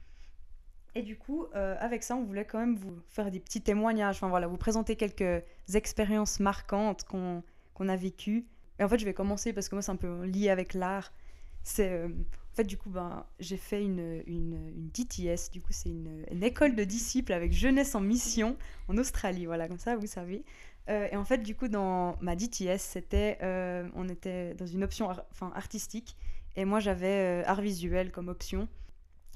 Et 0.95 1.01
du 1.03 1.17
coup, 1.17 1.45
avec 1.53 2.03
ça, 2.03 2.15
on 2.15 2.23
voulait 2.23 2.45
quand 2.45 2.59
même 2.59 2.75
vous 2.75 2.99
faire 3.07 3.31
des 3.31 3.39
petits 3.39 3.61
témoignages, 3.61 4.17
enfin 4.17 4.27
voilà, 4.27 4.47
vous 4.47 4.57
présenter 4.57 4.97
quelques 4.97 5.43
expériences 5.73 6.39
marquantes 6.41 7.05
qu'on 7.05 7.43
qu'on 7.73 7.87
a 7.87 7.95
vécues 7.95 8.45
et 8.81 8.83
en 8.83 8.89
fait, 8.89 8.97
je 8.97 9.05
vais 9.05 9.13
commencer 9.13 9.53
parce 9.53 9.69
que 9.69 9.75
moi, 9.75 9.83
c'est 9.83 9.91
un 9.91 9.95
peu 9.95 10.25
lié 10.25 10.49
avec 10.49 10.73
l'art. 10.73 11.13
C'est. 11.61 11.91
Euh, 11.91 12.07
en 12.07 12.55
fait, 12.55 12.63
du 12.63 12.77
coup, 12.77 12.89
ben, 12.89 13.25
j'ai 13.39 13.55
fait 13.55 13.81
une, 13.81 14.23
une, 14.25 14.59
une, 14.75 14.89
DTS, 14.89 15.51
du 15.53 15.61
coup, 15.61 15.71
c'est 15.71 15.89
une, 15.89 16.25
une, 16.31 16.43
école 16.43 16.75
de 16.75 16.83
disciples 16.83 17.31
avec 17.31 17.53
jeunesse 17.53 17.95
en 17.95 18.01
mission 18.01 18.57
en 18.89 18.97
Australie, 18.97 19.45
voilà, 19.45 19.69
comme 19.69 19.77
ça, 19.77 19.95
vous 19.95 20.07
savez. 20.07 20.43
Euh, 20.89 21.07
et 21.11 21.15
en 21.15 21.23
fait, 21.23 21.39
du 21.39 21.55
coup, 21.55 21.67
dans 21.67 22.17
ma 22.21 22.35
DTS, 22.35 22.79
c'était, 22.79 23.37
euh, 23.43 23.87
on 23.95 24.09
était 24.09 24.53
dans 24.55 24.65
une 24.65 24.83
option 24.83 25.09
enfin, 25.31 25.51
artistique, 25.55 26.17
et 26.55 26.65
moi, 26.65 26.79
j'avais 26.79 27.43
art 27.45 27.61
visuel 27.61 28.11
comme 28.11 28.27
option. 28.27 28.67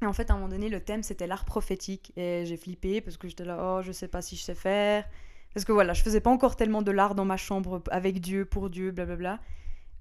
Et 0.02 0.06
en 0.06 0.14
fait, 0.14 0.30
à 0.30 0.34
un 0.34 0.38
moment 0.38 0.50
donné, 0.50 0.68
le 0.70 0.82
thème, 0.82 1.04
c'était 1.04 1.28
l'art 1.28 1.46
prophétique, 1.46 2.12
et 2.18 2.46
j'ai 2.46 2.58
flippé 2.58 3.00
parce 3.00 3.18
que 3.18 3.28
j'étais 3.28 3.46
là, 3.46 3.58
oh, 3.62 3.82
je 3.82 3.92
sais 3.92 4.10
pas 4.10 4.22
si 4.22 4.36
je 4.36 4.42
sais 4.42 4.56
faire. 4.56 5.08
Parce 5.54 5.64
que 5.64 5.72
voilà, 5.72 5.94
je 5.94 6.04
faisais 6.04 6.20
pas 6.20 6.32
encore 6.32 6.58
tellement 6.58 6.82
de 6.82 6.92
l'art 6.92 7.16
dans 7.16 7.24
ma 7.24 7.38
chambre 7.38 7.82
avec 7.90 8.20
Dieu, 8.20 8.44
pour 8.44 8.70
Dieu, 8.70 8.92
blablabla. 8.92 9.40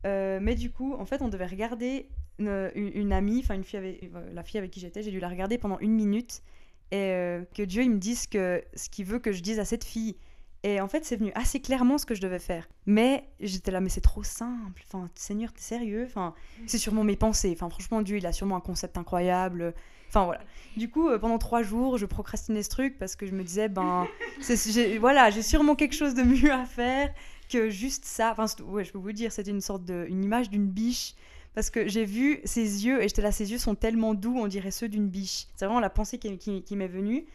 Euh, 0.05 0.39
mais 0.43 0.55
du 0.55 0.71
coup, 0.71 0.95
en 0.95 1.05
fait, 1.07 1.23
on 1.23 1.29
devait 1.29 1.47
regarder 1.47 2.09
une, 2.39 3.13
amie, 3.13 3.41
enfin 3.43 3.55
une 3.55 3.65
fille 3.65 3.79
avec, 3.79 4.03
euh, 4.03 4.33
la 4.33 4.43
fille 4.43 4.59
avec 4.59 4.71
qui 4.71 4.81
j'étais, 4.81 5.03
j'ai 5.03 5.11
dû 5.11 5.21
la 5.21 5.29
regarder 5.29 5.57
pendant 5.57 5.79
une 5.79 5.93
minute 5.93 6.43
et 6.91 6.97
euh, 6.97 7.45
que 7.55 7.63
Dieu 7.63 7.85
il 7.85 7.91
me 7.91 7.99
dise 7.99 8.27
ce 8.29 8.89
qu'il 8.91 9.05
veut 9.05 9.19
que 9.19 9.33
je 9.33 9.41
dise 9.41 9.59
à 9.59 9.65
cette 9.65 9.85
fille. 9.85 10.17
Et 10.66 10.80
en 10.80 10.88
fait, 10.88 11.04
c'est 11.04 11.16
venu 11.16 11.30
assez 11.35 11.61
clairement 11.61 11.99
ce 11.99 12.06
que 12.06 12.14
je 12.14 12.23
devais 12.23 12.38
faire. 12.38 12.66
Mais 12.87 13.28
j'étais 13.38 13.71
là, 13.71 13.80
mais 13.80 13.90
c'est 13.90 14.00
trop 14.00 14.23
simple. 14.23 14.83
Enfin, 14.87 15.11
Seigneur, 15.14 15.52
t'es 15.52 15.61
sérieux? 15.61 16.04
Enfin, 16.06 16.35
c'est 16.66 16.78
sûrement 16.78 17.04
mes 17.04 17.16
pensées. 17.16 17.52
Enfin, 17.54 17.68
franchement, 17.68 18.00
Dieu, 18.00 18.16
il 18.16 18.25
a 18.26 18.32
sûrement 18.32 18.56
un 18.56 18.60
concept 18.60 18.97
incroyable. 18.97 19.75
Enfin 20.08 20.25
voilà. 20.25 20.41
Du 20.78 20.89
coup, 20.89 21.10
euh, 21.10 21.19
pendant 21.19 21.36
trois 21.36 21.62
jours, 21.62 21.99
je 21.99 22.06
procrastinais 22.06 22.62
ce 22.62 22.71
truc 22.71 22.99
parce 22.99 23.15
que 23.15 23.26
je 23.26 23.32
me 23.32 23.45
disais, 23.45 23.69
ben, 23.69 24.08
voilà, 25.00 25.28
j'ai 25.28 25.43
sûrement 25.43 25.75
quelque 25.75 25.95
chose 25.95 26.15
de 26.15 26.23
mieux 26.23 26.50
à 26.50 26.65
faire 26.65 27.12
que 27.50 27.69
juste 27.69 28.06
ça. 28.06 28.32
Enfin, 28.32 28.47
ouais, 28.65 28.84
je 28.84 28.93
peux 28.93 28.99
vous 28.99 29.12
dire, 29.12 29.32
c'était 29.32 29.50
une 29.50 29.60
sorte 29.60 29.84
de, 29.84 30.06
une 30.08 30.25
image 30.25 30.49
d'une 30.49 30.67
biche 30.67 31.15
parce 31.54 31.69
que 31.69 31.89
j'ai 31.89 32.06
vu 32.06 32.41
ses 32.45 32.86
yeux 32.86 33.02
et 33.02 33.08
j'étais 33.08 33.23
là, 33.23 33.32
ses 33.32 33.52
yeux 33.52 33.58
sont 33.58 33.75
tellement 33.75 34.15
doux, 34.15 34.39
on 34.39 34.47
dirait 34.47 34.71
ceux 34.71 34.89
d'une 34.89 35.08
biche. 35.08 35.47
C'est 35.56 35.67
vraiment 35.67 35.80
la 35.80 35.91
pensée 35.91 36.17
qui, 36.17 36.39
qui, 36.39 36.76
m'est 36.76 36.89
venue. 36.89 37.26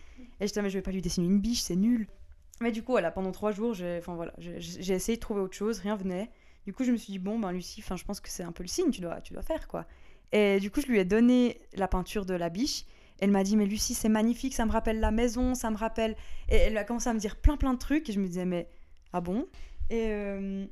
Et 0.42 0.48
j'étais, 0.48 0.64
mais 0.64 0.72
je 0.72 0.80
vais 0.80 0.82
pas 0.82 0.92
lui 0.92 1.04
dessiner 1.04 1.28
une 1.28 1.40
biche, 1.40 1.62
c'est 1.62 1.76
nul. 1.76 2.08
Mais 2.62 2.72
du 2.72 2.84
coup, 2.84 2.92
voilà, 2.92 3.12
pendant 3.12 3.32
trois 3.32 3.52
jours, 3.52 3.74
j'ai, 3.74 4.00
voilà, 4.06 4.34
essayé 4.40 5.16
de 5.16 5.22
trouver 5.22 5.42
autre 5.42 5.56
chose, 5.56 5.80
rien 5.80 5.96
venait. 5.96 6.30
Du 6.66 6.74
coup, 6.74 6.84
je 6.84 6.92
me 6.92 6.98
suis 6.98 7.14
dit, 7.14 7.20
bon, 7.20 7.40
ben 7.40 7.52
Lucie, 7.52 7.82
je 7.82 8.04
pense 8.04 8.20
que 8.20 8.30
c'est 8.30 8.44
un 8.44 8.52
peu 8.52 8.64
le 8.64 8.70
signe, 8.70 8.92
tu 8.92 9.02
dois, 9.02 9.22
tu 9.22 9.34
dois 9.34 9.42
faire 9.42 9.68
quoi. 9.68 9.86
Et 10.32 10.60
du 10.60 10.70
coup, 10.70 10.82
je 10.82 10.88
lui 10.88 11.00
ai 11.00 11.06
donné 11.06 11.58
la 11.74 11.88
peinture 11.88 12.26
de 12.26 12.34
la 12.34 12.50
biche. 12.50 12.86
Elle 13.20 13.32
m'a 13.32 13.44
dit, 13.44 13.58
mais 13.58 13.66
Lucie, 13.66 13.94
c'est 13.94 14.10
magnifique, 14.10 14.54
ça 14.54 14.66
me 14.66 14.72
rappelle 14.72 15.00
la 15.00 15.12
maison, 15.12 15.56
ça 15.56 15.72
me 15.72 15.78
rappelle. 15.78 16.16
Et 16.50 16.56
elle 16.56 16.78
a 16.78 16.84
commencé 16.84 17.10
à 17.10 17.14
me 17.14 17.20
dire 17.20 17.38
plein 17.38 17.58
plein 17.58 17.74
de 17.74 17.80
trucs. 17.80 18.10
Et 18.10 18.14
je 18.14 18.20
me 18.20 18.28
disais, 18.28 18.46
mais 18.46 18.70
ah 19.14 19.22
bon? 19.22 19.48
Et, 19.90 20.08
euh, 20.10 20.66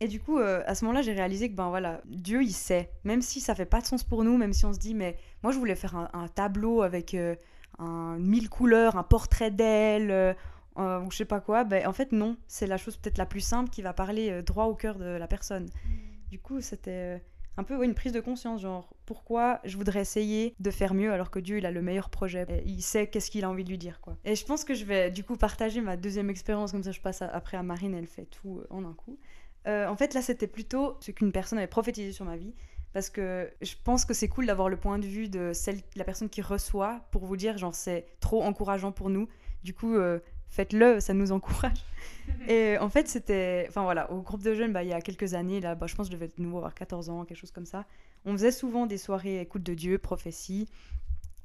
et 0.00 0.08
du 0.08 0.18
coup, 0.18 0.38
euh, 0.38 0.62
à 0.66 0.74
ce 0.74 0.84
moment-là, 0.84 1.02
j'ai 1.02 1.12
réalisé 1.12 1.48
que 1.48 1.54
ben 1.54 1.68
voilà, 1.68 2.00
Dieu, 2.06 2.42
il 2.42 2.52
sait. 2.52 2.90
Même 3.04 3.22
si 3.22 3.40
ça 3.40 3.54
fait 3.54 3.66
pas 3.66 3.80
de 3.80 3.86
sens 3.86 4.02
pour 4.02 4.24
nous, 4.24 4.36
même 4.36 4.52
si 4.52 4.64
on 4.64 4.72
se 4.72 4.78
dit, 4.78 4.94
mais 4.94 5.16
moi, 5.42 5.52
je 5.52 5.58
voulais 5.58 5.76
faire 5.76 5.94
un, 5.94 6.28
tableau 6.28 6.82
avec 6.82 7.14
euh, 7.14 7.36
un, 7.78 8.18
mille 8.18 8.48
couleurs, 8.48 8.96
un 8.96 9.04
portrait 9.04 9.50
d'elle. 9.50 10.36
Ou 10.76 11.10
je 11.10 11.16
sais 11.16 11.24
pas 11.24 11.40
quoi, 11.40 11.64
ben, 11.64 11.86
en 11.86 11.92
fait 11.92 12.12
non, 12.12 12.36
c'est 12.46 12.66
la 12.66 12.76
chose 12.76 12.96
peut-être 12.96 13.18
la 13.18 13.26
plus 13.26 13.40
simple 13.40 13.70
qui 13.70 13.82
va 13.82 13.92
parler 13.92 14.42
droit 14.42 14.64
au 14.64 14.74
cœur 14.74 14.96
de 14.96 15.04
la 15.04 15.26
personne. 15.26 15.64
Mmh. 15.64 16.30
Du 16.30 16.38
coup, 16.38 16.60
c'était 16.60 17.22
un 17.56 17.64
peu 17.64 17.84
une 17.84 17.94
prise 17.94 18.12
de 18.12 18.20
conscience, 18.20 18.62
genre 18.62 18.94
pourquoi 19.04 19.60
je 19.64 19.76
voudrais 19.76 20.00
essayer 20.00 20.54
de 20.58 20.70
faire 20.70 20.94
mieux 20.94 21.12
alors 21.12 21.30
que 21.30 21.38
Dieu 21.38 21.58
il 21.58 21.66
a 21.66 21.70
le 21.70 21.82
meilleur 21.82 22.08
projet, 22.08 22.46
il 22.64 22.82
sait 22.82 23.08
qu'est-ce 23.08 23.30
qu'il 23.30 23.44
a 23.44 23.50
envie 23.50 23.64
de 23.64 23.68
lui 23.68 23.78
dire 23.78 24.00
quoi. 24.00 24.16
Et 24.24 24.34
je 24.34 24.44
pense 24.44 24.64
que 24.64 24.74
je 24.74 24.84
vais 24.84 25.10
du 25.10 25.24
coup 25.24 25.36
partager 25.36 25.80
ma 25.80 25.96
deuxième 25.96 26.30
expérience 26.30 26.72
comme 26.72 26.82
ça 26.82 26.92
je 26.92 27.00
passe 27.00 27.22
après 27.22 27.56
à 27.56 27.62
Marine, 27.62 27.94
elle 27.94 28.06
fait 28.06 28.24
tout 28.24 28.60
euh, 28.60 28.66
en 28.70 28.84
un 28.84 28.94
coup. 28.94 29.18
Euh, 29.66 29.86
en 29.86 29.96
fait 29.96 30.14
là 30.14 30.22
c'était 30.22 30.46
plutôt 30.46 30.96
ce 31.00 31.10
qu'une 31.10 31.32
personne 31.32 31.58
avait 31.58 31.66
prophétisé 31.66 32.12
sur 32.12 32.24
ma 32.24 32.36
vie 32.36 32.54
parce 32.94 33.10
que 33.10 33.50
je 33.60 33.74
pense 33.84 34.04
que 34.04 34.14
c'est 34.14 34.28
cool 34.28 34.46
d'avoir 34.46 34.68
le 34.68 34.76
point 34.76 34.98
de 34.98 35.06
vue 35.06 35.28
de 35.28 35.52
celle, 35.52 35.80
la 35.96 36.04
personne 36.04 36.28
qui 36.28 36.42
reçoit 36.42 37.02
pour 37.10 37.24
vous 37.26 37.36
dire 37.36 37.58
genre 37.58 37.74
c'est 37.74 38.06
trop 38.20 38.42
encourageant 38.42 38.92
pour 38.92 39.10
nous. 39.10 39.28
Du 39.62 39.74
coup, 39.74 39.94
euh, 39.94 40.18
faites-le, 40.52 41.00
ça 41.00 41.14
nous 41.14 41.32
encourage. 41.32 41.78
Et 42.48 42.78
en 42.78 42.88
fait, 42.88 43.08
c'était. 43.08 43.66
Enfin 43.68 43.82
voilà, 43.82 44.10
au 44.12 44.20
groupe 44.20 44.42
de 44.42 44.54
jeunes, 44.54 44.72
bah, 44.72 44.84
il 44.84 44.90
y 44.90 44.92
a 44.92 45.00
quelques 45.00 45.34
années, 45.34 45.60
là, 45.60 45.74
bah, 45.74 45.86
je 45.88 45.96
pense 45.96 46.06
que 46.08 46.12
je 46.12 46.18
devais 46.18 46.28
de 46.28 46.40
nouveau 46.40 46.58
avoir 46.58 46.74
14 46.74 47.10
ans, 47.10 47.24
quelque 47.24 47.38
chose 47.38 47.50
comme 47.50 47.66
ça. 47.66 47.84
On 48.24 48.32
faisait 48.32 48.52
souvent 48.52 48.86
des 48.86 48.98
soirées 48.98 49.40
écoute 49.40 49.64
de 49.64 49.74
Dieu, 49.74 49.98
prophétie. 49.98 50.68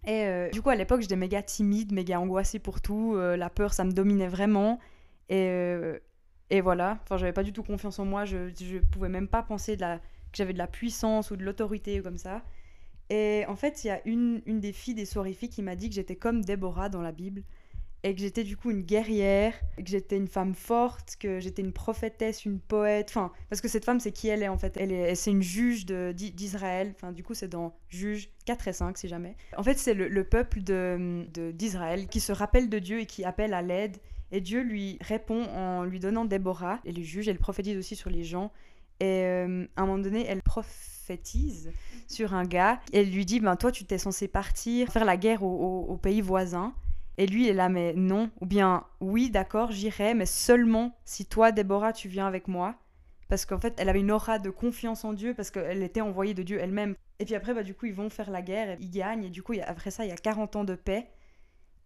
Et 0.06 0.26
euh, 0.26 0.50
du 0.50 0.62
coup, 0.62 0.70
à 0.70 0.76
l'époque, 0.76 1.02
j'étais 1.02 1.16
méga 1.16 1.42
timide, 1.42 1.92
méga 1.92 2.20
angoissée 2.20 2.60
pour 2.60 2.82
tout. 2.82 3.16
Euh, 3.16 3.36
la 3.36 3.50
peur, 3.50 3.74
ça 3.74 3.84
me 3.86 3.92
dominait 3.92 4.28
vraiment. 4.28 4.80
Et, 5.30 5.48
euh, 5.50 5.98
et 6.50 6.62
voilà, 6.62 7.00
enfin, 7.04 7.18
j'avais 7.18 7.34
pas 7.34 7.44
du 7.44 7.54
tout 7.54 7.64
confiance 7.64 8.00
en 8.00 8.06
moi. 8.06 8.26
Je, 8.26 8.50
je 8.50 8.78
pouvais 8.78 9.10
même 9.10 9.28
pas 9.28 9.42
penser 9.42 9.76
de 9.76 9.82
la... 9.82 9.98
que 9.98 10.04
j'avais 10.34 10.54
de 10.54 10.58
la 10.58 10.68
puissance 10.68 11.32
ou 11.32 11.38
de 11.38 11.44
l'autorité 11.44 12.00
ou 12.00 12.04
comme 12.04 12.18
ça. 12.18 12.44
Et 13.10 13.46
en 13.48 13.56
fait, 13.56 13.84
il 13.84 13.88
y 13.88 13.90
a 13.90 14.02
une, 14.06 14.42
une 14.46 14.60
des 14.60 14.74
filles 14.74 14.94
des 14.94 15.06
soirées 15.06 15.34
filles 15.34 15.50
qui 15.50 15.62
m'a 15.62 15.76
dit 15.76 15.90
que 15.90 15.96
j'étais 15.96 16.18
comme 16.18 16.44
Déborah 16.44 16.90
dans 16.90 17.02
la 17.02 17.14
Bible 17.14 17.44
et 18.04 18.14
que 18.14 18.22
j'étais 18.22 18.44
du 18.44 18.56
coup 18.56 18.70
une 18.70 18.84
guerrière, 18.84 19.54
que 19.78 19.88
j'étais 19.88 20.18
une 20.18 20.28
femme 20.28 20.54
forte, 20.54 21.16
que 21.20 21.40
j'étais 21.40 21.62
une 21.62 21.74
prophétesse, 21.74 22.46
une 22.46 22.60
poète, 22.60 23.08
enfin, 23.10 23.32
parce 23.50 23.60
que 23.60 23.68
cette 23.68 23.86
femme, 23.86 24.00
c'est 24.00 24.12
qui 24.12 24.28
elle 24.28 24.44
est 24.44 24.48
en 24.48 24.58
fait. 24.58 24.78
Elle 24.78 24.92
est, 24.92 25.16
c'est 25.16 25.32
une 25.32 25.42
juge 25.42 25.86
d'Israël, 25.86 26.94
enfin, 26.96 27.12
du 27.12 27.24
coup, 27.24 27.34
c'est 27.34 27.48
dans 27.48 27.76
Juge 27.90 28.30
4 28.46 28.68
et 28.68 28.74
5, 28.74 28.98
si 28.98 29.08
jamais. 29.08 29.36
En 29.58 29.64
fait, 29.64 29.78
c'est 29.78 29.94
le, 29.94 30.24
peuple 30.24 30.60
d'Israël 30.60 32.06
de, 32.06 32.10
qui 32.10 32.20
se 32.20 32.32
rappelle 32.32 32.70
de 32.70 32.80
Dieu 32.80 33.00
et 33.00 33.06
qui 33.06 33.24
appelle 33.24 33.54
à 33.54 33.62
l'aide. 33.62 33.98
Et 34.32 34.42
Dieu 34.42 34.62
lui 34.62 34.98
répond 35.02 35.46
en 35.46 35.84
lui 35.84 36.00
donnant 36.00 36.26
Déborah, 36.26 36.80
et 36.86 36.92
les 36.92 37.04
juges, 37.04 37.28
elle 37.28 37.40
prophétise 37.40 37.78
aussi 37.78 37.96
sur 37.96 38.10
les 38.10 38.24
gens. 38.24 38.52
Et 39.00 39.24
euh, 39.24 39.66
à 39.76 39.84
un 39.84 39.86
moment 39.86 40.00
donné, 40.00 40.26
elle 40.28 40.42
prophétise 40.42 41.72
sur 42.08 42.34
un 42.34 42.46
gars. 42.46 42.80
Elle 42.94 43.10
lui 43.10 43.26
dit, 43.26 43.40
ben 43.40 43.56
toi, 43.56 43.72
tu 43.72 43.86
t'es 43.86 43.98
censé 43.98 44.28
partir 44.28 44.90
faire 44.90 45.06
la 45.06 45.18
guerre 45.18 45.44
au 45.44 45.98
pays 45.98 46.22
voisin. 46.22 46.74
Et 47.18 47.26
lui, 47.26 47.46
il 47.46 47.50
est 47.50 47.54
là, 47.54 47.70
mais 47.70 47.94
non. 47.94 48.30
Ou 48.42 48.46
bien, 48.46 48.86
oui, 49.00 49.30
d'accord, 49.30 49.72
j'irai, 49.72 50.14
mais 50.14 50.26
seulement 50.26 50.96
si 51.06 51.26
toi, 51.26 51.52
Déborah, 51.52 51.94
tu 51.94 52.08
viens 52.08 52.28
avec 52.28 52.48
moi. 52.48 52.76
Parce 53.28 53.46
qu'en 53.46 53.60
fait, 53.60 53.74
elle 53.78 53.90
avait 53.90 54.00
une 54.00 54.12
aura 54.12 54.40
de 54.40 54.50
confiance 54.50 55.04
en 55.04 55.14
Dieu, 55.14 55.34
parce 55.34 55.52
qu'elle 55.52 55.84
était 55.84 56.02
envoyée 56.02 56.34
de 56.34 56.44
Dieu 56.44 56.60
elle-même. 56.60 56.96
Et 57.20 57.26
puis 57.26 57.36
après, 57.36 57.54
bah, 57.54 57.64
du 57.64 57.74
coup, 57.74 57.88
ils 57.88 57.94
vont 57.94 58.10
faire 58.10 58.30
la 58.30 58.42
guerre, 58.42 58.78
ils 58.80 58.92
gagnent, 58.92 59.26
et 59.26 59.30
du 59.30 59.44
coup, 59.44 59.54
après 59.66 59.92
ça, 59.92 60.06
il 60.06 60.10
y 60.10 60.14
a 60.14 60.18
40 60.18 60.56
ans 60.56 60.64
de 60.64 60.76
paix. 60.76 61.08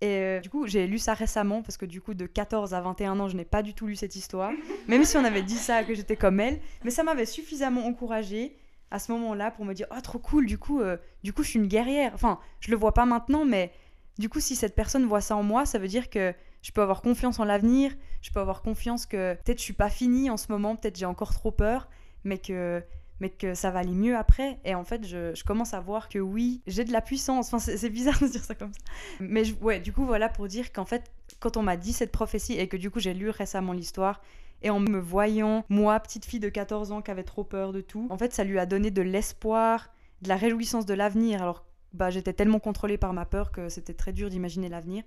Et 0.02 0.08
euh, 0.08 0.40
du 0.40 0.50
coup, 0.50 0.68
j'ai 0.68 0.88
lu 0.88 0.98
ça 0.98 1.14
récemment, 1.14 1.62
parce 1.62 1.78
que 1.78 1.86
du 1.86 2.02
coup, 2.02 2.14
de 2.14 2.26
14 2.26 2.74
à 2.74 2.82
21 2.82 3.20
ans, 3.20 3.30
je 3.30 3.38
n'ai 3.38 3.46
pas 3.46 3.64
du 3.64 3.74
tout 3.74 3.88
lu 3.88 3.96
cette 3.96 4.16
histoire. 4.16 4.52
Même 4.88 5.06
si 5.06 5.16
on 5.18 5.24
avait 5.24 5.44
dit 5.44 5.56
ça, 5.56 5.84
que 5.84 5.94
j'étais 5.94 6.16
comme 6.16 6.40
elle. 6.40 6.60
Mais 6.84 6.92
ça 6.92 7.04
m'avait 7.04 7.26
suffisamment 7.26 7.86
encouragée 7.86 8.58
à 8.92 9.00
ce 9.00 9.12
moment-là 9.14 9.52
pour 9.52 9.66
me 9.66 9.74
dire 9.74 9.88
oh 9.96 10.02
trop 10.02 10.20
cool 10.20 10.46
du 10.46 10.58
coup 10.58 10.82
euh, 10.82 10.98
du 11.24 11.34
coup 11.34 11.44
je 11.44 11.52
suis 11.52 11.60
une 11.60 11.68
guerrière 11.68 12.12
enfin 12.14 12.40
je 12.60 12.70
le 12.72 12.78
vois 12.78 12.94
pas 12.94 13.06
maintenant 13.06 13.46
mais 13.46 13.72
du 14.18 14.30
coup 14.30 14.40
si 14.40 14.56
cette 14.56 14.76
personne 14.76 15.06
voit 15.06 15.22
ça 15.22 15.36
en 15.36 15.44
moi 15.44 15.66
ça 15.66 15.80
veut 15.80 15.88
dire 15.88 16.10
que 16.10 16.34
je 16.62 16.72
peux 16.72 16.82
avoir 16.82 17.02
confiance 17.02 17.40
en 17.40 17.46
l'avenir 17.46 17.92
je 18.22 18.32
peux 18.32 18.40
avoir 18.40 18.62
confiance 18.62 19.06
que 19.06 19.34
peut-être 19.36 19.60
je 19.60 19.64
suis 19.64 19.74
pas 19.74 19.90
finie 19.90 20.30
en 20.30 20.38
ce 20.38 20.52
moment 20.52 20.76
peut-être 20.76 20.98
j'ai 20.98 21.06
encore 21.06 21.34
trop 21.34 21.52
peur 21.52 21.90
mais 22.24 22.38
que 22.38 22.84
mais 23.22 23.30
que 23.30 23.54
ça 23.54 23.70
va 23.70 23.80
aller 23.80 23.94
mieux 23.94 24.18
après. 24.18 24.60
Et 24.66 24.74
en 24.74 24.84
fait, 24.84 25.08
je, 25.08 25.42
commence 25.44 25.76
à 25.76 25.80
voir 25.80 26.10
que 26.10 26.18
oui, 26.18 26.62
j'ai 26.66 26.84
de 26.84 26.92
la 26.92 27.02
puissance. 27.02 27.54
Enfin, 27.54 27.60
c'est 27.60 27.90
bizarre 27.90 28.20
de 28.22 28.28
dire 28.28 28.44
ça 28.44 28.56
comme 28.56 28.74
ça. 28.74 28.80
Mais 29.20 29.44
ouais, 29.62 29.80
du 29.80 29.94
coup, 29.94 30.06
voilà 30.06 30.28
pour 30.28 30.48
dire 30.48 30.74
qu'en 30.74 30.86
fait, 30.86 31.12
quand 31.40 31.56
on 31.56 31.62
m'a 31.62 31.78
dit 31.78 31.94
cette 31.94 32.12
prophétie 32.12 32.54
et 32.54 32.68
que 32.68 32.78
du 32.78 32.90
coup, 32.90 33.00
j'ai 33.00 33.14
lu 33.14 33.30
récemment 33.30 33.74
l'histoire, 33.74 34.22
et 34.64 34.72
en 34.72 34.80
me 34.80 35.00
voyant, 35.00 35.64
moi, 35.70 36.00
petite 36.00 36.26
fille 36.26 36.40
de 36.40 36.50
14 36.50 36.92
ans 36.92 37.02
qui 37.02 37.12
avait 37.12 37.24
trop 37.24 37.44
peur 37.44 37.72
de 37.72 37.82
tout, 37.82 38.08
en 38.10 38.18
fait, 38.18 38.34
ça 38.34 38.44
lui 38.44 38.60
a 38.60 38.66
donné 38.66 38.90
de 38.92 39.02
l'espoir, 39.04 39.94
de 40.24 40.30
la 40.30 40.36
réjouissance 40.36 40.88
de 40.88 40.94
l'avenir. 40.96 41.44
Alors, 41.44 41.64
bah, 41.94 42.10
j'étais 42.10 42.34
tellement 42.34 42.60
contrôlée 42.60 42.98
par 42.98 43.14
ma 43.14 43.26
peur 43.26 43.52
que 43.52 43.70
c'était 43.70 43.94
très 43.94 44.14
dur 44.14 44.30
d'imaginer 44.30 44.70
l'avenir. 44.70 45.04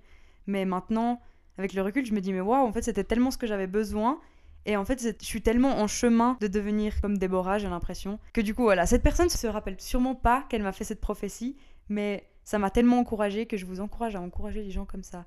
Mais 0.47 0.65
maintenant, 0.65 1.21
avec 1.59 1.73
le 1.73 1.83
recul, 1.83 2.05
je 2.05 2.13
me 2.13 2.21
dis, 2.21 2.33
mais 2.33 2.41
waouh, 2.41 2.67
en 2.67 2.73
fait, 2.73 2.83
c'était 2.83 3.05
tellement 3.05 3.31
ce 3.31 3.39
que 3.39 3.47
j'avais 3.47 3.67
besoin. 3.67 4.21
Et 4.67 4.77
en 4.77 4.85
fait, 4.85 5.01
je 5.21 5.25
suis 5.25 5.43
tellement 5.43 5.79
en 5.79 5.87
chemin 5.87 6.39
de 6.41 6.47
devenir 6.47 7.01
comme 7.01 7.19
Déborah, 7.19 7.59
j'ai 7.59 7.69
l'impression, 7.69 8.19
que 8.33 8.41
du 8.41 8.55
coup, 8.55 8.63
voilà, 8.63 8.87
cette 8.87 9.03
personne 9.03 9.27
ne 9.27 9.31
se 9.31 9.47
rappelle 9.47 9.79
sûrement 9.79 10.15
pas 10.15 10.47
qu'elle 10.49 10.63
m'a 10.63 10.73
fait 10.73 10.85
cette 10.85 11.01
prophétie, 11.01 11.57
mais 11.89 12.27
ça 12.45 12.59
m'a 12.59 12.71
tellement 12.71 12.99
encouragée 12.99 13.47
que 13.47 13.57
je 13.59 13.67
vous 13.67 13.81
encourage 13.81 14.17
à 14.17 14.21
encourager 14.21 14.63
les 14.63 14.71
gens 14.71 14.87
comme 14.87 15.03
ça. 15.03 15.27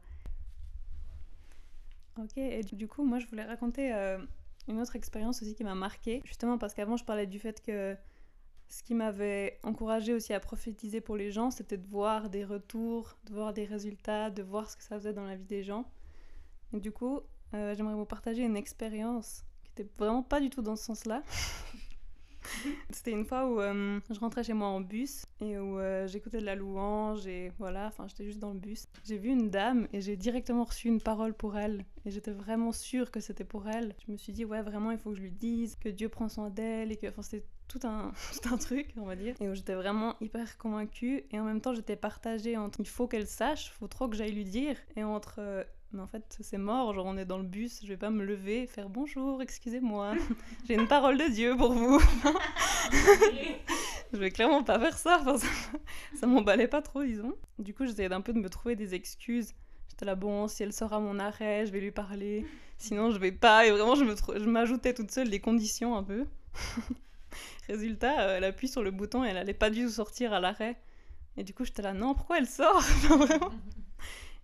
Ok, 2.20 2.38
et 2.38 2.64
du 2.64 2.88
coup, 2.88 3.04
moi, 3.04 3.20
je 3.20 3.28
voulais 3.28 3.44
raconter 3.44 3.94
euh, 3.94 4.18
une 4.68 4.82
autre 4.82 4.96
expérience 4.96 5.44
aussi 5.44 5.54
qui 5.54 5.64
m'a 5.64 5.76
marquée, 5.76 6.22
justement 6.26 6.58
parce 6.58 6.74
qu'avant, 6.74 6.98
je 6.98 7.04
parlais 7.04 7.28
du 7.28 7.38
fait 7.38 7.62
que 7.62 7.96
ce 8.70 8.84
qui 8.84 8.94
m'avait 8.94 9.60
encouragée 9.64 10.14
aussi 10.14 10.34
à 10.34 10.40
prophétiser 10.40 11.02
pour 11.02 11.16
les 11.16 11.32
gens, 11.32 11.52
c'était 11.52 11.78
de 11.78 11.88
voir 11.88 12.30
des 12.30 12.44
retours, 12.44 13.18
de 13.26 13.34
voir 13.34 13.54
des 13.54 13.66
résultats, 13.66 14.30
de 14.30 14.44
voir 14.44 14.70
ce 14.70 14.78
que 14.78 14.84
ça 14.84 14.98
faisait 14.98 15.14
dans 15.14 15.26
la 15.26 15.36
vie 15.36 15.46
des 15.46 15.64
gens. 15.64 15.86
Et 16.74 16.80
du 16.80 16.92
coup, 16.92 17.22
euh, 17.54 17.74
j'aimerais 17.76 17.96
vous 17.96 18.06
partager 18.06 18.44
une 18.44 18.58
expérience 18.58 19.46
qui 19.64 19.82
était 19.82 19.90
vraiment 19.98 20.24
pas 20.24 20.42
du 20.42 20.50
tout 20.50 20.62
dans 20.62 20.76
ce 20.76 20.84
sens-là. 20.84 21.24
C'était 22.92 23.12
une 23.12 23.26
fois 23.26 23.50
où 23.50 23.60
euh, 23.60 24.00
je 24.10 24.20
rentrais 24.20 24.44
chez 24.44 24.54
moi 24.54 24.68
en 24.68 24.80
bus 24.80 25.26
et 25.42 25.58
où 25.58 25.80
euh, 25.80 26.08
j'écoutais 26.08 26.40
de 26.40 26.46
la 26.46 26.56
louange 26.56 27.28
et 27.28 27.52
voilà, 27.58 27.88
enfin 27.88 28.08
j'étais 28.08 28.26
juste 28.26 28.40
dans 28.40 28.54
le 28.54 28.60
bus. 28.60 28.88
J'ai 29.06 29.18
vu 29.18 29.30
une 29.30 29.50
dame 29.50 29.88
et 29.94 30.02
j'ai 30.02 30.16
directement 30.16 30.64
reçu 30.64 30.88
une 30.88 31.02
parole 31.02 31.34
pour 31.34 31.58
elle 31.58 31.86
et 32.06 32.12
j'étais 32.12 32.32
vraiment 32.32 32.72
sûre 32.72 33.12
que 33.12 33.20
c'était 33.20 33.44
pour 33.44 33.68
elle. 33.68 33.96
Je 34.06 34.12
me 34.12 34.18
suis 34.18 34.32
dit 34.34 34.46
ouais 34.46 34.62
vraiment 34.62 34.92
il 34.92 34.98
faut 34.98 35.12
que 35.12 35.18
je 35.18 35.22
lui 35.22 35.32
dise 35.32 35.76
que 35.76 35.90
Dieu 35.90 36.10
prend 36.10 36.30
soin 36.30 36.50
d'elle 36.50 36.92
et 36.92 36.98
que 36.98 37.08
enfin 37.08 37.22
c'était 37.22 37.46
tout 37.68 37.80
un, 37.84 38.12
tout 38.42 38.54
un 38.54 38.58
truc 38.58 38.94
on 38.98 39.06
va 39.06 39.16
dire 39.16 39.36
et 39.40 39.50
où 39.50 39.56
j'étais 39.56 39.76
vraiment 39.76 40.16
hyper 40.22 40.58
convaincue 40.58 41.24
et 41.32 41.40
en 41.40 41.44
même 41.44 41.62
temps 41.62 41.74
j'étais 41.74 41.96
partagée 41.96 42.58
entre 42.58 42.80
il 42.80 42.88
faut 42.88 43.08
qu'elle 43.08 43.28
sache, 43.28 43.72
faut 43.72 43.88
trop 43.88 44.08
que 44.08 44.16
j'aille 44.16 44.32
lui 44.32 44.46
dire 44.46 44.78
et 44.96 45.04
entre 45.04 45.66
mais 45.94 46.02
en 46.02 46.08
fait 46.08 46.38
c'est 46.42 46.58
mort, 46.58 46.94
genre 46.94 47.06
on 47.06 47.18
est 47.18 47.26
dans 47.26 47.38
le 47.38 47.44
bus, 47.44 47.80
je 47.84 47.88
vais 47.88 47.98
pas 47.98 48.10
me 48.10 48.24
lever, 48.24 48.68
faire 48.68 48.90
bonjour, 48.90 49.42
excusez-moi, 49.42 50.16
j'ai 50.68 50.76
une 50.76 50.88
parole 50.88 51.18
de 51.18 51.28
Dieu 51.30 51.56
pour 51.56 51.74
vous. 51.74 52.00
je 54.14 54.18
vais 54.18 54.32
clairement 54.32 54.64
pas 54.64 54.80
faire 54.80 54.98
ça, 54.98 55.24
ça 56.16 56.28
m'emballait 56.28 56.68
pas 56.68 56.82
trop 56.82 57.04
disons. 57.04 57.36
Du 57.60 57.74
coup 57.74 57.86
j'essayais 57.86 58.12
un 58.12 58.22
peu 58.22 58.34
de 58.34 58.40
me 58.40 58.50
trouver 58.50 58.76
des 58.76 58.96
excuses. 58.96 59.54
J'étais 59.90 60.06
là 60.06 60.16
bon, 60.16 60.48
si 60.48 60.62
elle 60.64 60.74
sort 60.74 60.94
à 60.94 61.00
mon 61.00 61.20
arrêt, 61.20 61.66
je 61.66 61.72
vais 61.72 61.80
lui 61.80 61.92
parler, 61.92 62.46
sinon 62.78 63.12
je 63.12 63.18
vais 63.18 63.32
pas, 63.32 63.66
et 63.66 63.72
vraiment 63.72 63.96
je 63.96 64.50
m'ajoutais 64.50 64.94
toute 64.94 65.12
seule 65.12 65.30
des 65.30 65.40
conditions 65.40 65.96
un 65.96 66.04
peu. 66.04 66.26
Résultat, 67.68 68.22
euh, 68.22 68.38
elle 68.38 68.44
appuie 68.44 68.68
sur 68.68 68.84
le 68.84 68.92
bouton 68.92 69.24
et 69.24 69.30
elle 69.30 69.38
allait 69.38 69.54
pas 69.54 69.70
du 69.70 69.84
tout 69.84 69.92
sortir 69.92 70.34
à 70.34 70.40
l'arrêt. 70.40 70.78
Et 71.38 71.44
du 71.44 71.54
coup 71.54 71.66
j'étais 71.66 71.82
là 71.82 71.94
non, 71.94 72.14
pourquoi 72.16 72.40
elle 72.40 72.48
sort? 72.48 72.84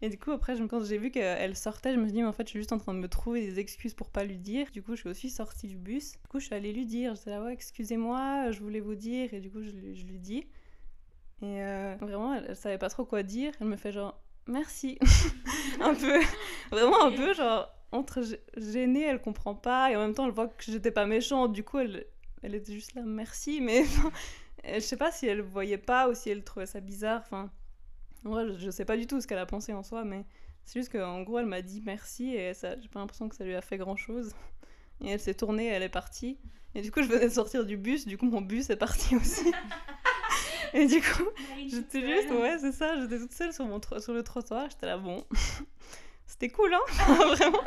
Et 0.03 0.09
du 0.09 0.19
coup, 0.19 0.31
après, 0.31 0.57
quand 0.67 0.83
j'ai 0.83 0.97
vu 0.97 1.11
qu'elle 1.11 1.55
sortait, 1.55 1.93
je 1.93 1.97
me 1.97 2.03
suis 2.03 2.11
dit, 2.11 2.21
mais 2.21 2.27
en 2.27 2.33
fait, 2.33 2.43
je 2.43 2.49
suis 2.49 2.59
juste 2.59 2.73
en 2.73 2.77
train 2.77 2.93
de 2.93 2.99
me 2.99 3.07
trouver 3.07 3.39
des 3.39 3.59
excuses 3.59 3.93
pour 3.93 4.09
pas 4.09 4.25
lui 4.25 4.37
dire. 4.37 4.67
Du 4.73 4.83
coup, 4.83 4.95
je 4.95 4.99
suis 4.99 5.09
aussi 5.09 5.29
sortie 5.29 5.69
du 5.69 5.77
bus. 5.77 6.19
Du 6.21 6.27
coup, 6.27 6.41
je 6.41 6.47
suis 6.47 6.53
allée 6.53 6.73
lui 6.73 6.85
dire. 6.85 7.15
J'étais 7.15 7.29
là, 7.29 7.41
ouais, 7.41 7.53
excusez-moi, 7.53 8.51
je 8.51 8.59
voulais 8.59 8.81
vous 8.81 8.95
dire. 8.95 9.33
Et 9.33 9.39
du 9.39 9.49
coup, 9.49 9.61
je, 9.63 9.71
lui 9.71 10.19
dis. 10.19 10.45
Et 11.41 11.63
euh, 11.63 11.95
vraiment, 12.01 12.33
elle, 12.33 12.53
savait 12.53 12.77
pas 12.77 12.89
trop 12.89 13.05
quoi 13.05 13.23
dire. 13.23 13.53
Elle 13.61 13.67
me 13.67 13.77
fait 13.77 13.93
genre, 13.93 14.21
merci. 14.45 14.99
un 15.79 15.95
peu, 15.95 16.19
vraiment 16.69 17.05
un 17.05 17.11
peu, 17.13 17.33
genre, 17.33 17.73
entre 17.93 18.21
gênée, 18.57 19.03
elle 19.03 19.21
comprend 19.21 19.55
pas. 19.55 19.89
Et 19.89 19.95
en 19.95 20.01
même 20.01 20.13
temps, 20.13 20.25
elle 20.25 20.33
voit 20.33 20.49
que 20.49 20.65
j'étais 20.69 20.91
pas 20.91 21.05
méchante. 21.05 21.53
Du 21.53 21.63
coup, 21.63 21.79
elle, 21.79 22.05
elle 22.43 22.55
était 22.55 22.73
juste 22.73 22.93
là, 22.93 23.01
merci. 23.03 23.61
Mais 23.61 23.83
je 24.65 24.79
sais 24.79 24.97
pas 24.97 25.11
si 25.11 25.25
elle 25.25 25.41
voyait 25.41 25.77
pas 25.77 26.09
ou 26.09 26.13
si 26.13 26.29
elle 26.29 26.43
trouvait 26.43 26.65
ça 26.65 26.79
bizarre. 26.79 27.21
Enfin. 27.23 27.51
Moi, 28.23 28.55
je, 28.57 28.69
sais 28.69 28.85
pas 28.85 28.95
du 28.95 29.05
tout 29.05 29.19
ce 29.19 29.27
qu'elle 29.27 29.39
a 29.39 29.45
pensé 29.45 29.73
en 29.73 29.83
soi, 29.83 30.05
mais 30.05 30.25
c'est 30.63 30.79
juste 30.79 30.91
qu'en 30.91 31.23
gros, 31.23 31.39
elle 31.39 31.45
m'a 31.45 31.61
dit 31.61 31.81
merci 31.85 32.33
et 32.33 32.53
ça, 32.53 32.79
j'ai 32.79 32.87
pas 32.87 32.99
l'impression 32.99 33.27
que 33.27 33.35
ça 33.35 33.43
lui 33.43 33.53
a 33.53 33.61
fait 33.61 33.77
grand 33.77 33.97
chose. 33.97 34.33
Et 35.01 35.09
elle 35.09 35.19
s'est 35.19 35.33
tournée, 35.33 35.67
elle 35.67 35.83
est 35.83 35.89
partie. 35.89 36.37
Et 36.75 36.81
du 36.81 36.91
coup, 36.91 37.01
je 37.01 37.07
venais 37.07 37.27
de 37.27 37.33
sortir 37.33 37.65
du 37.65 37.75
bus, 37.75 38.07
du 38.07 38.17
coup, 38.17 38.25
mon 38.25 38.41
bus 38.41 38.69
est 38.69 38.77
parti 38.77 39.15
aussi. 39.17 39.51
et 40.73 40.87
du 40.87 41.01
coup, 41.01 41.27
j'étais 41.67 42.01
juste, 42.01 42.31
ouais, 42.31 42.57
c'est 42.59 42.71
ça, 42.71 42.99
j'étais 43.01 43.19
toute 43.19 43.33
seule 43.33 43.51
sur, 43.53 43.65
mon 43.65 43.81
sur 43.99 44.13
le 44.13 44.23
trottoir, 44.23 44.69
j'étais 44.69 44.85
là, 44.85 44.97
bon. 44.97 45.25
C'était 46.25 46.49
cool, 46.49 46.73
hein 46.73 46.79
Vraiment. 47.35 47.59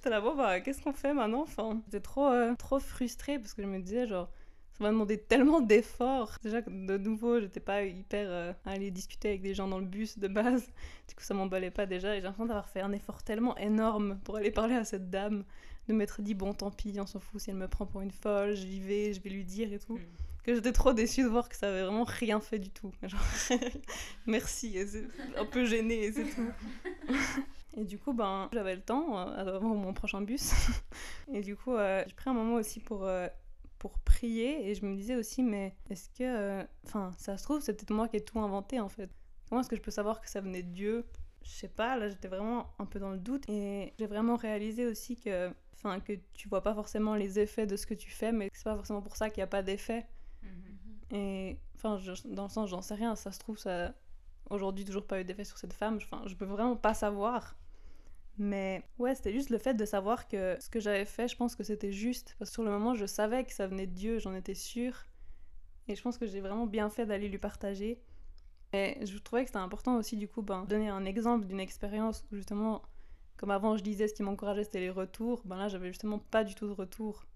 J'étais 0.00 0.08
là, 0.08 0.22
bon, 0.22 0.34
bah, 0.34 0.60
qu'est-ce 0.60 0.80
qu'on 0.80 0.94
fait 0.94 1.12
maintenant 1.12 1.42
Enfin, 1.42 1.82
j'étais 1.84 2.00
trop, 2.00 2.26
euh, 2.26 2.54
trop 2.54 2.80
frustrée 2.80 3.38
parce 3.38 3.52
que 3.52 3.60
je 3.60 3.66
me 3.66 3.78
disais, 3.80 4.06
genre, 4.06 4.30
ça 4.72 4.82
m'a 4.82 4.88
demandé 4.88 5.18
tellement 5.18 5.60
d'efforts. 5.60 6.38
Déjà, 6.42 6.62
de 6.62 6.96
nouveau, 6.96 7.38
j'étais 7.38 7.60
pas 7.60 7.82
hyper 7.82 8.26
euh, 8.30 8.54
à 8.64 8.70
aller 8.70 8.90
discuter 8.90 9.28
avec 9.28 9.42
des 9.42 9.52
gens 9.52 9.68
dans 9.68 9.78
le 9.78 9.84
bus 9.84 10.18
de 10.18 10.26
base. 10.26 10.72
Du 11.08 11.14
coup, 11.14 11.22
ça 11.22 11.34
m'emballait 11.34 11.70
pas 11.70 11.84
déjà. 11.84 12.14
Et 12.14 12.20
j'ai 12.20 12.22
l'impression 12.22 12.46
d'avoir 12.46 12.70
fait 12.70 12.80
un 12.80 12.92
effort 12.92 13.22
tellement 13.22 13.58
énorme 13.58 14.18
pour 14.24 14.36
aller 14.36 14.50
parler 14.50 14.74
à 14.74 14.84
cette 14.84 15.10
dame, 15.10 15.44
de 15.86 15.92
m'être 15.92 16.22
dit, 16.22 16.32
bon, 16.32 16.54
tant 16.54 16.70
pis, 16.70 16.96
on 16.98 17.04
s'en 17.04 17.20
fout 17.20 17.38
si 17.38 17.50
elle 17.50 17.56
me 17.56 17.68
prend 17.68 17.84
pour 17.84 18.00
une 18.00 18.10
folle, 18.10 18.54
j'y 18.54 18.80
vais, 18.80 19.12
je 19.12 19.20
vais 19.20 19.28
lui 19.28 19.44
dire 19.44 19.70
et 19.70 19.78
tout. 19.78 19.98
Mm. 19.98 20.44
Que 20.44 20.54
j'étais 20.54 20.72
trop 20.72 20.94
déçue 20.94 21.24
de 21.24 21.28
voir 21.28 21.50
que 21.50 21.56
ça 21.56 21.68
avait 21.68 21.82
vraiment 21.82 22.04
rien 22.04 22.40
fait 22.40 22.58
du 22.58 22.70
tout. 22.70 22.90
Genre, 23.02 23.20
merci, 24.26 24.78
un 25.36 25.44
peu 25.44 25.66
gênée 25.66 26.04
et 26.04 26.12
c'est 26.12 26.24
tout. 26.24 26.48
Et 27.76 27.84
du 27.84 27.98
coup, 27.98 28.12
ben, 28.12 28.48
j'avais 28.52 28.74
le 28.74 28.82
temps 28.82 29.18
euh, 29.18 29.56
avant 29.56 29.74
mon 29.74 29.92
prochain 29.92 30.20
bus. 30.20 30.52
et 31.32 31.40
du 31.40 31.56
coup, 31.56 31.74
euh, 31.74 32.02
j'ai 32.06 32.14
pris 32.14 32.30
un 32.30 32.34
moment 32.34 32.54
aussi 32.54 32.80
pour 32.80 33.08
pour 33.80 33.98
prier. 33.98 34.70
Et 34.70 34.76
je 34.76 34.86
me 34.86 34.94
disais 34.94 35.16
aussi 35.16 35.42
mais 35.42 35.74
est-ce 35.88 36.08
que 36.10 36.22
euh, 36.22 36.62
enfin 36.86 37.10
ça 37.18 37.36
se 37.36 37.42
trouve 37.42 37.60
c'est 37.60 37.74
peut-être 37.74 37.92
moi 37.92 38.06
qui 38.06 38.16
ai 38.16 38.24
tout 38.24 38.38
inventé 38.38 38.78
en 38.78 38.88
fait. 38.88 39.10
Comment 39.48 39.62
est-ce 39.62 39.70
que 39.70 39.74
je 39.74 39.80
peux 39.80 39.90
savoir 39.90 40.20
que 40.20 40.30
ça 40.30 40.40
venait 40.40 40.62
de 40.62 40.70
Dieu? 40.70 41.06
Je 41.42 41.50
sais 41.50 41.68
pas 41.68 41.96
là 41.96 42.08
j'étais 42.08 42.28
vraiment 42.28 42.72
un 42.78 42.86
peu 42.86 43.00
dans 43.00 43.10
le 43.10 43.18
doute. 43.18 43.48
Et 43.48 43.94
j'ai 43.98 44.06
vraiment 44.06 44.36
réalisé 44.36 44.86
aussi 44.86 45.16
que 45.16 45.50
enfin 45.74 45.98
que 45.98 46.12
tu 46.34 46.48
vois 46.48 46.62
pas 46.62 46.74
forcément 46.74 47.16
les 47.16 47.40
effets 47.40 47.66
de 47.66 47.76
ce 47.76 47.86
que 47.86 47.94
tu 47.94 48.10
fais 48.10 48.32
mais 48.32 48.50
c'est 48.52 48.64
pas 48.64 48.76
forcément 48.76 49.00
pour 49.00 49.16
ça 49.16 49.30
qu'il 49.30 49.38
n'y 49.38 49.44
a 49.44 49.48
pas 49.48 49.62
d'effet. 49.62 50.06
Mm-hmm. 50.44 51.16
et 51.16 51.58
enfin 51.74 52.00
dans 52.26 52.44
le 52.44 52.48
sens 52.50 52.68
j'en 52.68 52.82
sais 52.82 52.94
rien. 52.94 53.16
Ça 53.16 53.32
se 53.32 53.38
trouve 53.38 53.58
ça 53.58 53.94
aujourd'hui 54.50 54.84
toujours 54.84 55.06
pas 55.06 55.20
eu 55.20 55.24
d'effet 55.24 55.44
sur 55.44 55.56
cette 55.56 55.72
femme. 55.72 55.96
Enfin 55.96 56.22
je 56.26 56.34
peux 56.34 56.44
vraiment 56.44 56.76
pas 56.76 56.92
savoir 56.92 57.56
mais 58.40 58.82
ouais, 58.98 59.14
c'était 59.14 59.34
juste 59.34 59.50
le 59.50 59.58
fait 59.58 59.74
de 59.74 59.84
savoir 59.84 60.26
que 60.26 60.56
ce 60.60 60.70
que 60.70 60.80
j'avais 60.80 61.04
fait, 61.04 61.28
je 61.28 61.36
pense 61.36 61.54
que 61.54 61.62
c'était 61.62 61.92
juste. 61.92 62.36
Parce 62.38 62.50
que 62.50 62.54
sur 62.54 62.62
le 62.62 62.70
moment, 62.70 62.94
je 62.94 63.04
savais 63.04 63.44
que 63.44 63.52
ça 63.52 63.66
venait 63.66 63.86
de 63.86 63.92
Dieu, 63.92 64.18
j'en 64.18 64.34
étais 64.34 64.54
sûre. 64.54 65.04
Et 65.88 65.94
je 65.94 66.00
pense 66.00 66.16
que 66.16 66.26
j'ai 66.26 66.40
vraiment 66.40 66.66
bien 66.66 66.88
fait 66.88 67.04
d'aller 67.04 67.28
lui 67.28 67.36
partager. 67.36 68.00
Et 68.72 68.96
je 69.04 69.18
trouvais 69.18 69.42
que 69.42 69.48
c'était 69.48 69.58
important 69.58 69.96
aussi, 69.96 70.16
du 70.16 70.26
coup, 70.26 70.40
ben, 70.40 70.64
donner 70.64 70.88
un 70.88 71.04
exemple 71.04 71.44
d'une 71.44 71.60
expérience 71.60 72.24
où 72.32 72.36
justement, 72.36 72.80
comme 73.36 73.50
avant 73.50 73.76
je 73.76 73.82
disais, 73.82 74.08
ce 74.08 74.14
qui 74.14 74.22
m'encourageait 74.22 74.64
c'était 74.64 74.80
les 74.80 74.90
retours, 74.90 75.42
ben 75.44 75.58
là 75.58 75.68
j'avais 75.68 75.88
justement 75.88 76.18
pas 76.18 76.42
du 76.42 76.54
tout 76.54 76.66
de 76.66 76.72
retour. 76.72 77.26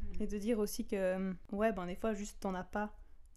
Mmh. 0.00 0.22
Et 0.22 0.26
de 0.28 0.38
dire 0.38 0.60
aussi 0.60 0.86
que, 0.86 1.34
ouais, 1.50 1.72
ben 1.72 1.86
des 1.86 1.96
fois 1.96 2.14
juste 2.14 2.38
t'en 2.38 2.54
as 2.54 2.62
pas. 2.62 2.94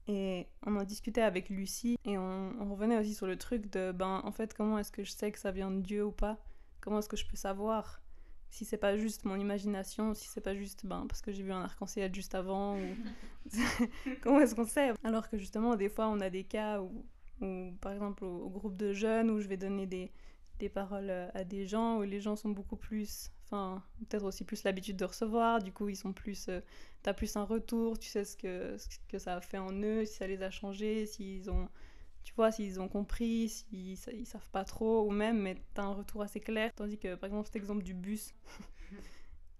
Et 0.07 0.45
on 0.63 0.75
en 0.75 0.83
discutait 0.83 1.23
avec 1.23 1.49
Lucie 1.49 1.97
et 2.05 2.19
on, 2.19 2.53
on 2.59 2.71
revenait 2.71 2.99
aussi 2.99 3.15
sur 3.15 3.25
le 3.25 3.35
truc 3.35 3.71
de, 3.71 3.91
ben 3.91 4.21
en 4.23 4.31
fait, 4.31 4.53
comment 4.53 4.77
est-ce 4.77 4.91
que 4.91 5.03
je 5.03 5.11
sais 5.11 5.31
que 5.31 5.39
ça 5.39 5.49
vient 5.49 5.71
de 5.71 5.81
Dieu 5.81 6.05
ou 6.05 6.11
pas? 6.11 6.37
Comment 6.85 6.99
est-ce 6.99 7.09
que 7.09 7.17
je 7.17 7.25
peux 7.25 7.35
savoir 7.35 7.99
si 8.51 8.63
c'est 8.63 8.77
pas 8.77 8.95
juste 8.95 9.25
mon 9.25 9.35
imagination, 9.35 10.13
si 10.13 10.27
c'est 10.27 10.39
pas 10.39 10.53
juste 10.53 10.85
ben, 10.85 11.07
parce 11.09 11.21
que 11.21 11.31
j'ai 11.31 11.41
vu 11.41 11.51
un 11.51 11.63
arc-en-ciel 11.63 12.13
juste 12.13 12.35
avant. 12.35 12.77
Comment 14.21 14.39
est-ce 14.39 14.53
qu'on 14.53 14.67
sait? 14.67 14.91
Alors 15.03 15.27
que 15.27 15.37
justement, 15.37 15.75
des 15.75 15.89
fois, 15.89 16.07
on 16.07 16.21
a 16.21 16.29
des 16.29 16.43
cas 16.43 16.79
où, 16.79 17.03
par 17.81 17.91
exemple, 17.91 18.23
au, 18.23 18.49
groupe 18.49 18.77
de 18.77 18.93
jeunes, 18.93 19.31
où 19.31 19.41
je 19.41 19.47
vais 19.47 19.57
donner 19.57 19.87
des, 19.87 20.11
des 20.59 20.69
paroles 20.69 21.09
à 21.09 21.43
des 21.43 21.65
gens, 21.65 21.97
où 21.97 22.03
les 22.03 22.21
gens 22.21 22.35
sont 22.35 22.49
beaucoup 22.49 22.77
plus... 22.77 23.31
Enfin, 23.45 23.83
peut-être 24.07 24.23
aussi 24.23 24.43
plus 24.43 24.63
l'habitude 24.63 24.97
de 24.97 25.05
recevoir, 25.05 25.63
du 25.63 25.73
coup, 25.73 25.89
ils 25.89 25.97
sont 25.97 26.13
plus... 26.13 26.49
Euh, 26.49 26.61
t'as 27.01 27.13
plus 27.13 27.35
un 27.35 27.43
retour, 27.43 27.97
tu 27.97 28.09
sais 28.09 28.25
ce 28.25 28.37
que, 28.37 28.77
ce 28.77 28.87
que 29.09 29.17
ça 29.17 29.35
a 29.35 29.41
fait 29.41 29.57
en 29.57 29.73
eux, 29.73 30.05
si 30.05 30.17
ça 30.17 30.27
les 30.27 30.43
a 30.43 30.51
changés, 30.51 31.07
s'ils 31.07 31.49
ont 31.49 31.67
tu 32.25 32.33
vois, 32.33 32.51
s'ils 32.51 32.81
ont 32.81 32.89
compris, 32.89 33.47
s'ils 33.47 33.97
ils 34.13 34.25
savent 34.25 34.49
pas 34.51 34.65
trop, 34.65 35.07
ou 35.07 35.11
même, 35.11 35.41
mais 35.41 35.55
tu 35.73 35.79
as 35.79 35.85
un 35.85 35.93
retour 35.93 36.23
assez 36.23 36.41
clair. 36.41 36.71
Tandis 36.75 36.97
que, 36.97 37.15
par 37.15 37.27
exemple, 37.27 37.45
cet 37.45 37.55
exemple 37.55 37.83
du 37.83 37.93
bus, 37.93 38.33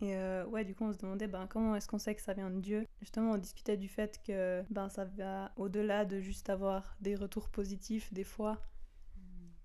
Et 0.01 0.13
euh, 0.15 0.45
ouais, 0.47 0.65
du 0.65 0.75
coup, 0.75 0.83
on 0.83 0.91
se 0.91 0.97
demandait 0.97 1.27
ben, 1.27 1.47
comment 1.47 1.75
est-ce 1.75 1.87
qu'on 1.87 1.99
sait 1.99 2.15
que 2.15 2.21
ça 2.21 2.33
vient 2.33 2.49
de 2.49 2.59
Dieu? 2.59 2.85
Justement, 2.99 3.31
on 3.31 3.37
discutait 3.37 3.77
du 3.77 3.87
fait 3.87 4.19
que 4.25 4.63
ben, 4.69 4.89
ça 4.89 5.05
va 5.05 5.53
au-delà 5.55 6.03
de 6.03 6.19
juste 6.19 6.49
avoir 6.49 6.97
des 6.99 7.15
retours 7.15 7.49
positifs 7.49 8.11
des 8.13 8.25
fois. 8.25 8.61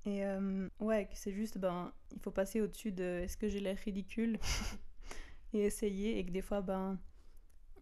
Et 0.06 0.24
euh, 0.24 0.68
ouais, 0.78 1.06
que 1.06 1.16
c'est 1.16 1.32
juste, 1.32 1.58
ben, 1.58 1.92
il 2.12 2.20
faut 2.20 2.30
passer 2.30 2.60
au-dessus 2.60 2.92
de 2.92 3.22
est-ce 3.24 3.36
que 3.36 3.48
j'ai 3.48 3.60
l'air 3.60 3.76
ridicule? 3.84 4.38
Et 5.52 5.64
essayer. 5.64 6.18
Et 6.18 6.24
que 6.24 6.30
des 6.30 6.42
fois, 6.42 6.60
ben, 6.60 6.98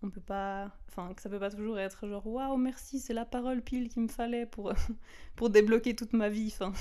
on 0.02 0.11
peut 0.11 0.20
pas. 0.20 0.70
Enfin, 0.88 1.12
que 1.14 1.22
ça 1.22 1.28
peut 1.28 1.38
pas 1.38 1.50
toujours 1.50 1.78
être 1.78 2.06
genre 2.06 2.26
waouh, 2.26 2.56
merci, 2.56 2.98
c'est 2.98 3.14
la 3.14 3.24
parole 3.24 3.62
pile 3.62 3.88
qu'il 3.88 4.02
me 4.02 4.08
fallait 4.08 4.46
pour, 4.46 4.72
pour 5.37 5.50
débloquer 5.50 5.94
toute 5.94 6.12
ma 6.12 6.28
vie. 6.28 6.52
Enfin, 6.52 6.72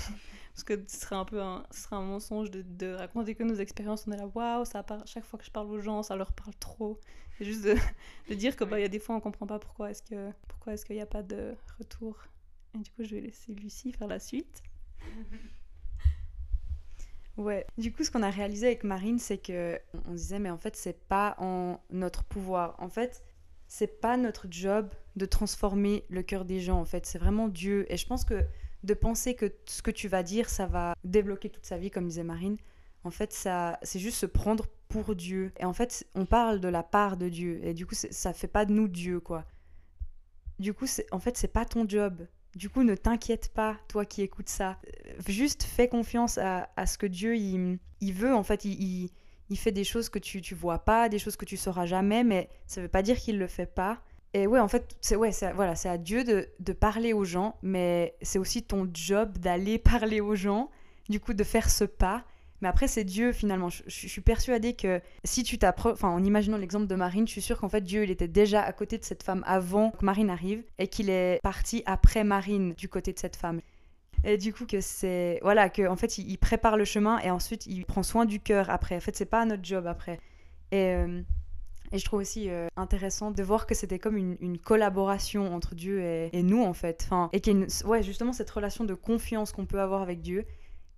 parce 0.54 0.64
que 0.64 0.82
ce 0.88 1.00
serait 1.00 1.16
un 1.16 1.24
peu 1.24 1.40
un, 1.40 1.64
ce 1.70 1.82
serait 1.82 1.96
un 1.96 2.02
mensonge 2.02 2.50
de, 2.50 2.62
de 2.62 2.94
raconter 2.94 3.34
que 3.34 3.44
nos 3.44 3.56
expériences. 3.56 4.06
On 4.06 4.12
est 4.12 4.16
là, 4.16 4.26
waouh, 4.26 4.64
ça 4.64 4.82
part, 4.82 5.06
chaque 5.06 5.24
fois 5.24 5.38
que 5.38 5.44
je 5.44 5.50
parle 5.50 5.70
aux 5.70 5.80
gens, 5.80 6.02
ça 6.02 6.16
leur 6.16 6.32
parle 6.32 6.54
trop. 6.56 7.00
C'est 7.36 7.44
juste 7.44 7.64
de, 7.64 7.76
de 8.28 8.34
dire 8.34 8.56
que 8.56 8.64
bah, 8.64 8.78
il 8.78 8.82
y 8.82 8.86
a 8.86 8.88
des 8.88 8.98
fois 8.98 9.14
on 9.14 9.20
comprend 9.20 9.46
pas 9.46 9.58
pourquoi 9.58 9.90
est-ce 9.90 10.02
que 10.02 10.30
pourquoi 10.48 10.74
est-ce 10.74 10.84
qu'il 10.84 10.96
n'y 10.96 11.02
a 11.02 11.06
pas 11.06 11.22
de 11.22 11.54
retour. 11.78 12.16
Et 12.74 12.78
du 12.78 12.90
coup, 12.90 13.04
je 13.04 13.14
vais 13.14 13.20
laisser 13.20 13.54
Lucie 13.54 13.92
faire 13.92 14.08
la 14.08 14.18
suite. 14.18 14.62
Ouais, 17.38 17.64
du 17.78 17.92
coup, 17.92 18.02
ce 18.02 18.10
qu'on 18.10 18.24
a 18.24 18.30
réalisé 18.30 18.66
avec 18.66 18.82
Marine, 18.82 19.20
c'est 19.20 19.38
que 19.38 19.78
on 20.08 20.12
disait, 20.12 20.40
mais 20.40 20.50
en 20.50 20.58
fait, 20.58 20.74
c'est 20.74 21.06
pas 21.06 21.36
en 21.38 21.80
notre 21.88 22.24
pouvoir. 22.24 22.74
En 22.78 22.88
fait, 22.88 23.22
c'est 23.68 24.00
pas 24.00 24.16
notre 24.16 24.48
job 24.50 24.88
de 25.14 25.24
transformer 25.24 26.04
le 26.10 26.24
cœur 26.24 26.44
des 26.44 26.60
gens. 26.60 26.80
En 26.80 26.84
fait, 26.84 27.06
c'est 27.06 27.18
vraiment 27.18 27.46
Dieu. 27.46 27.86
Et 27.92 27.96
je 27.96 28.06
pense 28.08 28.24
que 28.24 28.44
de 28.82 28.92
penser 28.94 29.36
que 29.36 29.54
ce 29.66 29.82
que 29.82 29.92
tu 29.92 30.08
vas 30.08 30.24
dire, 30.24 30.50
ça 30.50 30.66
va 30.66 30.94
débloquer 31.04 31.48
toute 31.48 31.64
sa 31.64 31.78
vie, 31.78 31.92
comme 31.92 32.08
disait 32.08 32.24
Marine, 32.24 32.56
en 33.04 33.10
fait, 33.12 33.32
ça, 33.32 33.78
c'est 33.84 34.00
juste 34.00 34.18
se 34.18 34.26
prendre 34.26 34.66
pour 34.88 35.14
Dieu. 35.14 35.52
Et 35.60 35.64
en 35.64 35.72
fait, 35.72 36.08
on 36.16 36.26
parle 36.26 36.58
de 36.58 36.68
la 36.68 36.82
part 36.82 37.16
de 37.16 37.28
Dieu. 37.28 37.60
Et 37.62 37.72
du 37.72 37.86
coup, 37.86 37.94
ça 37.94 38.32
fait 38.32 38.48
pas 38.48 38.64
de 38.64 38.72
nous 38.72 38.88
Dieu, 38.88 39.20
quoi. 39.20 39.44
Du 40.58 40.74
coup, 40.74 40.86
en 41.12 41.20
fait, 41.20 41.36
c'est 41.36 41.46
pas 41.46 41.64
ton 41.64 41.88
job. 41.88 42.26
Du 42.58 42.68
coup, 42.68 42.82
ne 42.82 42.96
t'inquiète 42.96 43.52
pas, 43.54 43.76
toi 43.86 44.04
qui 44.04 44.20
écoutes 44.20 44.48
ça. 44.48 44.80
Euh, 45.06 45.12
juste 45.28 45.62
fais 45.62 45.86
confiance 45.86 46.38
à, 46.38 46.66
ce 46.86 46.98
que 46.98 47.06
Dieu, 47.06 47.36
il, 47.36 47.78
veut. 48.12 48.34
En 48.34 48.42
fait, 48.42 48.64
il, 48.64 49.10
fait 49.54 49.70
des 49.70 49.84
choses 49.84 50.08
que 50.08 50.18
tu, 50.18 50.40
tu 50.40 50.56
vois 50.56 50.80
pas, 50.80 51.08
des 51.08 51.20
choses 51.20 51.36
que 51.36 51.44
tu 51.44 51.56
sauras 51.56 51.86
jamais, 51.86 52.24
mais 52.24 52.48
ça 52.66 52.80
veut 52.80 52.88
pas 52.88 53.02
dire 53.02 53.16
qu'il 53.16 53.38
le 53.38 53.46
fait 53.46 53.72
pas. 53.72 54.02
Et 54.34 54.48
ouais, 54.48 54.58
en 54.58 54.66
fait, 54.66 54.96
c'est 55.00 55.14
ouais, 55.14 55.30
voilà, 55.54 55.74
à 55.84 55.98
Dieu 55.98 56.24
de, 56.24 56.48
de, 56.58 56.72
parler 56.72 57.12
aux 57.12 57.24
gens, 57.24 57.54
mais 57.62 58.16
c'est 58.22 58.40
aussi 58.40 58.64
ton 58.64 58.90
job 58.92 59.38
d'aller 59.38 59.78
parler 59.94 60.20
aux 60.20 60.34
gens, 60.34 60.68
du 61.08 61.20
coup, 61.20 61.34
de 61.34 61.44
faire 61.44 61.70
ce 61.70 61.84
pas. 61.84 62.24
Mais 62.60 62.68
après, 62.68 62.88
c'est 62.88 63.04
Dieu 63.04 63.32
finalement. 63.32 63.68
Je, 63.68 63.82
suis 63.86 64.20
persuadée 64.20 64.74
que 64.74 65.00
si 65.24 65.42
tu 65.42 65.58
t'approches, 65.58 66.02
en 66.02 66.22
imaginant 66.24 66.56
l'exemple 66.56 66.86
de 66.86 66.94
Marine, 66.94 67.26
je 67.26 67.32
suis 67.32 67.42
sûre 67.42 67.58
qu'en 67.58 67.68
fait, 67.68 67.82
Dieu, 67.82 68.04
il 68.04 68.10
était 68.10 68.28
déjà 68.28 68.62
à 68.62 68.72
côté 68.72 68.98
de 68.98 69.04
cette 69.04 69.22
femme 69.22 69.44
avant 69.46 69.90
que 69.90 70.04
Marine 70.04 70.30
arrive 70.30 70.64
et 70.78 70.88
qu'il 70.88 71.10
est 71.10 71.40
parti 71.42 71.82
après 71.86 72.24
Marine 72.24 72.74
du 72.74 72.88
côté 72.88 73.12
de 73.12 73.18
cette 73.18 73.36
femme. 73.36 73.60
Et 74.24 74.36
du 74.36 74.52
coup, 74.52 74.66
que 74.66 74.80
c'est. 74.80 75.38
Voilà, 75.42 75.70
qu'en 75.70 75.92
en 75.92 75.96
fait, 75.96 76.18
il, 76.18 76.36
prépare 76.38 76.76
le 76.76 76.84
chemin 76.84 77.20
et 77.20 77.30
ensuite, 77.30 77.66
il 77.66 77.84
prend 77.86 78.02
soin 78.02 78.24
du 78.24 78.40
cœur 78.40 78.70
après. 78.70 78.96
En 78.96 79.00
fait, 79.00 79.16
c'est 79.16 79.26
pas 79.26 79.44
notre 79.44 79.64
job 79.64 79.86
après. 79.86 80.18
Et. 80.72 80.94
Euh, 80.94 81.22
et 81.90 81.98
je 81.98 82.04
trouve 82.04 82.20
aussi 82.20 82.50
euh, 82.50 82.68
intéressant 82.76 83.30
de 83.30 83.42
voir 83.42 83.66
que 83.66 83.74
c'était 83.74 83.98
comme 83.98 84.18
une, 84.18 84.58
collaboration 84.58 85.54
entre 85.54 85.74
Dieu 85.74 86.02
et, 86.02 86.28
et, 86.34 86.42
nous, 86.42 86.62
en 86.62 86.74
fait. 86.74 87.04
Enfin, 87.06 87.30
et 87.32 87.40
qu'il 87.40 87.66
ouais, 87.86 88.02
justement, 88.02 88.34
cette 88.34 88.50
relation 88.50 88.84
de 88.84 88.92
confiance 88.92 89.52
qu'on 89.52 89.64
peut 89.64 89.80
avoir 89.80 90.02
avec 90.02 90.20
Dieu. 90.20 90.44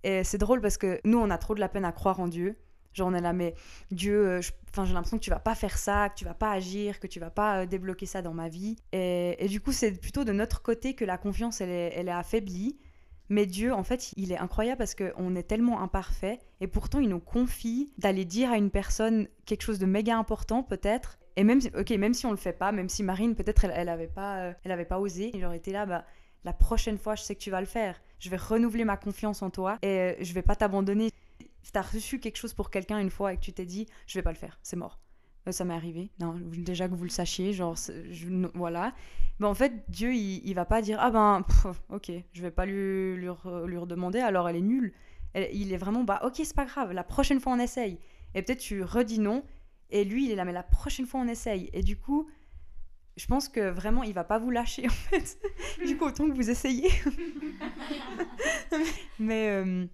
Et 0.03 0.23
c'est 0.23 0.37
drôle 0.37 0.61
parce 0.61 0.77
que 0.77 0.99
nous, 1.03 1.17
on 1.17 1.29
a 1.29 1.37
trop 1.37 1.55
de 1.55 1.59
la 1.59 1.69
peine 1.69 1.85
à 1.85 1.91
croire 1.91 2.19
en 2.19 2.27
Dieu. 2.27 2.57
Genre, 2.93 3.07
on 3.07 3.13
est 3.13 3.21
là, 3.21 3.31
mais 3.31 3.55
Dieu, 3.89 4.27
euh, 4.27 4.41
j'ai 4.41 4.93
l'impression 4.93 5.17
que 5.17 5.23
tu 5.23 5.29
vas 5.29 5.39
pas 5.39 5.55
faire 5.55 5.77
ça, 5.77 6.09
que 6.09 6.15
tu 6.15 6.25
vas 6.25 6.33
pas 6.33 6.51
agir, 6.51 6.99
que 6.99 7.07
tu 7.07 7.19
vas 7.19 7.29
pas 7.29 7.61
euh, 7.61 7.65
débloquer 7.65 8.05
ça 8.05 8.21
dans 8.21 8.33
ma 8.33 8.49
vie. 8.49 8.75
Et, 8.91 9.47
du 9.47 9.61
coup, 9.61 9.71
c'est 9.71 9.91
plutôt 9.93 10.25
de 10.25 10.33
notre 10.33 10.61
côté 10.61 10.93
que 10.93 11.05
la 11.05 11.17
confiance, 11.17 11.61
elle 11.61 11.69
est, 11.69 12.09
affaiblie. 12.09 12.77
Mais 13.29 13.45
Dieu, 13.45 13.73
en 13.73 13.83
fait, 13.83 14.11
il 14.17 14.33
est 14.33 14.37
incroyable 14.37 14.79
parce 14.79 14.93
qu'on 14.93 15.35
est 15.35 15.43
tellement 15.43 15.81
imparfait 15.81 16.39
et 16.59 16.67
pourtant 16.67 16.99
il 16.99 17.07
nous 17.07 17.21
confie 17.21 17.93
d'aller 17.97 18.25
dire 18.25 18.51
à 18.51 18.57
une 18.57 18.69
personne 18.69 19.29
quelque 19.45 19.61
chose 19.61 19.79
de 19.79 19.85
méga 19.85 20.17
important 20.17 20.63
peut-être. 20.63 21.17
Et 21.37 21.45
même, 21.45 21.61
ok, 21.77 21.91
même 21.91 22.13
si 22.13 22.25
on 22.25 22.31
le 22.31 22.37
fait 22.37 22.51
pas, 22.51 22.73
même 22.73 22.89
si 22.89 23.03
Marine 23.03 23.35
peut-être 23.35 23.63
elle, 23.63 23.71
elle 23.73 23.87
avait 23.87 24.09
pas, 24.09 24.39
euh, 24.39 24.53
elle 24.65 24.85
pas 24.85 24.99
osé, 24.99 25.31
il 25.33 25.45
aurait 25.45 25.55
été 25.55 25.71
là, 25.71 25.85
bah 25.85 26.03
la 26.43 26.51
prochaine 26.51 26.97
fois, 26.97 27.15
je 27.15 27.23
sais 27.23 27.35
que 27.35 27.39
tu 27.39 27.51
vas 27.51 27.61
le 27.61 27.67
faire. 27.67 28.01
Je 28.21 28.29
vais 28.29 28.37
renouveler 28.37 28.85
ma 28.85 28.97
confiance 28.97 29.41
en 29.41 29.49
toi 29.49 29.79
et 29.81 29.87
euh, 29.87 30.13
je 30.21 30.31
vais 30.33 30.43
pas 30.43 30.55
t'abandonner. 30.55 31.09
Si 31.63 31.71
tu 31.71 31.77
as 31.77 31.81
reçu 31.81 32.19
quelque 32.19 32.37
chose 32.37 32.53
pour 32.53 32.69
quelqu'un 32.69 32.99
une 32.99 33.09
fois 33.09 33.33
et 33.33 33.37
que 33.37 33.41
tu 33.41 33.51
t'es 33.51 33.65
dit, 33.65 33.87
je 34.05 34.17
vais 34.19 34.21
pas 34.21 34.31
le 34.31 34.37
faire, 34.37 34.59
c'est 34.61 34.75
mort. 34.75 34.99
Euh, 35.47 35.51
ça 35.51 35.65
m'est 35.65 35.73
arrivé. 35.73 36.11
Déjà 36.19 36.87
que 36.87 36.93
vous 36.93 37.03
le 37.03 37.09
sachiez, 37.09 37.51
genre, 37.51 37.75
voilà. 38.53 38.93
Mais 39.39 39.47
en 39.47 39.55
fait, 39.55 39.73
Dieu, 39.89 40.13
il, 40.13 40.53
va 40.53 40.65
pas 40.65 40.83
dire, 40.83 40.99
ah 41.01 41.09
ben, 41.09 41.43
ok, 41.89 42.11
je 42.31 42.41
vais 42.43 42.51
pas 42.51 42.67
lui, 42.67 43.15
lui, 43.15 43.27
lui, 43.65 43.77
redemander, 43.77 44.19
alors 44.19 44.47
elle 44.47 44.57
est 44.57 44.61
nulle. 44.61 44.93
il 45.33 45.73
est 45.73 45.77
vraiment, 45.77 46.03
bah, 46.03 46.21
ok, 46.23 46.35
c'est 46.35 46.55
pas 46.55 46.65
grave, 46.65 46.91
la 46.91 47.03
prochaine 47.03 47.39
fois 47.39 47.53
on 47.53 47.59
essaye. 47.59 47.97
Et 48.35 48.43
peut-être 48.43 48.59
tu 48.59 48.83
redis 48.83 49.19
non, 49.19 49.43
et 49.89 50.03
lui, 50.03 50.25
il 50.25 50.31
est 50.31 50.35
là, 50.35 50.45
mais 50.45 50.53
la 50.53 50.61
prochaine 50.61 51.07
fois 51.07 51.21
on 51.21 51.27
essaye. 51.27 51.71
Et 51.73 51.81
du 51.81 51.97
coup, 51.97 52.29
je 53.21 53.27
pense 53.27 53.49
que 53.49 53.69
vraiment, 53.69 54.01
il 54.01 54.13
va 54.13 54.23
pas 54.23 54.39
vous 54.39 54.49
lâcher 54.49 54.87
en 54.87 54.89
fait. 54.89 55.37
du 55.85 55.95
coup, 55.95 56.05
autant 56.05 56.27
que 56.27 56.33
vous 56.33 56.49
essayez. 56.49 56.89
Mais 59.19 59.49
euh, 59.49 59.85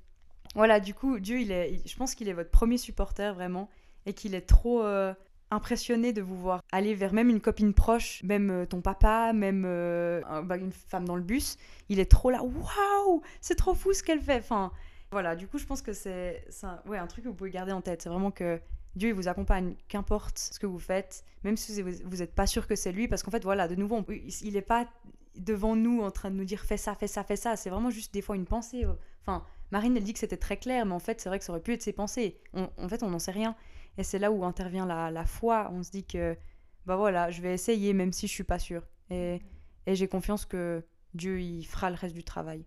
voilà, 0.56 0.80
du 0.80 0.94
coup, 0.94 1.20
Dieu, 1.20 1.42
il 1.42 1.52
est, 1.52 1.86
je 1.86 1.96
pense 1.98 2.16
qu'il 2.16 2.30
est 2.30 2.34
votre 2.34 2.52
premier 2.52 2.78
supporter 2.78 3.34
vraiment 3.34 3.70
et 4.06 4.14
qu'il 4.14 4.34
est 4.34 4.48
trop 4.48 4.82
euh, 4.82 5.14
impressionné 5.52 6.14
de 6.14 6.22
vous 6.22 6.38
voir 6.38 6.62
aller 6.72 6.96
vers 6.96 7.12
même 7.12 7.30
une 7.30 7.42
copine 7.42 7.74
proche, 7.74 8.24
même 8.24 8.50
euh, 8.50 8.66
ton 8.66 8.80
papa, 8.80 9.34
même 9.34 9.64
bah, 9.64 10.56
une 10.56 10.72
femme 10.72 11.04
dans 11.04 11.18
le 11.18 11.22
bus. 11.22 11.58
Il 11.90 12.00
est 12.00 12.10
trop 12.10 12.30
là, 12.30 12.42
waouh, 12.42 13.22
c'est 13.42 13.56
trop 13.56 13.74
fou 13.74 13.92
ce 13.92 14.04
qu'elle 14.04 14.22
fait. 14.22 14.38
Enfin, 14.38 14.72
voilà, 15.12 15.36
du 15.36 15.48
coup, 15.48 15.58
je 15.58 15.66
pense 15.66 15.82
que 15.82 15.92
c'est 15.92 16.46
ouais, 16.86 16.98
un 16.98 17.08
truc 17.08 17.26
que 17.26 17.30
vous 17.30 17.36
pouvez 17.36 17.52
garder 17.52 17.74
en 17.74 17.82
tête. 17.82 18.02
C'est 18.04 18.10
vraiment 18.10 18.32
que 18.32 18.62
Dieu 18.96 19.10
il 19.10 19.16
vous 19.16 19.28
accompagne, 19.28 19.76
qu'importe 19.88 20.38
ce 20.40 20.60
que 20.60 20.66
vous 20.66 20.80
faites, 20.80 21.24
même 21.44 21.58
si 21.58 21.82
vous 21.82 22.18
n'êtes 22.18 22.34
pas 22.34 22.48
sûr 22.48 22.68
que 22.68 22.76
c'est 22.76 22.92
lui, 22.92 23.08
parce 23.08 23.24
qu'en 23.24 23.32
fait, 23.32 23.44
voilà, 23.44 23.68
de 23.68 23.76
nouveau, 23.76 24.04
il 24.10 24.54
n'est 24.54 24.62
pas 24.62 24.88
devant 25.36 25.76
nous 25.76 26.02
en 26.02 26.12
train 26.12 26.32
de 26.32 26.36
nous 26.36 26.46
dire 26.46 26.62
fais 26.62 26.78
ça, 26.78 26.96
fais 26.96 27.08
ça, 27.08 27.24
fais 27.24 27.36
ça. 27.36 27.56
C'est 27.56 27.70
vraiment 27.70 27.92
juste 27.92 28.14
des 28.14 28.22
fois 28.22 28.36
une 28.36 28.46
pensée. 28.46 28.86
Euh. 28.86 28.94
Enfin, 29.22 29.46
Marine, 29.72 29.96
elle 29.98 30.04
dit 30.04 30.14
que 30.14 30.20
c'était 30.20 30.38
très 30.38 30.58
clair, 30.58 30.86
mais 30.86 30.94
en 30.94 31.00
fait, 31.00 31.22
c'est 31.22 31.30
vrai 31.30 31.40
que 31.40 31.46
ça 31.46 31.52
aurait 31.52 31.62
pu 31.62 31.74
être 31.74 31.82
ses 31.82 31.94
pensées. 31.94 32.40
en 32.54 32.90
fait, 32.90 33.04
on 33.04 33.10
n'en 33.10 33.20
sait 33.20 33.32
rien. 33.32 33.56
Et 33.98 34.04
c'est 34.04 34.20
là 34.20 34.32
où 34.32 34.46
intervient 34.46 34.86
la, 34.86 35.26
foi. 35.26 35.70
On 35.72 35.84
se 35.84 35.92
dit 35.92 36.06
que, 36.06 36.38
bah 36.86 36.96
voilà, 36.96 37.32
je 37.32 37.42
vais 37.42 37.54
essayer, 37.54 37.94
même 37.94 38.14
si 38.14 38.28
je 38.28 38.32
suis 38.32 38.44
pas 38.44 38.60
sûre. 38.60 38.84
Et, 39.10 39.42
et 39.86 39.96
j'ai 39.96 40.08
confiance 40.08 40.46
que 40.46 40.86
Dieu, 41.14 41.42
il 41.42 41.64
fera 41.66 41.90
le 41.90 41.96
reste 41.96 42.16
du 42.16 42.24
travail. 42.24 42.66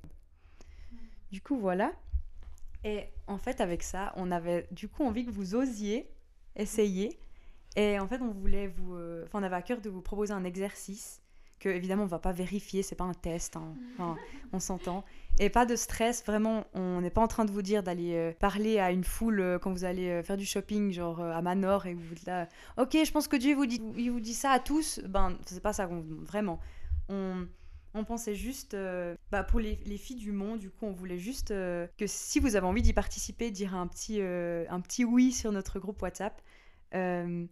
Du 1.30 1.40
coup, 1.40 1.58
voilà. 1.58 1.92
Et 2.84 3.04
en 3.26 3.38
fait, 3.38 3.60
avec 3.60 3.82
ça, 3.82 4.12
on 4.16 4.30
avait 4.30 4.66
du 4.70 4.88
coup 4.88 5.04
envie 5.04 5.24
que 5.24 5.30
vous 5.30 5.54
osiez 5.54 6.10
essayer. 6.56 7.18
Et 7.76 7.98
en 7.98 8.06
fait, 8.06 8.20
on 8.20 8.30
voulait 8.30 8.68
vous, 8.68 8.94
euh, 8.94 9.24
enfin, 9.24 9.40
on 9.40 9.42
avait 9.42 9.56
à 9.56 9.62
cœur 9.62 9.80
de 9.80 9.90
vous 9.90 10.02
proposer 10.02 10.32
un 10.32 10.44
exercice 10.44 11.22
que 11.60 11.68
évidemment 11.68 12.04
on 12.04 12.06
va 12.06 12.18
pas 12.18 12.32
vérifier, 12.32 12.82
c'est 12.82 12.94
pas 12.94 13.04
un 13.04 13.12
test, 13.12 13.56
hein. 13.56 13.74
on 14.52 14.58
s'entend. 14.58 15.04
Et 15.38 15.50
pas 15.50 15.66
de 15.66 15.76
stress, 15.76 16.24
vraiment, 16.24 16.64
on 16.72 17.02
n'est 17.02 17.10
pas 17.10 17.20
en 17.20 17.28
train 17.28 17.44
de 17.44 17.50
vous 17.50 17.60
dire 17.60 17.82
d'aller 17.82 18.14
euh, 18.14 18.32
parler 18.32 18.78
à 18.78 18.90
une 18.90 19.04
foule 19.04 19.40
euh, 19.40 19.58
quand 19.58 19.70
vous 19.70 19.84
allez 19.84 20.22
faire 20.22 20.38
du 20.38 20.46
shopping, 20.46 20.90
genre 20.90 21.20
à 21.20 21.42
Manor, 21.42 21.84
et 21.84 21.92
vous 21.92 22.14
dites 22.14 22.24
là, 22.24 22.48
ok, 22.78 22.96
je 23.04 23.12
pense 23.12 23.28
que 23.28 23.36
Dieu 23.36 23.54
vous 23.54 23.66
dit, 23.66 23.82
il 23.98 24.10
vous 24.10 24.20
dit 24.20 24.32
ça 24.32 24.52
à 24.52 24.58
tous. 24.58 25.00
Ben, 25.06 25.36
c'est 25.44 25.62
pas 25.62 25.74
ça 25.74 25.86
qu'on 25.86 26.02
vraiment. 26.22 26.60
On, 27.10 27.46
on 27.94 28.04
pensait 28.04 28.34
juste, 28.34 28.76
bah, 29.32 29.42
pour 29.42 29.60
les, 29.60 29.76
les, 29.84 29.98
filles 29.98 30.16
du 30.16 30.32
monde, 30.32 30.58
du 30.58 30.70
coup, 30.70 30.86
on 30.86 30.92
voulait 30.92 31.18
juste 31.18 31.48
que 31.48 32.06
si 32.06 32.38
vous 32.38 32.56
avez 32.56 32.66
envie 32.66 32.82
d'y 32.82 32.92
participer, 32.92 33.50
dire 33.50 33.74
un 33.74 33.86
petit, 33.86 34.20
un 34.20 34.80
petit 34.80 35.04
oui 35.04 35.32
sur 35.32 35.52
notre 35.52 35.78
groupe 35.78 36.00
WhatsApp. 36.02 36.40
Euh, 36.94 37.46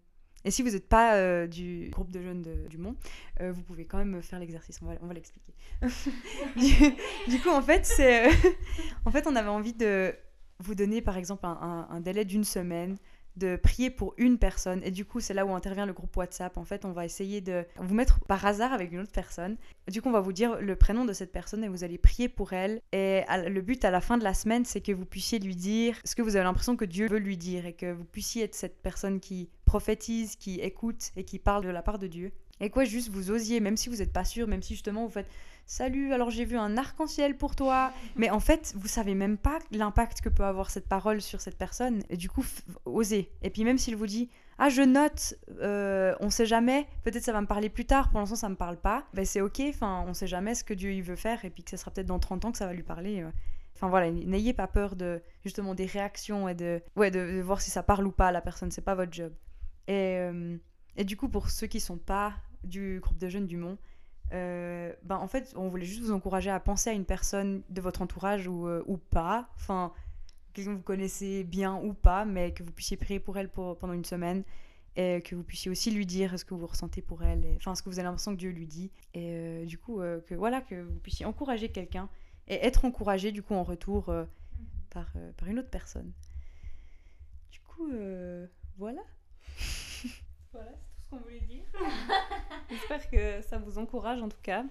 et 0.44 0.50
si 0.50 0.62
vous 0.62 0.70
n'êtes 0.70 0.88
pas 0.88 1.16
euh, 1.16 1.46
du 1.46 1.88
groupe 1.90 2.10
de 2.10 2.22
jeunes 2.22 2.42
du 2.68 2.78
Mont, 2.78 2.96
euh, 3.40 3.52
vous 3.52 3.62
pouvez 3.62 3.86
quand 3.86 3.98
même 3.98 4.22
faire 4.22 4.38
l'exercice. 4.38 4.80
On 4.82 4.86
va, 4.86 4.94
va 4.94 5.14
l'expliquer. 5.14 5.52
du, 7.28 7.40
coup, 7.40 7.50
en 7.50 7.62
fait, 7.62 7.88
en 9.04 9.10
fait, 9.10 9.26
on 9.26 9.36
avait 9.36 9.48
envie 9.48 9.74
de 9.74 10.14
vous 10.60 10.74
donner, 10.74 11.02
par 11.02 11.16
exemple, 11.16 11.44
un 11.44 12.00
délai 12.00 12.24
d'une 12.24 12.44
semaine 12.44 12.96
de 13.38 13.56
prier 13.56 13.90
pour 13.90 14.14
une 14.18 14.38
personne. 14.38 14.80
Et 14.84 14.90
du 14.90 15.04
coup, 15.04 15.20
c'est 15.20 15.34
là 15.34 15.46
où 15.46 15.54
intervient 15.54 15.86
le 15.86 15.92
groupe 15.92 16.16
WhatsApp. 16.16 16.56
En 16.58 16.64
fait, 16.64 16.84
on 16.84 16.92
va 16.92 17.04
essayer 17.04 17.40
de 17.40 17.64
vous 17.76 17.94
mettre 17.94 18.20
par 18.20 18.44
hasard 18.44 18.72
avec 18.72 18.92
une 18.92 19.00
autre 19.00 19.12
personne. 19.12 19.56
Du 19.90 20.02
coup, 20.02 20.08
on 20.08 20.12
va 20.12 20.20
vous 20.20 20.32
dire 20.32 20.60
le 20.60 20.76
prénom 20.76 21.04
de 21.04 21.12
cette 21.12 21.32
personne 21.32 21.64
et 21.64 21.68
vous 21.68 21.84
allez 21.84 21.98
prier 21.98 22.28
pour 22.28 22.52
elle. 22.52 22.80
Et 22.92 23.22
le 23.28 23.60
but 23.60 23.84
à 23.84 23.90
la 23.90 24.00
fin 24.00 24.18
de 24.18 24.24
la 24.24 24.34
semaine, 24.34 24.64
c'est 24.64 24.80
que 24.80 24.92
vous 24.92 25.06
puissiez 25.06 25.38
lui 25.38 25.56
dire 25.56 25.96
ce 26.04 26.14
que 26.14 26.22
vous 26.22 26.36
avez 26.36 26.44
l'impression 26.44 26.76
que 26.76 26.84
Dieu 26.84 27.08
veut 27.08 27.18
lui 27.18 27.36
dire 27.36 27.66
et 27.66 27.72
que 27.72 27.92
vous 27.92 28.04
puissiez 28.04 28.44
être 28.44 28.54
cette 28.54 28.82
personne 28.82 29.20
qui 29.20 29.48
prophétise, 29.64 30.36
qui 30.36 30.60
écoute 30.60 31.10
et 31.16 31.24
qui 31.24 31.38
parle 31.38 31.64
de 31.64 31.70
la 31.70 31.82
part 31.82 31.98
de 31.98 32.06
Dieu. 32.06 32.32
Et 32.60 32.70
quoi, 32.70 32.84
juste 32.84 33.10
vous 33.10 33.30
osiez, 33.30 33.60
même 33.60 33.76
si 33.76 33.88
vous 33.88 33.96
n'êtes 33.96 34.12
pas 34.12 34.24
sûr, 34.24 34.48
même 34.48 34.62
si 34.62 34.74
justement 34.74 35.04
vous 35.04 35.12
faites 35.12 35.30
Salut, 35.70 36.14
alors 36.14 36.30
j'ai 36.30 36.46
vu 36.46 36.56
un 36.56 36.78
arc-en-ciel 36.78 37.36
pour 37.36 37.54
toi. 37.54 37.92
Mais 38.16 38.30
en 38.30 38.40
fait, 38.40 38.72
vous 38.74 38.88
savez 38.88 39.14
même 39.14 39.36
pas 39.36 39.58
l'impact 39.70 40.22
que 40.22 40.30
peut 40.30 40.44
avoir 40.44 40.70
cette 40.70 40.88
parole 40.88 41.20
sur 41.20 41.42
cette 41.42 41.58
personne. 41.58 42.02
Et 42.08 42.16
du 42.16 42.30
coup, 42.30 42.42
osez. 42.86 43.30
Et 43.42 43.50
puis 43.50 43.64
même 43.64 43.76
s'il 43.76 43.94
vous 43.94 44.06
dit 44.06 44.30
ah 44.56 44.70
je 44.70 44.80
note, 44.80 45.34
euh, 45.60 46.14
on 46.20 46.30
sait 46.30 46.46
jamais, 46.46 46.88
peut-être 47.04 47.22
ça 47.22 47.32
va 47.32 47.42
me 47.42 47.46
parler 47.46 47.68
plus 47.68 47.84
tard, 47.84 48.08
pour 48.08 48.18
l'instant 48.18 48.34
ça 48.34 48.48
me 48.48 48.56
parle 48.56 48.78
pas, 48.78 49.06
ben 49.14 49.24
c'est 49.24 49.40
ok, 49.40 49.62
enfin 49.68 50.04
on 50.08 50.14
sait 50.14 50.26
jamais 50.26 50.56
ce 50.56 50.64
que 50.64 50.74
Dieu 50.74 50.92
il 50.92 51.02
veut 51.02 51.14
faire 51.14 51.44
et 51.44 51.50
puis 51.50 51.62
que 51.62 51.70
ce 51.70 51.76
sera 51.76 51.92
peut-être 51.92 52.08
dans 52.08 52.18
30 52.18 52.46
ans 52.46 52.50
que 52.50 52.58
ça 52.58 52.66
va 52.66 52.72
lui 52.72 52.82
parler. 52.82 53.24
Enfin 53.76 53.88
voilà, 53.88 54.10
n'ayez 54.10 54.54
pas 54.54 54.66
peur 54.66 54.96
de 54.96 55.22
justement 55.44 55.74
des 55.74 55.86
réactions 55.86 56.48
et 56.48 56.54
de 56.54 56.82
ouais 56.96 57.12
de, 57.12 57.40
voir 57.40 57.60
si 57.60 57.70
ça 57.70 57.84
parle 57.84 58.06
ou 58.06 58.10
pas 58.10 58.28
à 58.28 58.32
la 58.32 58.40
personne, 58.40 58.70
c'est 58.70 58.82
pas 58.82 58.96
votre 58.96 59.12
job. 59.12 59.32
Et, 59.86 60.16
euh, 60.16 60.56
et 60.96 61.04
du 61.04 61.16
coup 61.16 61.28
pour 61.28 61.50
ceux 61.50 61.68
qui 61.68 61.78
sont 61.78 61.98
pas 61.98 62.32
du 62.64 62.98
groupe 63.00 63.18
de 63.18 63.28
jeunes 63.28 63.46
du 63.46 63.58
Mont, 63.58 63.78
ben 64.30 65.16
en 65.16 65.28
fait 65.28 65.52
on 65.56 65.68
voulait 65.68 65.86
juste 65.86 66.02
vous 66.02 66.12
encourager 66.12 66.50
à 66.50 66.60
penser 66.60 66.90
à 66.90 66.92
une 66.92 67.04
personne 67.04 67.62
de 67.68 67.80
votre 67.80 68.02
entourage 68.02 68.46
ou, 68.46 68.68
ou 68.68 68.96
pas, 68.96 69.48
enfin 69.56 69.92
quelqu'un 70.52 70.72
que 70.72 70.76
vous 70.76 70.82
connaissez 70.82 71.44
bien 71.44 71.76
ou 71.76 71.94
pas, 71.94 72.24
mais 72.24 72.52
que 72.52 72.62
vous 72.62 72.72
puissiez 72.72 72.96
prier 72.96 73.20
pour 73.20 73.38
elle 73.38 73.48
pour, 73.48 73.78
pendant 73.78 73.92
une 73.92 74.04
semaine 74.04 74.44
et 74.98 75.22
que 75.22 75.36
vous 75.36 75.44
puissiez 75.44 75.70
aussi 75.70 75.92
lui 75.92 76.06
dire 76.06 76.36
ce 76.36 76.44
que 76.44 76.54
vous 76.54 76.66
ressentez 76.66 77.02
pour 77.02 77.22
elle, 77.22 77.44
enfin 77.56 77.76
ce 77.76 77.82
que 77.82 77.88
vous 77.88 78.00
avez 78.00 78.06
l'impression 78.06 78.32
que 78.32 78.38
Dieu 78.38 78.50
lui 78.50 78.66
dit, 78.66 78.90
et 79.14 79.32
euh, 79.32 79.64
du 79.64 79.78
coup 79.78 80.00
euh, 80.00 80.20
que 80.22 80.34
voilà 80.34 80.60
que 80.60 80.82
vous 80.82 80.98
puissiez 80.98 81.24
encourager 81.24 81.68
quelqu'un 81.68 82.08
et 82.48 82.54
être 82.66 82.84
encouragé 82.84 83.30
du 83.30 83.42
coup 83.42 83.54
en 83.54 83.62
retour 83.62 84.08
euh, 84.08 84.24
par, 84.90 85.12
par 85.36 85.48
une 85.48 85.60
autre 85.60 85.70
personne. 85.70 86.10
Du 87.52 87.60
coup 87.60 87.88
voilà. 88.76 89.02
voilà, 90.52 90.72
ce 91.08 91.16
qu'on 91.16 91.22
voulait 91.22 91.40
dire. 91.40 91.62
J'espère 92.70 93.10
que 93.10 93.42
ça 93.42 93.58
vous 93.58 93.78
encourage 93.78 94.22
en 94.22 94.28
tout 94.28 94.40
cas. 94.42 94.64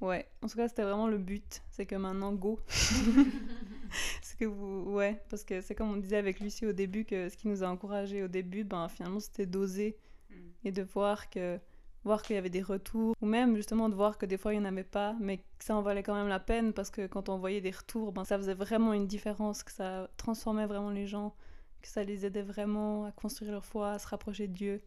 Ouais, 0.00 0.26
en 0.42 0.48
tout 0.48 0.56
cas, 0.56 0.68
c'était 0.68 0.82
vraiment 0.82 1.08
le 1.08 1.18
but. 1.18 1.62
C'est 1.70 1.84
que 1.84 1.94
maintenant, 1.94 2.32
go. 2.32 2.58
ce 2.68 4.34
que 4.38 4.46
vous. 4.46 4.90
Ouais, 4.90 5.22
parce 5.28 5.44
que 5.44 5.60
c'est 5.60 5.74
comme 5.74 5.90
on 5.90 5.96
disait 5.96 6.16
avec 6.16 6.40
Lucie 6.40 6.66
au 6.66 6.72
début, 6.72 7.04
que 7.04 7.28
ce 7.28 7.36
qui 7.36 7.48
nous 7.48 7.62
a 7.62 7.68
encouragé 7.68 8.22
au 8.22 8.28
début, 8.28 8.64
ben, 8.64 8.88
finalement, 8.88 9.20
c'était 9.20 9.46
d'oser 9.46 9.98
mm. 10.30 10.34
et 10.64 10.72
de 10.72 10.82
voir 10.82 11.28
que 11.28 11.58
voir 12.02 12.22
qu'il 12.22 12.34
y 12.34 12.38
avait 12.38 12.48
des 12.48 12.62
retours, 12.62 13.14
ou 13.20 13.26
même 13.26 13.56
justement 13.56 13.90
de 13.90 13.94
voir 13.94 14.16
que 14.16 14.24
des 14.24 14.38
fois 14.38 14.54
il 14.54 14.60
n'y 14.60 14.66
en 14.66 14.68
avait 14.70 14.84
pas, 14.84 15.14
mais 15.20 15.36
que 15.36 15.64
ça 15.64 15.76
en 15.76 15.82
valait 15.82 16.02
quand 16.02 16.14
même 16.14 16.28
la 16.28 16.40
peine 16.40 16.72
parce 16.72 16.88
que 16.88 17.06
quand 17.06 17.28
on 17.28 17.36
voyait 17.36 17.60
des 17.60 17.72
retours, 17.72 18.12
ben, 18.12 18.24
ça 18.24 18.38
faisait 18.38 18.54
vraiment 18.54 18.94
une 18.94 19.06
différence, 19.06 19.62
que 19.62 19.70
ça 19.70 20.08
transformait 20.16 20.64
vraiment 20.64 20.88
les 20.88 21.06
gens, 21.06 21.34
que 21.82 21.88
ça 21.88 22.02
les 22.02 22.24
aidait 22.24 22.40
vraiment 22.40 23.04
à 23.04 23.12
construire 23.12 23.52
leur 23.52 23.66
foi, 23.66 23.90
à 23.90 23.98
se 23.98 24.06
rapprocher 24.06 24.48
de 24.48 24.54
Dieu. 24.54 24.82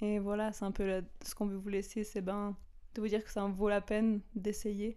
Et 0.00 0.18
voilà, 0.18 0.52
c'est 0.52 0.64
un 0.64 0.70
peu 0.70 1.02
ce 1.24 1.34
qu'on 1.34 1.46
veut 1.46 1.56
vous 1.56 1.68
laisser, 1.68 2.04
c'est 2.04 2.20
ben 2.20 2.56
de 2.94 3.00
vous 3.00 3.08
dire 3.08 3.24
que 3.24 3.30
ça 3.30 3.44
en 3.44 3.50
vaut 3.50 3.68
la 3.68 3.80
peine 3.80 4.20
d'essayer. 4.34 4.96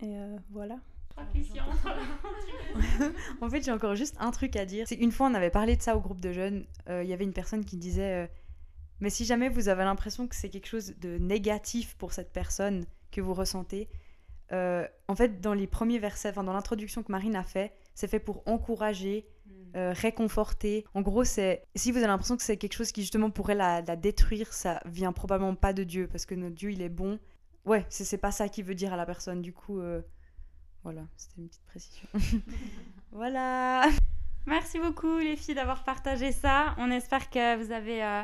Et 0.00 0.16
euh, 0.16 0.36
voilà. 0.50 0.78
en 3.40 3.50
fait, 3.50 3.62
j'ai 3.62 3.72
encore 3.72 3.94
juste 3.94 4.16
un 4.18 4.30
truc 4.30 4.56
à 4.56 4.64
dire. 4.64 4.86
C'est 4.88 4.94
une 4.94 5.12
fois, 5.12 5.26
on 5.26 5.34
avait 5.34 5.50
parlé 5.50 5.76
de 5.76 5.82
ça 5.82 5.96
au 5.96 6.00
groupe 6.00 6.20
de 6.20 6.32
jeunes. 6.32 6.66
Euh, 6.88 7.02
il 7.02 7.10
y 7.10 7.12
avait 7.12 7.24
une 7.24 7.32
personne 7.32 7.64
qui 7.64 7.76
disait 7.76 8.24
euh, 8.24 8.26
Mais 9.00 9.10
si 9.10 9.24
jamais 9.24 9.48
vous 9.48 9.68
avez 9.68 9.84
l'impression 9.84 10.26
que 10.26 10.34
c'est 10.34 10.48
quelque 10.48 10.68
chose 10.68 10.94
de 10.98 11.18
négatif 11.18 11.96
pour 11.96 12.12
cette 12.12 12.32
personne 12.32 12.86
que 13.10 13.20
vous 13.20 13.34
ressentez, 13.34 13.88
en 14.52 15.14
fait, 15.14 15.40
dans 15.40 15.54
les 15.54 15.66
premiers 15.66 15.98
versets, 15.98 16.32
dans 16.32 16.52
l'introduction 16.52 17.02
que 17.02 17.12
Marine 17.12 17.36
a 17.36 17.44
fait, 17.44 17.72
c'est 17.94 18.08
fait 18.08 18.18
pour 18.18 18.42
encourager, 18.46 19.26
hmm. 19.74 19.92
réconforter. 19.92 20.84
En 20.94 21.02
gros, 21.02 21.24
c'est 21.24 21.64
si 21.74 21.92
vous 21.92 21.98
avez 21.98 22.06
l'impression 22.06 22.36
que 22.36 22.42
c'est 22.42 22.56
quelque 22.56 22.74
chose 22.74 22.92
qui 22.92 23.02
justement 23.02 23.30
pourrait 23.30 23.54
la, 23.54 23.82
détruire, 23.82 24.52
ça 24.52 24.80
vient 24.86 25.12
probablement 25.12 25.54
pas 25.54 25.72
de 25.72 25.84
Dieu 25.84 26.08
parce 26.08 26.26
que 26.26 26.34
notre 26.34 26.54
Dieu 26.54 26.72
il 26.72 26.82
est 26.82 26.88
bon. 26.88 27.18
Ouais, 27.66 27.84
c'est 27.88 28.18
pas 28.18 28.32
ça 28.32 28.48
qu'il 28.48 28.64
veut 28.64 28.74
dire 28.74 28.92
à 28.92 28.96
la 28.96 29.06
personne. 29.06 29.42
Du 29.42 29.52
coup, 29.52 29.80
voilà, 30.82 31.02
c'était 31.16 31.40
une 31.40 31.48
petite 31.48 31.64
précision. 31.66 32.08
voilà. 33.12 33.86
Merci 34.46 34.78
beaucoup 34.78 35.18
les 35.18 35.36
filles 35.36 35.54
d'avoir 35.54 35.84
partagé 35.84 36.32
ça. 36.32 36.74
On 36.78 36.90
espère 36.90 37.28
que 37.28 37.62
vous 37.62 37.72
avez 37.72 38.02
euh, 38.02 38.22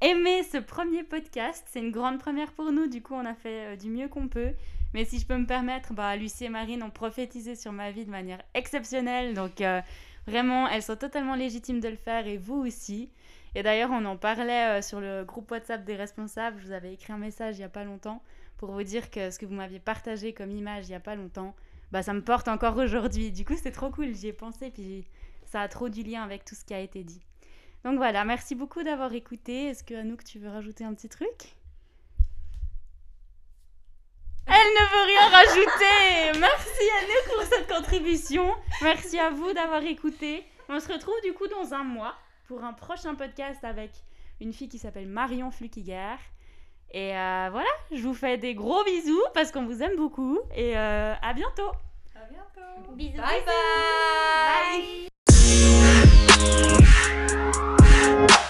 aimé 0.00 0.42
ce 0.44 0.58
premier 0.58 1.02
podcast. 1.02 1.66
C'est 1.70 1.80
une 1.80 1.90
grande 1.90 2.18
première 2.18 2.52
pour 2.52 2.70
nous. 2.70 2.86
Du 2.86 3.02
coup, 3.02 3.14
on 3.14 3.26
a 3.26 3.34
fait 3.34 3.72
euh, 3.72 3.76
du 3.76 3.90
mieux 3.90 4.08
qu'on 4.08 4.28
peut. 4.28 4.52
Mais 4.94 5.04
si 5.04 5.18
je 5.18 5.26
peux 5.26 5.36
me 5.36 5.46
permettre, 5.46 5.92
bah, 5.92 6.14
Lucie 6.16 6.44
et 6.44 6.48
Marine 6.48 6.82
ont 6.82 6.90
prophétisé 6.90 7.56
sur 7.56 7.72
ma 7.72 7.90
vie 7.90 8.04
de 8.04 8.10
manière 8.10 8.40
exceptionnelle. 8.54 9.34
Donc 9.34 9.60
euh, 9.60 9.80
vraiment, 10.26 10.68
elles 10.68 10.82
sont 10.82 10.96
totalement 10.96 11.34
légitimes 11.34 11.80
de 11.80 11.88
le 11.88 11.96
faire 11.96 12.26
et 12.26 12.36
vous 12.38 12.56
aussi. 12.56 13.10
Et 13.54 13.62
d'ailleurs, 13.62 13.90
on 13.92 14.04
en 14.04 14.16
parlait 14.16 14.80
sur 14.82 15.00
le 15.00 15.24
groupe 15.24 15.50
WhatsApp 15.50 15.84
des 15.84 15.96
responsables. 15.96 16.60
Je 16.60 16.66
vous 16.66 16.72
avais 16.72 16.94
écrit 16.94 17.12
un 17.12 17.18
message 17.18 17.56
il 17.56 17.58
n'y 17.58 17.64
a 17.64 17.68
pas 17.68 17.84
longtemps 17.84 18.22
pour 18.56 18.72
vous 18.72 18.82
dire 18.82 19.10
que 19.10 19.30
ce 19.30 19.38
que 19.38 19.46
vous 19.46 19.54
m'aviez 19.54 19.80
partagé 19.80 20.32
comme 20.34 20.50
image 20.50 20.84
il 20.86 20.90
n'y 20.90 20.94
a 20.94 21.00
pas 21.00 21.14
longtemps, 21.14 21.56
bah, 21.92 22.02
ça 22.02 22.12
me 22.12 22.22
porte 22.22 22.46
encore 22.46 22.76
aujourd'hui. 22.76 23.32
Du 23.32 23.44
coup, 23.44 23.54
c'est 23.60 23.72
trop 23.72 23.90
cool, 23.90 24.14
j'y 24.14 24.28
ai 24.28 24.32
pensé, 24.32 24.70
puis 24.70 25.06
ça 25.46 25.62
a 25.62 25.68
trop 25.68 25.88
du 25.88 26.02
lien 26.02 26.22
avec 26.22 26.44
tout 26.44 26.54
ce 26.54 26.64
qui 26.64 26.74
a 26.74 26.80
été 26.80 27.02
dit. 27.02 27.22
Donc 27.84 27.96
voilà, 27.96 28.24
merci 28.24 28.54
beaucoup 28.54 28.82
d'avoir 28.82 29.12
écouté. 29.14 29.68
Est-ce 29.68 29.82
que 29.82 29.94
Anouk, 29.94 30.22
tu 30.22 30.38
veux 30.38 30.50
rajouter 30.50 30.84
un 30.84 30.94
petit 30.94 31.08
truc? 31.08 31.56
Elle 34.52 34.72
ne 34.74 34.84
veut 34.90 35.06
rien 35.06 35.28
rajouter 35.28 36.40
Merci 36.40 36.84
Anouk 36.98 37.24
pour 37.34 37.42
cette 37.44 37.68
contribution. 37.68 38.52
Merci 38.82 39.18
à 39.18 39.30
vous 39.30 39.52
d'avoir 39.52 39.82
écouté. 39.84 40.44
On 40.68 40.80
se 40.80 40.92
retrouve 40.92 41.14
du 41.22 41.32
coup 41.32 41.46
dans 41.46 41.72
un 41.72 41.84
mois 41.84 42.14
pour 42.48 42.64
un 42.64 42.72
prochain 42.72 43.14
podcast 43.14 43.62
avec 43.62 43.92
une 44.40 44.52
fille 44.52 44.68
qui 44.68 44.78
s'appelle 44.78 45.06
Marion 45.06 45.52
Flukiger. 45.52 46.16
Et 46.92 47.16
euh, 47.16 47.48
voilà, 47.52 47.70
je 47.92 48.02
vous 48.02 48.14
fais 48.14 48.38
des 48.38 48.54
gros 48.54 48.82
bisous 48.82 49.22
parce 49.34 49.52
qu'on 49.52 49.64
vous 49.66 49.82
aime 49.82 49.94
beaucoup. 49.96 50.40
Et 50.56 50.76
euh, 50.76 51.14
à 51.22 51.32
bientôt. 51.32 51.70
À 52.16 52.26
bientôt. 52.28 52.92
Bisous. 52.94 53.18
bye. 53.18 53.44
bye. 58.26 58.40